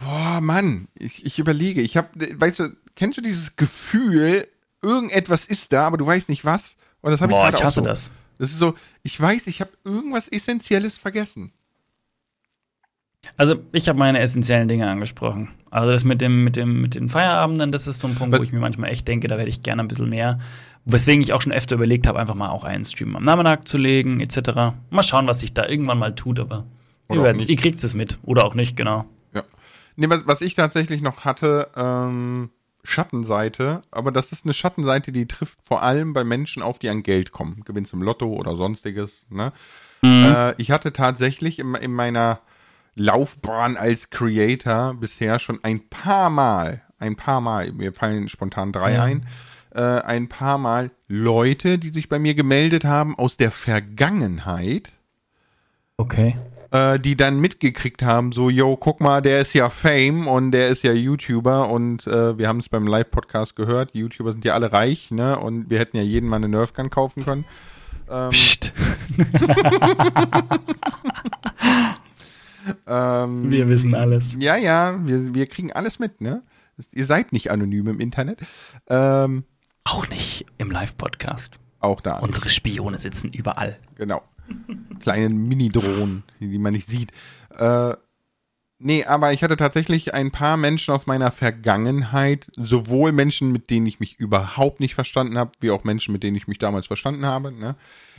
Boah, 0.04 0.40
Mann, 0.40 0.88
ich, 0.98 1.24
ich 1.24 1.38
überlege. 1.38 1.80
Ich 1.80 1.96
habe, 1.96 2.08
weißt 2.14 2.58
du, 2.58 2.76
kennst 2.96 3.18
du 3.18 3.22
dieses 3.22 3.56
Gefühl, 3.56 4.46
irgendetwas 4.82 5.44
ist 5.44 5.72
da, 5.72 5.86
aber 5.86 5.96
du 5.96 6.06
weißt 6.06 6.28
nicht 6.28 6.44
was? 6.44 6.76
Und 7.00 7.12
das 7.12 7.20
habe 7.20 7.32
ich 7.32 7.38
Boah, 7.38 7.50
ich 7.52 7.62
hasse 7.62 7.80
so. 7.80 7.84
das. 7.84 8.10
Das 8.38 8.50
ist 8.50 8.58
so, 8.58 8.74
ich 9.02 9.20
weiß, 9.20 9.46
ich 9.46 9.60
habe 9.60 9.70
irgendwas 9.84 10.28
Essentielles 10.28 10.98
vergessen. 10.98 11.52
Also 13.36 13.56
ich 13.70 13.88
habe 13.88 13.98
meine 13.98 14.18
essentiellen 14.18 14.66
Dinge 14.66 14.88
angesprochen. 14.88 15.48
Also 15.70 15.92
das 15.92 16.02
mit 16.02 16.20
dem, 16.20 16.42
mit 16.42 16.56
dem, 16.56 16.80
mit 16.80 16.96
den 16.96 17.08
Feierabenden, 17.08 17.70
das 17.70 17.86
ist 17.86 18.00
so 18.00 18.08
ein 18.08 18.16
Punkt, 18.16 18.36
wo 18.36 18.42
ich 18.42 18.52
mir 18.52 18.58
manchmal 18.58 18.90
echt 18.90 19.06
denke, 19.06 19.28
da 19.28 19.38
werde 19.38 19.48
ich 19.48 19.62
gerne 19.62 19.82
ein 19.82 19.88
bisschen 19.88 20.08
mehr. 20.08 20.40
Weswegen 20.84 21.22
ich 21.22 21.32
auch 21.32 21.40
schon 21.40 21.52
öfter 21.52 21.76
überlegt 21.76 22.08
habe, 22.08 22.18
einfach 22.18 22.34
mal 22.34 22.50
auch 22.50 22.64
einen 22.64 22.84
Stream 22.84 23.14
am 23.14 23.22
Nachmittag 23.22 23.68
zu 23.68 23.78
legen, 23.78 24.20
etc. 24.20 24.74
Mal 24.90 25.02
schauen, 25.04 25.28
was 25.28 25.38
sich 25.38 25.54
da 25.54 25.68
irgendwann 25.68 25.98
mal 25.98 26.16
tut, 26.16 26.40
aber 26.40 26.64
ihr, 27.08 27.48
ihr 27.48 27.56
kriegt 27.56 27.82
es 27.82 27.94
mit. 27.94 28.18
Oder 28.24 28.44
auch 28.44 28.54
nicht, 28.54 28.76
genau. 28.76 29.04
Nee, 29.96 30.08
was, 30.08 30.26
was 30.26 30.40
ich 30.40 30.54
tatsächlich 30.54 31.02
noch 31.02 31.24
hatte, 31.24 31.68
ähm, 31.76 32.50
Schattenseite, 32.84 33.82
aber 33.90 34.10
das 34.10 34.32
ist 34.32 34.44
eine 34.44 34.54
Schattenseite, 34.54 35.12
die 35.12 35.26
trifft 35.26 35.58
vor 35.62 35.82
allem 35.82 36.12
bei 36.12 36.24
Menschen 36.24 36.62
auf, 36.62 36.78
die 36.78 36.88
an 36.88 37.02
Geld 37.02 37.30
kommen. 37.30 37.62
Gewinnst 37.64 37.92
im 37.92 38.02
Lotto 38.02 38.26
oder 38.26 38.56
sonstiges. 38.56 39.12
Ne? 39.30 39.52
Äh, 40.04 40.60
ich 40.60 40.70
hatte 40.72 40.92
tatsächlich 40.92 41.58
in, 41.60 41.74
in 41.76 41.92
meiner 41.92 42.40
Laufbahn 42.94 43.76
als 43.76 44.10
Creator 44.10 44.94
bisher 44.94 45.38
schon 45.38 45.60
ein 45.62 45.88
paar 45.88 46.28
Mal, 46.28 46.82
ein 46.98 47.16
paar 47.16 47.40
Mal, 47.40 47.72
mir 47.72 47.92
fallen 47.92 48.28
spontan 48.28 48.72
drei 48.72 48.94
Ja. 48.94 49.04
ein, 49.04 49.26
äh, 49.74 49.80
ein 49.80 50.28
paar 50.28 50.58
Mal 50.58 50.90
Leute, 51.06 51.78
die 51.78 51.90
sich 51.90 52.08
bei 52.08 52.18
mir 52.18 52.34
gemeldet 52.34 52.84
haben 52.84 53.16
aus 53.16 53.36
der 53.36 53.50
Vergangenheit, 53.52 54.92
Okay. 55.98 56.36
Äh, 56.72 56.98
die 56.98 57.16
dann 57.16 57.38
mitgekriegt 57.38 58.02
haben, 58.02 58.32
so, 58.32 58.50
yo, 58.50 58.76
guck 58.76 59.00
mal, 59.00 59.20
der 59.22 59.40
ist 59.40 59.54
ja 59.54 59.70
Fame 59.70 60.26
und 60.26 60.50
der 60.52 60.68
ist 60.68 60.82
ja 60.82 60.92
YouTuber 60.92 61.68
und 61.70 62.06
äh, 62.06 62.36
wir 62.38 62.48
haben 62.48 62.58
es 62.58 62.68
beim 62.68 62.86
Live-Podcast 62.86 63.54
gehört, 63.56 63.94
die 63.94 64.00
YouTuber 64.00 64.32
sind 64.32 64.44
ja 64.44 64.54
alle 64.54 64.72
reich, 64.72 65.10
ne, 65.10 65.38
und 65.38 65.70
wir 65.70 65.78
hätten 65.78 65.96
ja 65.96 66.02
jeden 66.02 66.28
mal 66.28 66.36
eine 66.36 66.48
Nerfgun 66.48 66.90
kaufen 66.90 67.24
können. 67.24 67.44
Psst. 68.30 68.74
Ähm, 72.86 73.50
Wir 73.50 73.68
wissen 73.68 73.94
alles. 73.94 74.36
Ja, 74.38 74.56
ja, 74.56 74.94
wir, 75.04 75.34
wir 75.34 75.46
kriegen 75.46 75.72
alles 75.72 75.98
mit, 75.98 76.20
ne? 76.20 76.42
Ihr 76.92 77.06
seid 77.06 77.32
nicht 77.32 77.50
anonym 77.50 77.88
im 77.88 78.00
Internet. 78.00 78.38
Ähm, 78.88 79.44
Auch 79.84 80.08
nicht 80.08 80.46
im 80.58 80.70
Live-Podcast. 80.70 81.58
auch 81.80 82.00
da. 82.00 82.18
Unsere 82.18 82.48
Spione 82.48 82.98
sitzen 82.98 83.32
überall. 83.32 83.78
Genau. 83.96 84.22
Kleinen 85.00 85.48
Mini-Drohnen, 85.48 86.22
die 86.40 86.48
die 86.48 86.58
man 86.58 86.72
nicht 86.72 86.88
sieht. 86.88 87.12
Äh, 87.58 87.94
nee, 88.78 89.04
aber 89.04 89.32
ich 89.32 89.42
hatte 89.42 89.56
tatsächlich 89.56 90.14
ein 90.14 90.30
paar 90.30 90.56
Menschen 90.56 90.94
aus 90.94 91.06
meiner 91.06 91.30
Vergangenheit, 91.30 92.50
sowohl 92.56 93.12
Menschen, 93.12 93.52
mit 93.52 93.70
denen 93.70 93.86
ich 93.86 94.00
mich 94.00 94.18
überhaupt 94.18 94.80
nicht 94.80 94.94
verstanden 94.94 95.38
habe, 95.38 95.52
wie 95.60 95.70
auch 95.70 95.84
Menschen, 95.84 96.12
mit 96.12 96.22
denen 96.22 96.36
ich 96.36 96.48
mich 96.48 96.58
damals 96.58 96.86
verstanden 96.86 97.26
habe, 97.26 97.52
ne, 97.52 97.76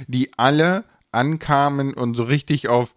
die 0.07 0.31
alle 0.37 0.85
ankamen 1.11 1.93
und 1.93 2.15
so 2.15 2.23
richtig 2.23 2.67
auf 2.67 2.95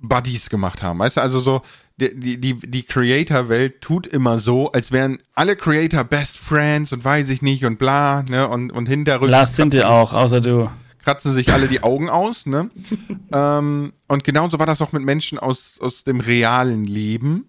Buddies 0.00 0.48
gemacht 0.48 0.82
haben. 0.82 0.98
Weißt 0.98 1.16
du, 1.16 1.20
also 1.20 1.40
so, 1.40 1.62
die, 1.96 2.14
die, 2.18 2.40
die, 2.40 2.54
die 2.54 2.82
Creator-Welt 2.84 3.80
tut 3.80 4.06
immer 4.06 4.38
so, 4.38 4.70
als 4.70 4.92
wären 4.92 5.18
alle 5.34 5.56
Creator 5.56 6.04
Best 6.04 6.38
Friends 6.38 6.92
und 6.92 7.04
weiß 7.04 7.28
ich 7.30 7.42
nicht 7.42 7.64
und 7.64 7.78
bla, 7.78 8.22
ne, 8.22 8.48
und, 8.48 8.70
und 8.70 8.86
hinterrücken 8.86 9.30
Lars 9.30 9.56
sind 9.56 9.74
ihr 9.74 9.90
auch, 9.90 10.12
außer 10.12 10.40
du. 10.40 10.70
Kratzen 11.02 11.34
sich 11.34 11.52
alle 11.52 11.68
die 11.68 11.82
Augen 11.82 12.08
aus, 12.08 12.46
ne? 12.46 12.70
ähm, 13.32 13.92
und 14.08 14.24
genauso 14.24 14.58
war 14.58 14.66
das 14.66 14.82
auch 14.82 14.92
mit 14.92 15.02
Menschen 15.02 15.38
aus, 15.38 15.78
aus 15.80 16.04
dem 16.04 16.20
realen 16.20 16.84
Leben, 16.84 17.48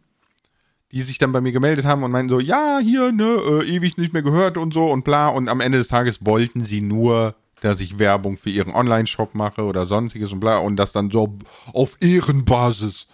die 0.91 1.01
sich 1.01 1.17
dann 1.17 1.31
bei 1.31 1.41
mir 1.41 1.51
gemeldet 1.51 1.85
haben 1.85 2.03
und 2.03 2.11
meinten 2.11 2.29
so, 2.29 2.39
ja, 2.39 2.79
hier, 2.81 3.11
ne, 3.11 3.23
äh, 3.23 3.65
ewig 3.65 3.97
nicht 3.97 4.13
mehr 4.13 4.23
gehört 4.23 4.57
und 4.57 4.73
so 4.73 4.91
und 4.91 5.03
bla. 5.03 5.27
Und 5.27 5.49
am 5.49 5.61
Ende 5.61 5.77
des 5.77 5.87
Tages 5.87 6.25
wollten 6.25 6.61
sie 6.61 6.81
nur, 6.81 7.35
dass 7.61 7.79
ich 7.79 7.99
Werbung 7.99 8.37
für 8.37 8.49
ihren 8.49 8.73
Online-Shop 8.73 9.35
mache 9.35 9.63
oder 9.63 9.85
sonstiges 9.85 10.31
und 10.31 10.39
bla. 10.39 10.57
Und 10.57 10.77
das 10.77 10.91
dann 10.91 11.11
so 11.11 11.37
auf 11.73 11.97
Ehrenbasis. 11.99 13.07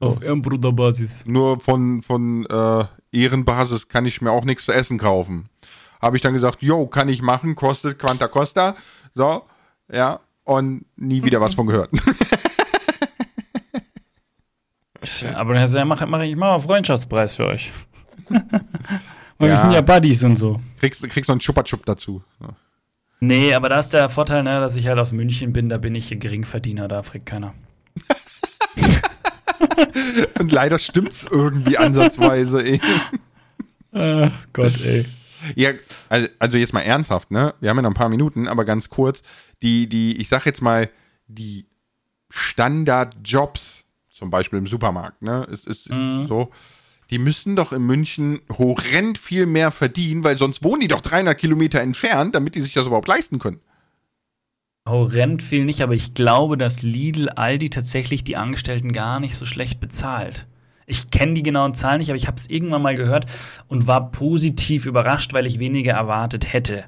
Auf 0.00 0.22
Ehrenbruderbasis. 0.22 1.26
Nur 1.26 1.60
von, 1.60 2.02
von 2.02 2.46
äh, 2.46 2.84
Ehrenbasis 3.12 3.88
kann 3.88 4.06
ich 4.06 4.22
mir 4.22 4.32
auch 4.32 4.44
nichts 4.44 4.64
zu 4.64 4.72
essen 4.72 4.98
kaufen. 4.98 5.48
Habe 6.00 6.16
ich 6.16 6.22
dann 6.22 6.34
gesagt, 6.34 6.62
yo, 6.62 6.86
kann 6.86 7.08
ich 7.08 7.22
machen, 7.22 7.54
kostet 7.54 7.98
Quanta 7.98 8.26
Costa. 8.26 8.74
So, 9.14 9.42
ja, 9.92 10.20
und 10.44 10.84
nie 10.96 11.22
wieder 11.22 11.40
was 11.40 11.54
von 11.54 11.66
gehört. 11.66 11.90
Tja, 15.00 15.36
aber 15.36 15.54
das 15.54 15.74
mache 15.74 16.06
mach 16.06 16.20
ich 16.22 16.36
mal 16.36 16.52
einen 16.52 16.60
Freundschaftspreis 16.62 17.34
für 17.36 17.46
euch. 17.48 17.72
Weil 18.28 19.48
Ja. 19.48 19.48
wir 19.48 19.56
sind 19.56 19.72
ja 19.72 19.80
Buddies 19.80 20.22
und 20.22 20.36
so. 20.36 20.60
kriegst, 20.78 21.02
kriegst 21.08 21.28
noch 21.28 21.34
einen 21.34 21.40
Chupa-Chup 21.40 21.84
dazu. 21.84 22.22
So. 22.40 22.48
Nee, 23.20 23.54
aber 23.54 23.68
da 23.68 23.80
ist 23.80 23.92
der 23.92 24.08
Vorteil, 24.08 24.42
ne, 24.44 24.60
dass 24.60 24.76
ich 24.76 24.86
halt 24.86 24.98
aus 24.98 25.12
München 25.12 25.52
bin, 25.52 25.68
da 25.68 25.78
bin 25.78 25.94
ich 25.94 26.08
Geringverdiener, 26.08 26.88
da 26.88 27.02
fragt 27.02 27.26
keiner. 27.26 27.54
Und 30.38 30.52
leider 30.52 30.78
stimmt's 30.78 31.26
irgendwie 31.30 31.78
ansatzweise. 31.78 32.62
Ey. 32.64 32.80
Ach 33.92 34.32
Gott, 34.52 34.80
ey. 34.84 35.06
Ja, 35.56 35.70
also, 36.08 36.56
jetzt 36.56 36.72
mal 36.72 36.80
ernsthaft, 36.82 37.30
ne? 37.30 37.54
Wir 37.60 37.70
haben 37.70 37.76
ja 37.76 37.82
noch 37.82 37.90
ein 37.90 37.94
paar 37.94 38.08
Minuten, 38.08 38.46
aber 38.48 38.64
ganz 38.64 38.88
kurz. 38.88 39.22
Die, 39.62 39.88
die, 39.88 40.20
ich 40.20 40.28
sag 40.28 40.46
jetzt 40.46 40.62
mal, 40.62 40.88
die 41.26 41.66
Standardjobs, 42.30 43.84
zum 44.10 44.30
Beispiel 44.30 44.58
im 44.58 44.66
Supermarkt, 44.66 45.22
ne? 45.22 45.46
Es 45.52 45.64
ist 45.64 45.88
Mhm. 45.90 46.26
so. 46.26 46.50
Die 47.10 47.18
müssen 47.18 47.56
doch 47.56 47.72
in 47.72 47.82
München 47.82 48.40
horrend 48.50 49.18
viel 49.18 49.44
mehr 49.46 49.70
verdienen, 49.70 50.24
weil 50.24 50.38
sonst 50.38 50.64
wohnen 50.64 50.80
die 50.80 50.88
doch 50.88 51.00
300 51.02 51.36
Kilometer 51.36 51.80
entfernt, 51.80 52.34
damit 52.34 52.54
die 52.54 52.60
sich 52.62 52.72
das 52.72 52.86
überhaupt 52.86 53.08
leisten 53.08 53.38
können. 53.38 53.60
Horrend 54.88 55.42
viel 55.42 55.64
nicht, 55.64 55.82
aber 55.82 55.94
ich 55.94 56.14
glaube, 56.14 56.56
dass 56.56 56.82
Lidl, 56.82 57.28
Aldi 57.28 57.70
tatsächlich 57.70 58.24
die 58.24 58.36
Angestellten 58.36 58.92
gar 58.92 59.20
nicht 59.20 59.36
so 59.36 59.44
schlecht 59.46 59.78
bezahlt. 59.78 60.46
Ich 60.92 61.10
kenne 61.10 61.32
die 61.32 61.42
genauen 61.42 61.72
Zahlen 61.72 62.00
nicht, 62.00 62.10
aber 62.10 62.18
ich 62.18 62.26
habe 62.26 62.36
es 62.36 62.50
irgendwann 62.50 62.82
mal 62.82 62.94
gehört 62.94 63.24
und 63.66 63.86
war 63.86 64.10
positiv 64.10 64.84
überrascht, 64.84 65.32
weil 65.32 65.46
ich 65.46 65.58
weniger 65.58 65.92
erwartet 65.92 66.52
hätte. 66.52 66.84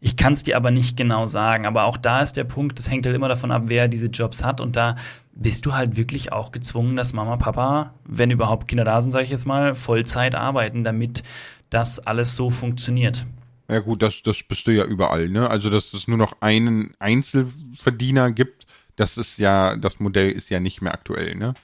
Ich 0.00 0.16
kann 0.16 0.34
es 0.34 0.44
dir 0.44 0.56
aber 0.56 0.70
nicht 0.70 0.96
genau 0.96 1.26
sagen. 1.26 1.66
Aber 1.66 1.84
auch 1.84 1.96
da 1.96 2.20
ist 2.20 2.36
der 2.36 2.44
Punkt, 2.44 2.78
das 2.78 2.88
hängt 2.88 3.04
halt 3.04 3.16
immer 3.16 3.26
davon 3.26 3.50
ab, 3.50 3.64
wer 3.66 3.88
diese 3.88 4.06
Jobs 4.06 4.44
hat. 4.44 4.60
Und 4.60 4.76
da 4.76 4.94
bist 5.32 5.66
du 5.66 5.74
halt 5.74 5.96
wirklich 5.96 6.32
auch 6.32 6.52
gezwungen, 6.52 6.94
dass 6.94 7.12
Mama, 7.12 7.36
Papa, 7.36 7.94
wenn 8.04 8.30
überhaupt 8.30 8.68
Kinder 8.68 8.84
da 8.84 9.00
sind, 9.00 9.10
sage 9.10 9.24
ich 9.24 9.30
jetzt 9.30 9.44
mal, 9.44 9.74
Vollzeit 9.74 10.36
arbeiten, 10.36 10.84
damit 10.84 11.24
das 11.68 11.98
alles 11.98 12.36
so 12.36 12.50
funktioniert. 12.50 13.26
Ja 13.68 13.80
gut, 13.80 14.02
das, 14.02 14.22
das 14.22 14.40
bist 14.44 14.68
du 14.68 14.70
ja 14.70 14.84
überall, 14.84 15.28
ne? 15.28 15.50
Also, 15.50 15.68
dass 15.68 15.92
es 15.92 16.06
nur 16.06 16.16
noch 16.16 16.36
einen 16.40 16.90
Einzelverdiener 17.00 18.30
gibt, 18.30 18.66
das 18.94 19.16
ist 19.16 19.36
ja, 19.38 19.76
das 19.76 19.98
Modell 19.98 20.30
ist 20.30 20.48
ja 20.48 20.60
nicht 20.60 20.80
mehr 20.80 20.94
aktuell, 20.94 21.34
ne? 21.34 21.54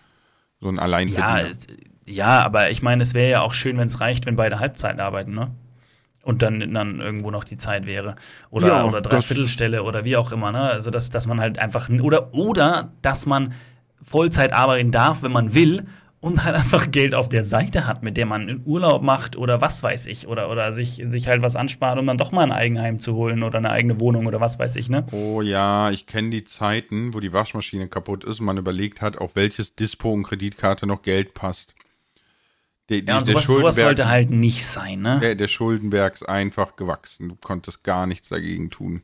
So 0.64 0.70
ein 0.70 0.76
Ja, 0.76 0.82
Alleinverdiener. 0.82 1.50
es- 1.50 1.66
ja, 2.06 2.42
aber 2.42 2.70
ich 2.70 2.80
meine, 2.80 3.02
es 3.02 3.12
wäre 3.12 3.30
ja 3.30 3.42
auch 3.42 3.52
schön, 3.52 3.76
wenn 3.76 3.86
es 3.86 4.00
reicht, 4.00 4.24
wenn 4.24 4.34
beide 4.36 4.58
Halbzeiten 4.60 4.98
arbeiten, 4.98 5.34
ne? 5.34 5.50
Und 6.22 6.40
dann, 6.40 6.72
dann 6.72 7.00
irgendwo 7.00 7.30
noch 7.30 7.44
die 7.44 7.58
Zeit 7.58 7.84
wäre. 7.84 8.16
Oder, 8.48 8.66
Ja, 8.68 8.84
oder 8.84 9.02
Dreiviertelstelle 9.02 9.82
oder 9.82 10.06
wie 10.06 10.16
auch 10.16 10.32
immer, 10.32 10.52
ne? 10.52 10.60
Also, 10.62 10.90
dass, 10.90 11.10
dass 11.10 11.26
man 11.26 11.38
halt 11.38 11.58
einfach. 11.58 11.90
Oder, 11.90 12.32
oder 12.32 12.92
dass 13.02 13.26
man 13.26 13.52
Vollzeit 14.02 14.54
arbeiten 14.54 14.90
darf, 14.90 15.22
wenn 15.22 15.32
man 15.32 15.52
will, 15.52 15.84
und 16.24 16.42
halt 16.42 16.56
einfach 16.56 16.90
Geld 16.90 17.14
auf 17.14 17.28
der 17.28 17.44
Seite 17.44 17.86
hat, 17.86 18.02
mit 18.02 18.16
dem 18.16 18.28
man 18.28 18.48
einen 18.48 18.62
Urlaub 18.64 19.02
macht 19.02 19.36
oder 19.36 19.60
was 19.60 19.82
weiß 19.82 20.06
ich, 20.06 20.26
oder, 20.26 20.50
oder 20.50 20.72
sich, 20.72 21.02
sich 21.06 21.28
halt 21.28 21.42
was 21.42 21.54
anspart, 21.54 21.98
um 21.98 22.06
dann 22.06 22.16
doch 22.16 22.32
mal 22.32 22.44
ein 22.44 22.50
Eigenheim 22.50 22.98
zu 22.98 23.14
holen 23.14 23.42
oder 23.42 23.58
eine 23.58 23.68
eigene 23.68 24.00
Wohnung 24.00 24.26
oder 24.26 24.40
was 24.40 24.58
weiß 24.58 24.76
ich, 24.76 24.88
ne? 24.88 25.06
Oh 25.12 25.42
ja, 25.42 25.90
ich 25.90 26.06
kenne 26.06 26.30
die 26.30 26.44
Zeiten, 26.44 27.12
wo 27.12 27.20
die 27.20 27.34
Waschmaschine 27.34 27.88
kaputt 27.88 28.24
ist 28.24 28.40
und 28.40 28.46
man 28.46 28.56
überlegt 28.56 29.02
hat, 29.02 29.18
auf 29.18 29.36
welches 29.36 29.74
Dispo 29.74 30.14
und 30.14 30.22
Kreditkarte 30.22 30.86
noch 30.86 31.02
Geld 31.02 31.34
passt. 31.34 31.74
Der, 32.88 33.04
ja, 33.04 33.18
und 33.18 33.26
sowas, 33.26 33.44
sowas, 33.44 33.76
sollte 33.76 34.08
halt 34.08 34.30
nicht 34.30 34.64
sein, 34.64 35.02
ne? 35.02 35.18
Der, 35.20 35.34
der 35.34 35.48
Schuldenberg 35.48 36.14
ist 36.14 36.28
einfach 36.28 36.76
gewachsen. 36.76 37.28
Du 37.28 37.36
konntest 37.36 37.84
gar 37.84 38.06
nichts 38.06 38.30
dagegen 38.30 38.70
tun. 38.70 39.02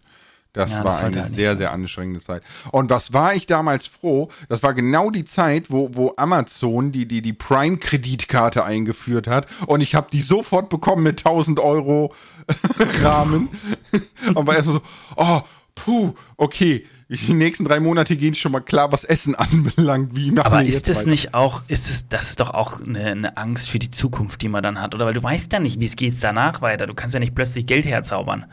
Das 0.53 0.71
ja, 0.71 0.79
war 0.79 0.85
das 0.85 1.03
eine 1.03 1.23
halt 1.23 1.35
sehr, 1.37 1.57
sehr 1.57 1.71
anstrengende 1.71 2.21
Zeit. 2.21 2.43
Und 2.73 2.91
was 2.91 3.13
war 3.13 3.35
ich 3.35 3.47
damals 3.47 3.87
froh? 3.87 4.31
Das 4.49 4.63
war 4.63 4.75
genau 4.75 5.11
die 5.11 5.25
Zeit, 5.25 5.71
wo, 5.71 5.91
wo 5.93 6.13
Amazon 6.17 6.91
die, 6.91 7.07
die, 7.07 7.23
die 7.23 7.33
Prime-Kreditkarte 7.33 8.65
eingeführt 8.65 9.29
hat. 9.29 9.47
Und 9.67 9.81
ich 9.81 9.95
habe 9.95 10.09
die 10.13 10.23
sofort 10.23 10.69
bekommen 10.69 11.05
mit 11.05 11.21
1000 11.21 11.61
Euro 11.61 12.13
Rahmen. 13.03 13.49
und 14.35 14.47
war 14.47 14.57
erst 14.57 14.67
so, 14.67 14.81
oh, 15.17 15.41
puh, 15.77 16.15
okay. 16.37 16.85
Die 17.09 17.35
nächsten 17.35 17.65
drei 17.65 17.81
Monate 17.81 18.17
gehen 18.17 18.37
schon 18.37 18.53
mal 18.53 18.61
klar, 18.61 18.93
was 18.93 19.03
Essen 19.03 19.35
anbelangt. 19.37 20.15
Wie 20.15 20.37
Aber 20.39 20.65
ist 20.65 20.89
das 20.89 20.99
weiter? 20.99 21.11
nicht 21.11 21.35
auch, 21.35 21.63
ist 21.69 21.91
es, 21.91 22.09
das 22.09 22.31
ist 22.31 22.41
doch 22.41 22.55
auch 22.55 22.81
eine, 22.81 23.05
eine, 23.05 23.37
Angst 23.37 23.69
für 23.69 23.79
die 23.79 23.91
Zukunft, 23.91 24.43
die 24.43 24.49
man 24.49 24.63
dann 24.63 24.81
hat, 24.81 24.95
oder? 24.95 25.07
Weil 25.07 25.15
du 25.15 25.23
weißt 25.23 25.53
ja 25.53 25.61
nicht, 25.61 25.81
wie 25.81 25.87
es 25.87 25.97
geht 25.97 26.23
danach 26.23 26.61
weiter. 26.61 26.87
Du 26.87 26.95
kannst 26.95 27.15
ja 27.15 27.21
nicht 27.21 27.35
plötzlich 27.35 27.67
Geld 27.67 27.85
herzaubern. 27.85 28.47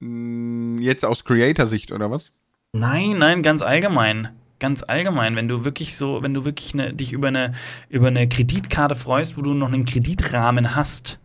Hm, 0.00 0.78
jetzt 0.80 1.04
aus 1.04 1.24
Creator-Sicht 1.24 1.92
oder 1.92 2.10
was? 2.10 2.30
Nein, 2.72 3.18
nein, 3.18 3.42
ganz 3.42 3.62
allgemein. 3.62 4.30
Ganz 4.60 4.82
allgemein, 4.82 5.36
wenn 5.36 5.46
du 5.46 5.64
wirklich 5.64 5.96
so, 5.96 6.22
wenn 6.22 6.34
du 6.34 6.44
wirklich 6.44 6.74
ne, 6.74 6.92
dich 6.92 7.12
über 7.12 7.28
eine, 7.28 7.52
über 7.88 8.08
eine 8.08 8.28
Kreditkarte 8.28 8.96
freust, 8.96 9.36
wo 9.36 9.42
du 9.42 9.54
noch 9.54 9.68
einen 9.68 9.84
Kreditrahmen 9.84 10.74
hast. 10.74 11.20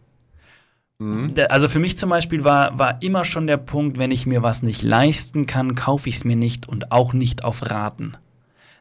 Mhm. 0.99 1.33
Also 1.49 1.67
für 1.67 1.79
mich 1.79 1.97
zum 1.97 2.11
Beispiel 2.11 2.43
war, 2.43 2.77
war 2.77 3.01
immer 3.01 3.25
schon 3.25 3.47
der 3.47 3.57
Punkt, 3.57 3.97
wenn 3.97 4.11
ich 4.11 4.27
mir 4.27 4.43
was 4.43 4.61
nicht 4.61 4.83
leisten 4.83 5.47
kann, 5.47 5.73
kaufe 5.73 6.09
ich 6.09 6.17
es 6.17 6.25
mir 6.25 6.35
nicht 6.35 6.69
und 6.69 6.91
auch 6.91 7.13
nicht 7.13 7.43
auf 7.43 7.69
Raten. 7.69 8.15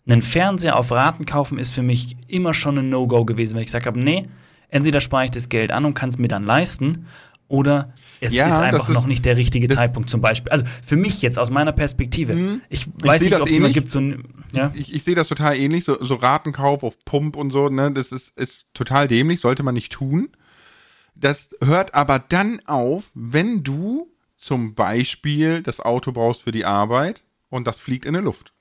Einen 0.07 0.23
Fernseher 0.23 0.79
auf 0.79 0.91
Raten 0.91 1.27
kaufen 1.27 1.59
ist 1.59 1.73
für 1.73 1.83
mich 1.83 2.17
immer 2.27 2.55
schon 2.55 2.77
ein 2.77 2.91
No-Go 2.91 3.25
gewesen, 3.25 3.55
weil 3.55 3.63
ich 3.63 3.69
gesagt 3.69 3.87
habe, 3.87 4.01
nee, 4.01 4.29
entweder 4.69 5.01
spare 5.01 5.27
ich 5.27 5.31
das 5.31 5.49
Geld 5.49 5.71
an 5.73 5.85
und 5.85 5.95
kann 5.95 6.11
es 6.11 6.19
mir 6.19 6.29
dann 6.29 6.45
leisten 6.45 7.07
oder 7.53 7.93
es 8.21 8.33
ja, 8.33 8.49
ist 8.49 8.59
einfach 8.59 8.89
ist, 8.89 8.95
noch 8.95 9.07
nicht 9.07 9.27
der 9.27 9.37
richtige 9.37 9.69
Zeitpunkt 9.69 10.09
zum 10.09 10.23
Beispiel. 10.23 10.51
Also 10.51 10.65
für 10.83 10.97
mich 10.97 11.21
jetzt 11.21 11.39
aus 11.39 11.51
meiner 11.51 11.73
Perspektive. 11.73 12.35
Mhm. 12.35 12.63
Ich 12.71 12.87
weiß 13.03 13.21
ich 13.21 13.29
nicht, 13.29 13.39
ob 13.39 13.47
es 13.47 13.55
immer 13.55 13.69
gibt 13.69 13.91
so 13.91 14.01
ein. 14.01 14.25
Ja? 14.53 14.73
Ich, 14.75 14.95
ich 14.95 15.05
sehe 15.05 15.15
das 15.15 15.29
total 15.29 15.57
ähnlich, 15.57 15.85
so, 15.85 16.03
so, 16.03 16.15
Ratenkauf 16.15 16.83
auf 16.83 17.05
Pump 17.05 17.37
und 17.37 17.51
so, 17.51 17.69
ne, 17.69 17.93
das 17.93 18.11
ist, 18.11 18.37
ist 18.39 18.65
total 18.73 19.07
dämlich, 19.07 19.41
sollte 19.41 19.63
man 19.63 19.75
nicht 19.75 19.93
tun. 19.93 20.31
Das 21.15 21.51
hört 21.63 21.95
aber 21.95 22.19
dann 22.19 22.61
auf, 22.65 23.11
wenn 23.15 23.63
du 23.63 24.09
zum 24.39 24.75
Beispiel 24.75 25.63
das 25.63 25.79
Auto 25.79 26.13
brauchst 26.13 26.41
für 26.43 26.53
die 26.53 26.65
Arbeit 26.65 27.23
und 27.51 27.67
das 27.67 27.79
fliegt 27.79 28.07
in 28.07 28.15
der 28.15 28.23
Luft. 28.23 28.55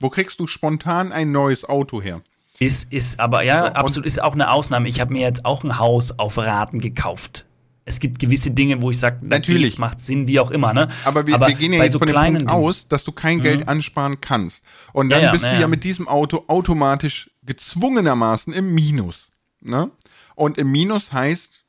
Wo 0.00 0.10
kriegst 0.10 0.38
du 0.38 0.46
spontan 0.46 1.12
ein 1.12 1.32
neues 1.32 1.64
Auto 1.64 2.02
her? 2.02 2.20
Ist, 2.58 2.92
ist 2.92 3.18
aber, 3.18 3.42
ja, 3.42 3.68
so, 3.68 3.72
absolut, 3.72 4.06
ist 4.06 4.22
auch 4.22 4.34
eine 4.34 4.50
Ausnahme. 4.50 4.88
Ich 4.88 5.00
habe 5.00 5.14
mir 5.14 5.22
jetzt 5.22 5.46
auch 5.46 5.64
ein 5.64 5.78
Haus 5.78 6.18
auf 6.18 6.36
Raten 6.36 6.78
gekauft 6.78 7.46
es 7.84 8.00
gibt 8.00 8.18
gewisse 8.18 8.50
Dinge, 8.50 8.80
wo 8.80 8.90
ich 8.90 8.98
sage, 8.98 9.18
natürlich, 9.22 9.78
macht 9.78 10.00
Sinn, 10.00 10.26
wie 10.26 10.40
auch 10.40 10.50
immer. 10.50 10.72
Ne? 10.72 10.88
Aber 11.04 11.26
wir, 11.26 11.34
Aber 11.34 11.48
wir 11.48 11.54
gehen 11.54 11.72
ja 11.72 11.82
jetzt 11.82 11.92
so 11.92 11.98
von 11.98 12.08
dem 12.08 12.16
Punkt 12.16 12.48
aus, 12.48 12.88
dass 12.88 13.04
du 13.04 13.12
kein 13.12 13.40
Geld 13.40 13.62
mhm. 13.62 13.68
ansparen 13.68 14.20
kannst. 14.20 14.62
Und 14.92 15.10
dann 15.10 15.20
ja, 15.20 15.26
ja, 15.26 15.32
bist 15.32 15.44
ja, 15.44 15.54
du 15.54 15.60
ja 15.60 15.68
mit 15.68 15.84
diesem 15.84 16.08
Auto 16.08 16.44
automatisch 16.46 17.30
gezwungenermaßen 17.42 18.52
im 18.52 18.74
Minus. 18.74 19.30
Ne? 19.60 19.90
Und 20.34 20.56
im 20.56 20.72
Minus 20.72 21.12
heißt 21.12 21.64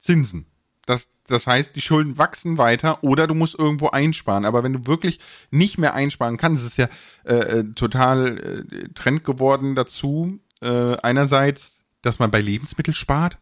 Zinsen. 0.00 0.46
Das, 0.86 1.08
das 1.26 1.46
heißt, 1.46 1.72
die 1.74 1.82
Schulden 1.82 2.16
wachsen 2.16 2.56
weiter 2.56 3.04
oder 3.04 3.26
du 3.26 3.34
musst 3.34 3.58
irgendwo 3.58 3.88
einsparen. 3.90 4.46
Aber 4.46 4.62
wenn 4.62 4.72
du 4.72 4.86
wirklich 4.86 5.20
nicht 5.50 5.76
mehr 5.76 5.94
einsparen 5.94 6.38
kannst, 6.38 6.64
ist 6.64 6.72
es 6.72 6.76
ja 6.78 6.88
äh, 7.24 7.34
äh, 7.34 7.64
total 7.74 8.38
äh, 8.38 8.88
Trend 8.94 9.24
geworden 9.24 9.74
dazu, 9.74 10.38
äh, 10.62 10.96
einerseits, 11.02 11.78
dass 12.00 12.18
man 12.18 12.30
bei 12.30 12.40
Lebensmitteln 12.40 12.94
spart. 12.94 13.38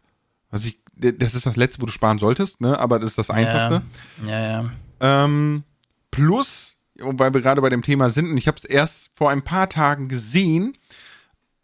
Was 0.50 0.64
ich 0.64 0.83
das 0.96 1.34
ist 1.34 1.46
das 1.46 1.56
letzte, 1.56 1.82
wo 1.82 1.86
du 1.86 1.92
sparen 1.92 2.18
solltest, 2.18 2.60
ne? 2.60 2.78
Aber 2.78 2.98
das 2.98 3.10
ist 3.10 3.18
das 3.18 3.30
Einfachste. 3.30 3.82
Ja, 4.26 4.40
ja. 4.40 4.62
ja. 4.62 5.24
Ähm, 5.24 5.64
plus, 6.10 6.76
weil 6.98 7.34
wir 7.34 7.40
gerade 7.40 7.60
bei 7.60 7.68
dem 7.68 7.82
Thema 7.82 8.10
sind, 8.10 8.30
und 8.30 8.36
ich 8.36 8.46
habe 8.46 8.58
es 8.58 8.64
erst 8.64 9.10
vor 9.14 9.30
ein 9.30 9.42
paar 9.42 9.68
Tagen 9.68 10.08
gesehen, 10.08 10.76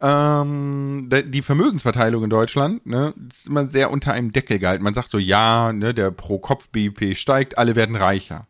ähm, 0.01 1.09
die 1.09 1.41
Vermögensverteilung 1.41 2.23
in 2.23 2.29
Deutschland, 2.29 2.85
ne, 2.85 3.13
ist 3.31 3.47
immer 3.47 3.67
sehr 3.67 3.91
unter 3.91 4.13
einem 4.13 4.31
Deckel 4.31 4.59
gehalten. 4.59 4.83
Man 4.83 4.95
sagt 4.95 5.11
so, 5.11 5.19
ja, 5.19 5.71
ne, 5.73 5.93
der 5.93 6.11
Pro-Kopf-BIP 6.11 7.15
steigt, 7.15 7.57
alle 7.57 7.75
werden 7.75 7.95
reicher. 7.95 8.47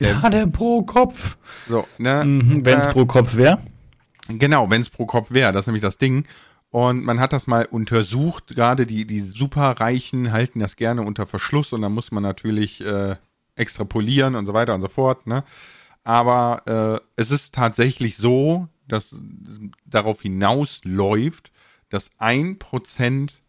Der, 0.00 0.10
ja, 0.22 0.28
der 0.28 0.46
Pro-Kopf. 0.46 1.36
So, 1.68 1.86
ne? 1.98 2.24
Mhm, 2.24 2.64
wenn 2.64 2.78
es 2.78 2.86
äh, 2.86 2.92
pro 2.92 3.06
Kopf 3.06 3.36
wäre. 3.36 3.60
Genau, 4.28 4.68
wenn 4.68 4.82
es 4.82 4.90
pro 4.90 5.06
Kopf 5.06 5.30
wäre, 5.30 5.52
das 5.52 5.62
ist 5.62 5.66
nämlich 5.68 5.82
das 5.82 5.98
Ding. 5.98 6.26
Und 6.76 7.04
man 7.04 7.20
hat 7.20 7.32
das 7.32 7.46
mal 7.46 7.64
untersucht, 7.64 8.48
gerade 8.48 8.84
die, 8.84 9.06
die 9.06 9.20
Superreichen 9.20 10.30
halten 10.30 10.58
das 10.58 10.76
gerne 10.76 11.00
unter 11.00 11.26
Verschluss 11.26 11.72
und 11.72 11.80
dann 11.80 11.94
muss 11.94 12.12
man 12.12 12.22
natürlich 12.22 12.82
äh, 12.84 13.16
extrapolieren 13.54 14.34
und 14.34 14.44
so 14.44 14.52
weiter 14.52 14.74
und 14.74 14.82
so 14.82 14.88
fort. 14.88 15.26
Ne? 15.26 15.42
Aber 16.04 17.00
äh, 17.00 17.02
es 17.16 17.30
ist 17.30 17.54
tatsächlich 17.54 18.18
so, 18.18 18.68
dass 18.86 19.16
darauf 19.86 20.20
hinausläuft, 20.20 21.50
dass 21.88 22.10
ein 22.18 22.58
Prozent 22.58 23.40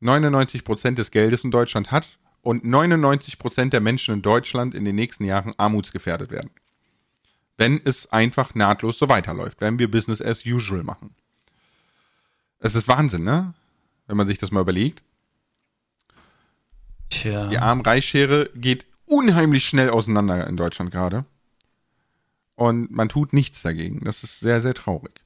99 0.00 0.64
Prozent 0.64 0.96
des 0.96 1.10
Geldes 1.10 1.44
in 1.44 1.50
Deutschland 1.50 1.90
hat 1.90 2.18
und 2.40 2.64
99 2.64 3.38
Prozent 3.38 3.74
der 3.74 3.82
Menschen 3.82 4.14
in 4.14 4.22
Deutschland 4.22 4.74
in 4.74 4.86
den 4.86 4.94
nächsten 4.94 5.26
Jahren 5.26 5.52
armutsgefährdet 5.58 6.30
werden. 6.30 6.48
Wenn 7.58 7.78
es 7.84 8.10
einfach 8.10 8.54
nahtlos 8.54 8.98
so 8.98 9.10
weiterläuft, 9.10 9.60
wenn 9.60 9.78
wir 9.78 9.90
Business 9.90 10.22
as 10.22 10.46
usual 10.46 10.84
machen. 10.84 11.14
Es 12.62 12.74
ist 12.76 12.88
Wahnsinn, 12.88 13.24
ne? 13.24 13.54
Wenn 14.06 14.16
man 14.16 14.26
sich 14.26 14.38
das 14.38 14.52
mal 14.52 14.60
überlegt. 14.60 15.02
Tja. 17.10 17.48
Die 17.48 17.58
Arm-Reich-Schere 17.58 18.50
geht 18.54 18.86
unheimlich 19.06 19.66
schnell 19.66 19.90
auseinander 19.90 20.46
in 20.46 20.56
Deutschland 20.56 20.90
gerade. 20.90 21.24
Und 22.54 22.90
man 22.90 23.08
tut 23.08 23.32
nichts 23.32 23.62
dagegen. 23.62 24.04
Das 24.04 24.22
ist 24.22 24.40
sehr, 24.40 24.60
sehr 24.60 24.74
traurig. 24.74 25.20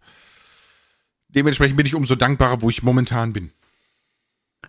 Dementsprechend 1.28 1.76
bin 1.76 1.86
ich 1.86 1.94
umso 1.94 2.14
dankbarer, 2.14 2.62
wo 2.62 2.70
ich 2.70 2.82
momentan 2.82 3.32
bin. 3.32 3.50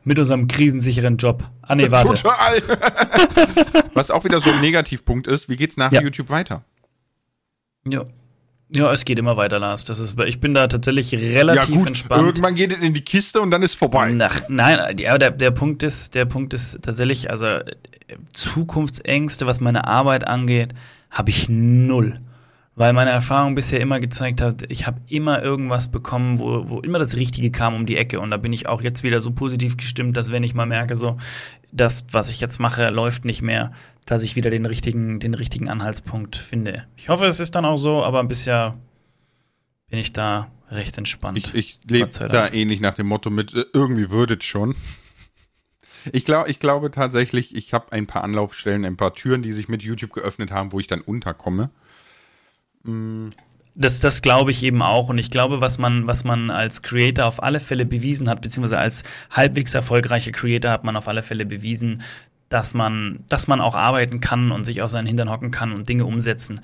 Mit 0.04 0.20
unserem 0.20 0.48
krisensicheren 0.48 1.18
Job. 1.18 1.50
Ah, 1.62 1.76
nee, 1.76 1.90
warte. 1.90 2.22
Total. 2.22 2.62
Was 3.94 4.12
auch 4.12 4.26
wieder 4.26 4.42
so 4.42 4.52
ein 4.52 4.62
Negativpunkt 4.62 5.28
ist, 5.28 5.48
wie 5.48 5.56
geht's 5.56 5.78
nach 5.78 5.92
ja. 5.92 6.02
YouTube 6.02 6.30
weiter? 6.30 6.64
Ja. 7.86 8.06
Ja, 8.70 8.92
es 8.92 9.06
geht 9.06 9.18
immer 9.18 9.38
weiter, 9.38 9.60
Lars. 9.60 9.86
Das 9.86 10.00
ist, 10.00 10.22
ich 10.26 10.42
bin 10.42 10.54
da 10.54 10.68
tatsächlich 10.68 11.14
relativ 11.14 11.70
ja, 11.70 11.76
gut. 11.76 11.88
entspannt. 11.88 12.26
Irgendwann 12.26 12.56
geht 12.56 12.74
es 12.74 12.80
in 12.80 12.94
die 12.94 13.02
Kiste 13.02 13.40
und 13.40 13.52
dann 13.52 13.64
ist 13.64 13.76
vorbei. 13.76 14.12
Nach, 14.12 14.42
nein, 14.50 14.98
ja, 14.98 15.18
der, 15.18 15.32
der 15.32 15.52
Punkt 15.52 15.84
ist, 15.84 16.16
der 16.16 16.26
Punkt 16.26 16.54
ist 16.54 16.82
tatsächlich, 16.82 17.30
also 17.30 17.60
Zukunftsängste, 18.34 19.48
was 19.48 19.62
meine 19.62 19.88
Arbeit 19.88 20.28
angeht, 20.28 20.74
habe 21.10 21.30
ich 21.30 21.48
null. 21.48 22.20
Weil 22.76 22.94
meine 22.94 23.10
Erfahrung 23.10 23.56
bisher 23.56 23.80
immer 23.80 24.00
gezeigt 24.00 24.40
hat, 24.40 24.64
ich 24.70 24.86
habe 24.86 25.02
immer 25.08 25.42
irgendwas 25.42 25.88
bekommen, 25.90 26.38
wo, 26.38 26.70
wo 26.70 26.80
immer 26.82 27.00
das 27.00 27.16
Richtige 27.16 27.50
kam 27.50 27.74
um 27.74 27.86
die 27.88 27.98
Ecke. 27.98 28.20
Und 28.20 28.30
da 28.32 28.38
bin 28.38 28.54
ich 28.54 28.68
auch 28.68 28.82
jetzt 28.82 29.02
wieder 29.02 29.20
so 29.20 29.32
positiv 29.32 29.78
gestimmt, 29.78 30.16
dass 30.16 30.32
wenn 30.32 30.44
ich 30.44 30.54
mal 30.54 30.68
merke, 30.68 30.96
so, 30.96 31.18
das, 31.72 32.06
was 32.12 32.30
ich 32.30 32.40
jetzt 32.40 32.60
mache, 32.60 32.90
läuft 32.90 33.26
nicht 33.26 33.42
mehr, 33.42 33.72
dass 34.08 34.24
ich 34.24 34.36
wieder 34.36 34.50
den 34.50 34.66
richtigen, 34.66 35.20
den 35.20 35.34
richtigen 35.34 35.70
Anhaltspunkt 35.70 36.38
finde. 36.38 36.88
Ich 36.96 37.10
hoffe, 37.10 37.26
es 37.26 37.40
ist 37.40 37.54
dann 37.56 37.66
auch 37.66 37.78
so, 37.78 38.04
aber 38.04 38.24
bisher 38.24 38.78
bin 39.90 40.00
ich 40.00 40.14
da 40.14 40.50
recht 40.72 40.98
entspannt. 40.98 41.38
Ich, 41.38 41.54
ich 41.54 41.80
lebe 41.88 42.10
da 42.30 42.52
ähnlich 42.52 42.80
nach 42.80 42.96
dem 42.96 43.08
Motto 43.08 43.30
mit, 43.30 43.54
äh, 43.54 43.66
irgendwie 43.74 44.10
würdet 44.10 44.44
schon. 44.44 44.76
Ich, 46.14 46.24
glaub, 46.24 46.48
ich 46.48 46.62
glaube 46.62 46.90
tatsächlich, 46.90 47.54
ich 47.54 47.74
habe 47.74 47.92
ein 47.92 48.08
paar 48.08 48.24
Anlaufstellen, 48.24 48.86
ein 48.86 48.96
paar 48.96 49.12
Türen, 49.14 49.42
die 49.42 49.52
sich 49.52 49.68
mit 49.68 49.84
YouTube 49.84 50.14
geöffnet 50.14 50.52
haben, 50.52 50.72
wo 50.72 50.80
ich 50.80 50.88
dann 50.88 51.02
unterkomme. 51.02 51.70
Mm. 52.84 53.32
Das, 53.76 54.00
das 54.00 54.22
glaube 54.22 54.52
ich 54.52 54.64
eben 54.64 54.82
auch. 54.82 55.10
Und 55.10 55.18
ich 55.18 55.32
glaube, 55.32 55.60
was 55.60 55.78
man, 55.80 56.08
was 56.08 56.24
man 56.24 56.50
als 56.50 56.82
Creator 56.82 57.26
auf 57.26 57.44
alle 57.44 57.60
Fälle 57.60 57.86
bewiesen 57.86 58.30
hat, 58.30 58.40
beziehungsweise 58.40 58.78
als 58.78 59.04
halbwegs 59.32 59.74
erfolgreicher 59.74 60.32
Creator 60.32 60.72
hat 60.72 60.86
man 60.86 60.96
auf 60.96 61.10
alle 61.10 61.24
Fälle 61.24 61.46
bewiesen, 61.46 62.02
dass 62.50 62.74
man, 62.74 63.24
dass 63.30 63.48
man 63.48 63.62
auch 63.62 63.76
arbeiten 63.76 64.20
kann 64.20 64.52
und 64.52 64.66
sich 64.66 64.82
auf 64.82 64.92
seinen 64.92 65.08
Hintern 65.08 65.30
hocken 65.30 65.52
kann 65.52 65.74
und 65.74 65.88
Dinge 65.90 66.06
umsetzen. 66.06 66.62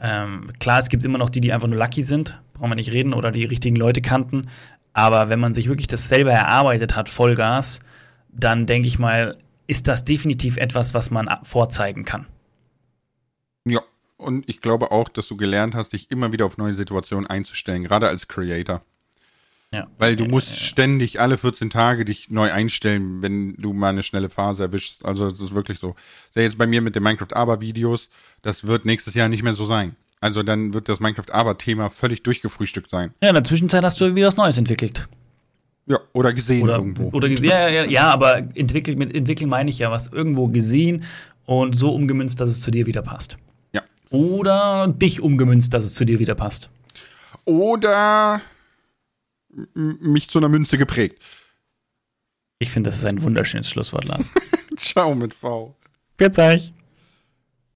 Ähm, 0.00 0.52
klar, 0.58 0.78
es 0.78 0.88
gibt 0.88 1.04
immer 1.04 1.18
noch 1.18 1.30
die, 1.30 1.40
die 1.40 1.52
einfach 1.52 1.68
nur 1.68 1.78
lucky 1.78 2.02
sind, 2.02 2.40
brauchen 2.54 2.70
wir 2.70 2.74
nicht 2.74 2.92
reden, 2.92 3.14
oder 3.14 3.30
die 3.30 3.44
richtigen 3.44 3.76
Leute 3.76 4.02
kannten. 4.02 4.48
Aber 4.92 5.28
wenn 5.28 5.40
man 5.40 5.54
sich 5.54 5.68
wirklich 5.68 5.86
das 5.86 6.08
selber 6.08 6.32
erarbeitet 6.32 6.96
hat, 6.96 7.08
Vollgas, 7.08 7.80
dann 8.30 8.66
denke 8.66 8.88
ich 8.88 8.98
mal, 8.98 9.38
ist 9.66 9.88
das 9.88 10.04
definitiv 10.04 10.56
etwas, 10.56 10.92
was 10.92 11.10
man 11.10 11.28
vorzeigen 11.44 12.04
kann. 12.04 12.26
Ja, 13.64 13.80
und 14.16 14.48
ich 14.48 14.60
glaube 14.60 14.90
auch, 14.90 15.08
dass 15.08 15.28
du 15.28 15.36
gelernt 15.36 15.74
hast, 15.74 15.92
dich 15.92 16.10
immer 16.10 16.32
wieder 16.32 16.46
auf 16.46 16.58
neue 16.58 16.74
Situationen 16.74 17.28
einzustellen, 17.28 17.84
gerade 17.84 18.08
als 18.08 18.28
Creator. 18.28 18.82
Ja. 19.72 19.86
Weil 19.98 20.16
du 20.16 20.26
musst 20.26 20.58
ständig 20.58 21.18
alle 21.18 21.38
14 21.38 21.70
Tage 21.70 22.04
dich 22.04 22.28
neu 22.30 22.52
einstellen, 22.52 23.22
wenn 23.22 23.54
du 23.54 23.72
mal 23.72 23.88
eine 23.88 24.02
schnelle 24.02 24.28
Phase 24.28 24.64
erwischst. 24.64 25.02
Also 25.04 25.30
das 25.30 25.40
ist 25.40 25.54
wirklich 25.54 25.78
so. 25.78 25.94
Sei 26.34 26.42
jetzt 26.42 26.58
bei 26.58 26.66
mir 26.66 26.82
mit 26.82 26.94
den 26.94 27.02
Minecraft 27.02 27.34
Aber 27.34 27.62
Videos, 27.62 28.10
das 28.42 28.66
wird 28.66 28.84
nächstes 28.84 29.14
Jahr 29.14 29.28
nicht 29.28 29.42
mehr 29.42 29.54
so 29.54 29.64
sein. 29.64 29.96
Also 30.20 30.42
dann 30.42 30.74
wird 30.74 30.88
das 30.90 31.00
Minecraft 31.00 31.32
Aber 31.32 31.56
Thema 31.56 31.88
völlig 31.88 32.22
durchgefrühstückt 32.22 32.90
sein. 32.90 33.14
Ja, 33.22 33.30
in 33.30 33.34
der 33.34 33.44
Zwischenzeit 33.44 33.82
hast 33.82 33.98
du 34.00 34.14
wieder 34.14 34.26
was 34.26 34.36
Neues 34.36 34.58
entwickelt. 34.58 35.08
Ja, 35.86 35.98
oder 36.12 36.32
gesehen 36.32 36.62
Oder, 36.62 36.76
irgendwo. 36.76 37.08
oder 37.08 37.28
gesehen, 37.28 37.48
ja, 37.48 37.68
ja, 37.68 37.84
ja, 37.84 38.10
aber 38.12 38.36
entwickelt, 38.54 38.98
mit 38.98 39.12
entwickeln 39.14 39.50
meine 39.50 39.68
ich 39.68 39.80
ja 39.80 39.90
was 39.90 40.08
irgendwo 40.08 40.46
gesehen 40.46 41.02
und 41.44 41.76
so 41.76 41.92
umgemünzt, 41.92 42.38
dass 42.38 42.50
es 42.50 42.60
zu 42.60 42.70
dir 42.70 42.86
wieder 42.86 43.02
passt. 43.02 43.36
ja. 43.72 43.82
Oder 44.10 44.86
dich 44.86 45.20
umgemünzt, 45.22 45.74
dass 45.74 45.84
es 45.84 45.94
zu 45.94 46.04
dir 46.04 46.18
wieder 46.20 46.34
passt. 46.36 46.70
Oder 47.46 48.40
mich 49.74 50.28
zu 50.30 50.38
einer 50.38 50.48
Münze 50.48 50.78
geprägt. 50.78 51.22
Ich 52.58 52.70
finde, 52.70 52.90
das 52.90 52.98
ist 52.98 53.04
ein 53.04 53.22
wunderschönes 53.22 53.68
Schlusswort, 53.68 54.06
Lars. 54.06 54.32
Ciao 54.76 55.14
mit 55.14 55.34
V. 55.34 55.76
Bis 56.16 56.38
euch. 56.38 56.72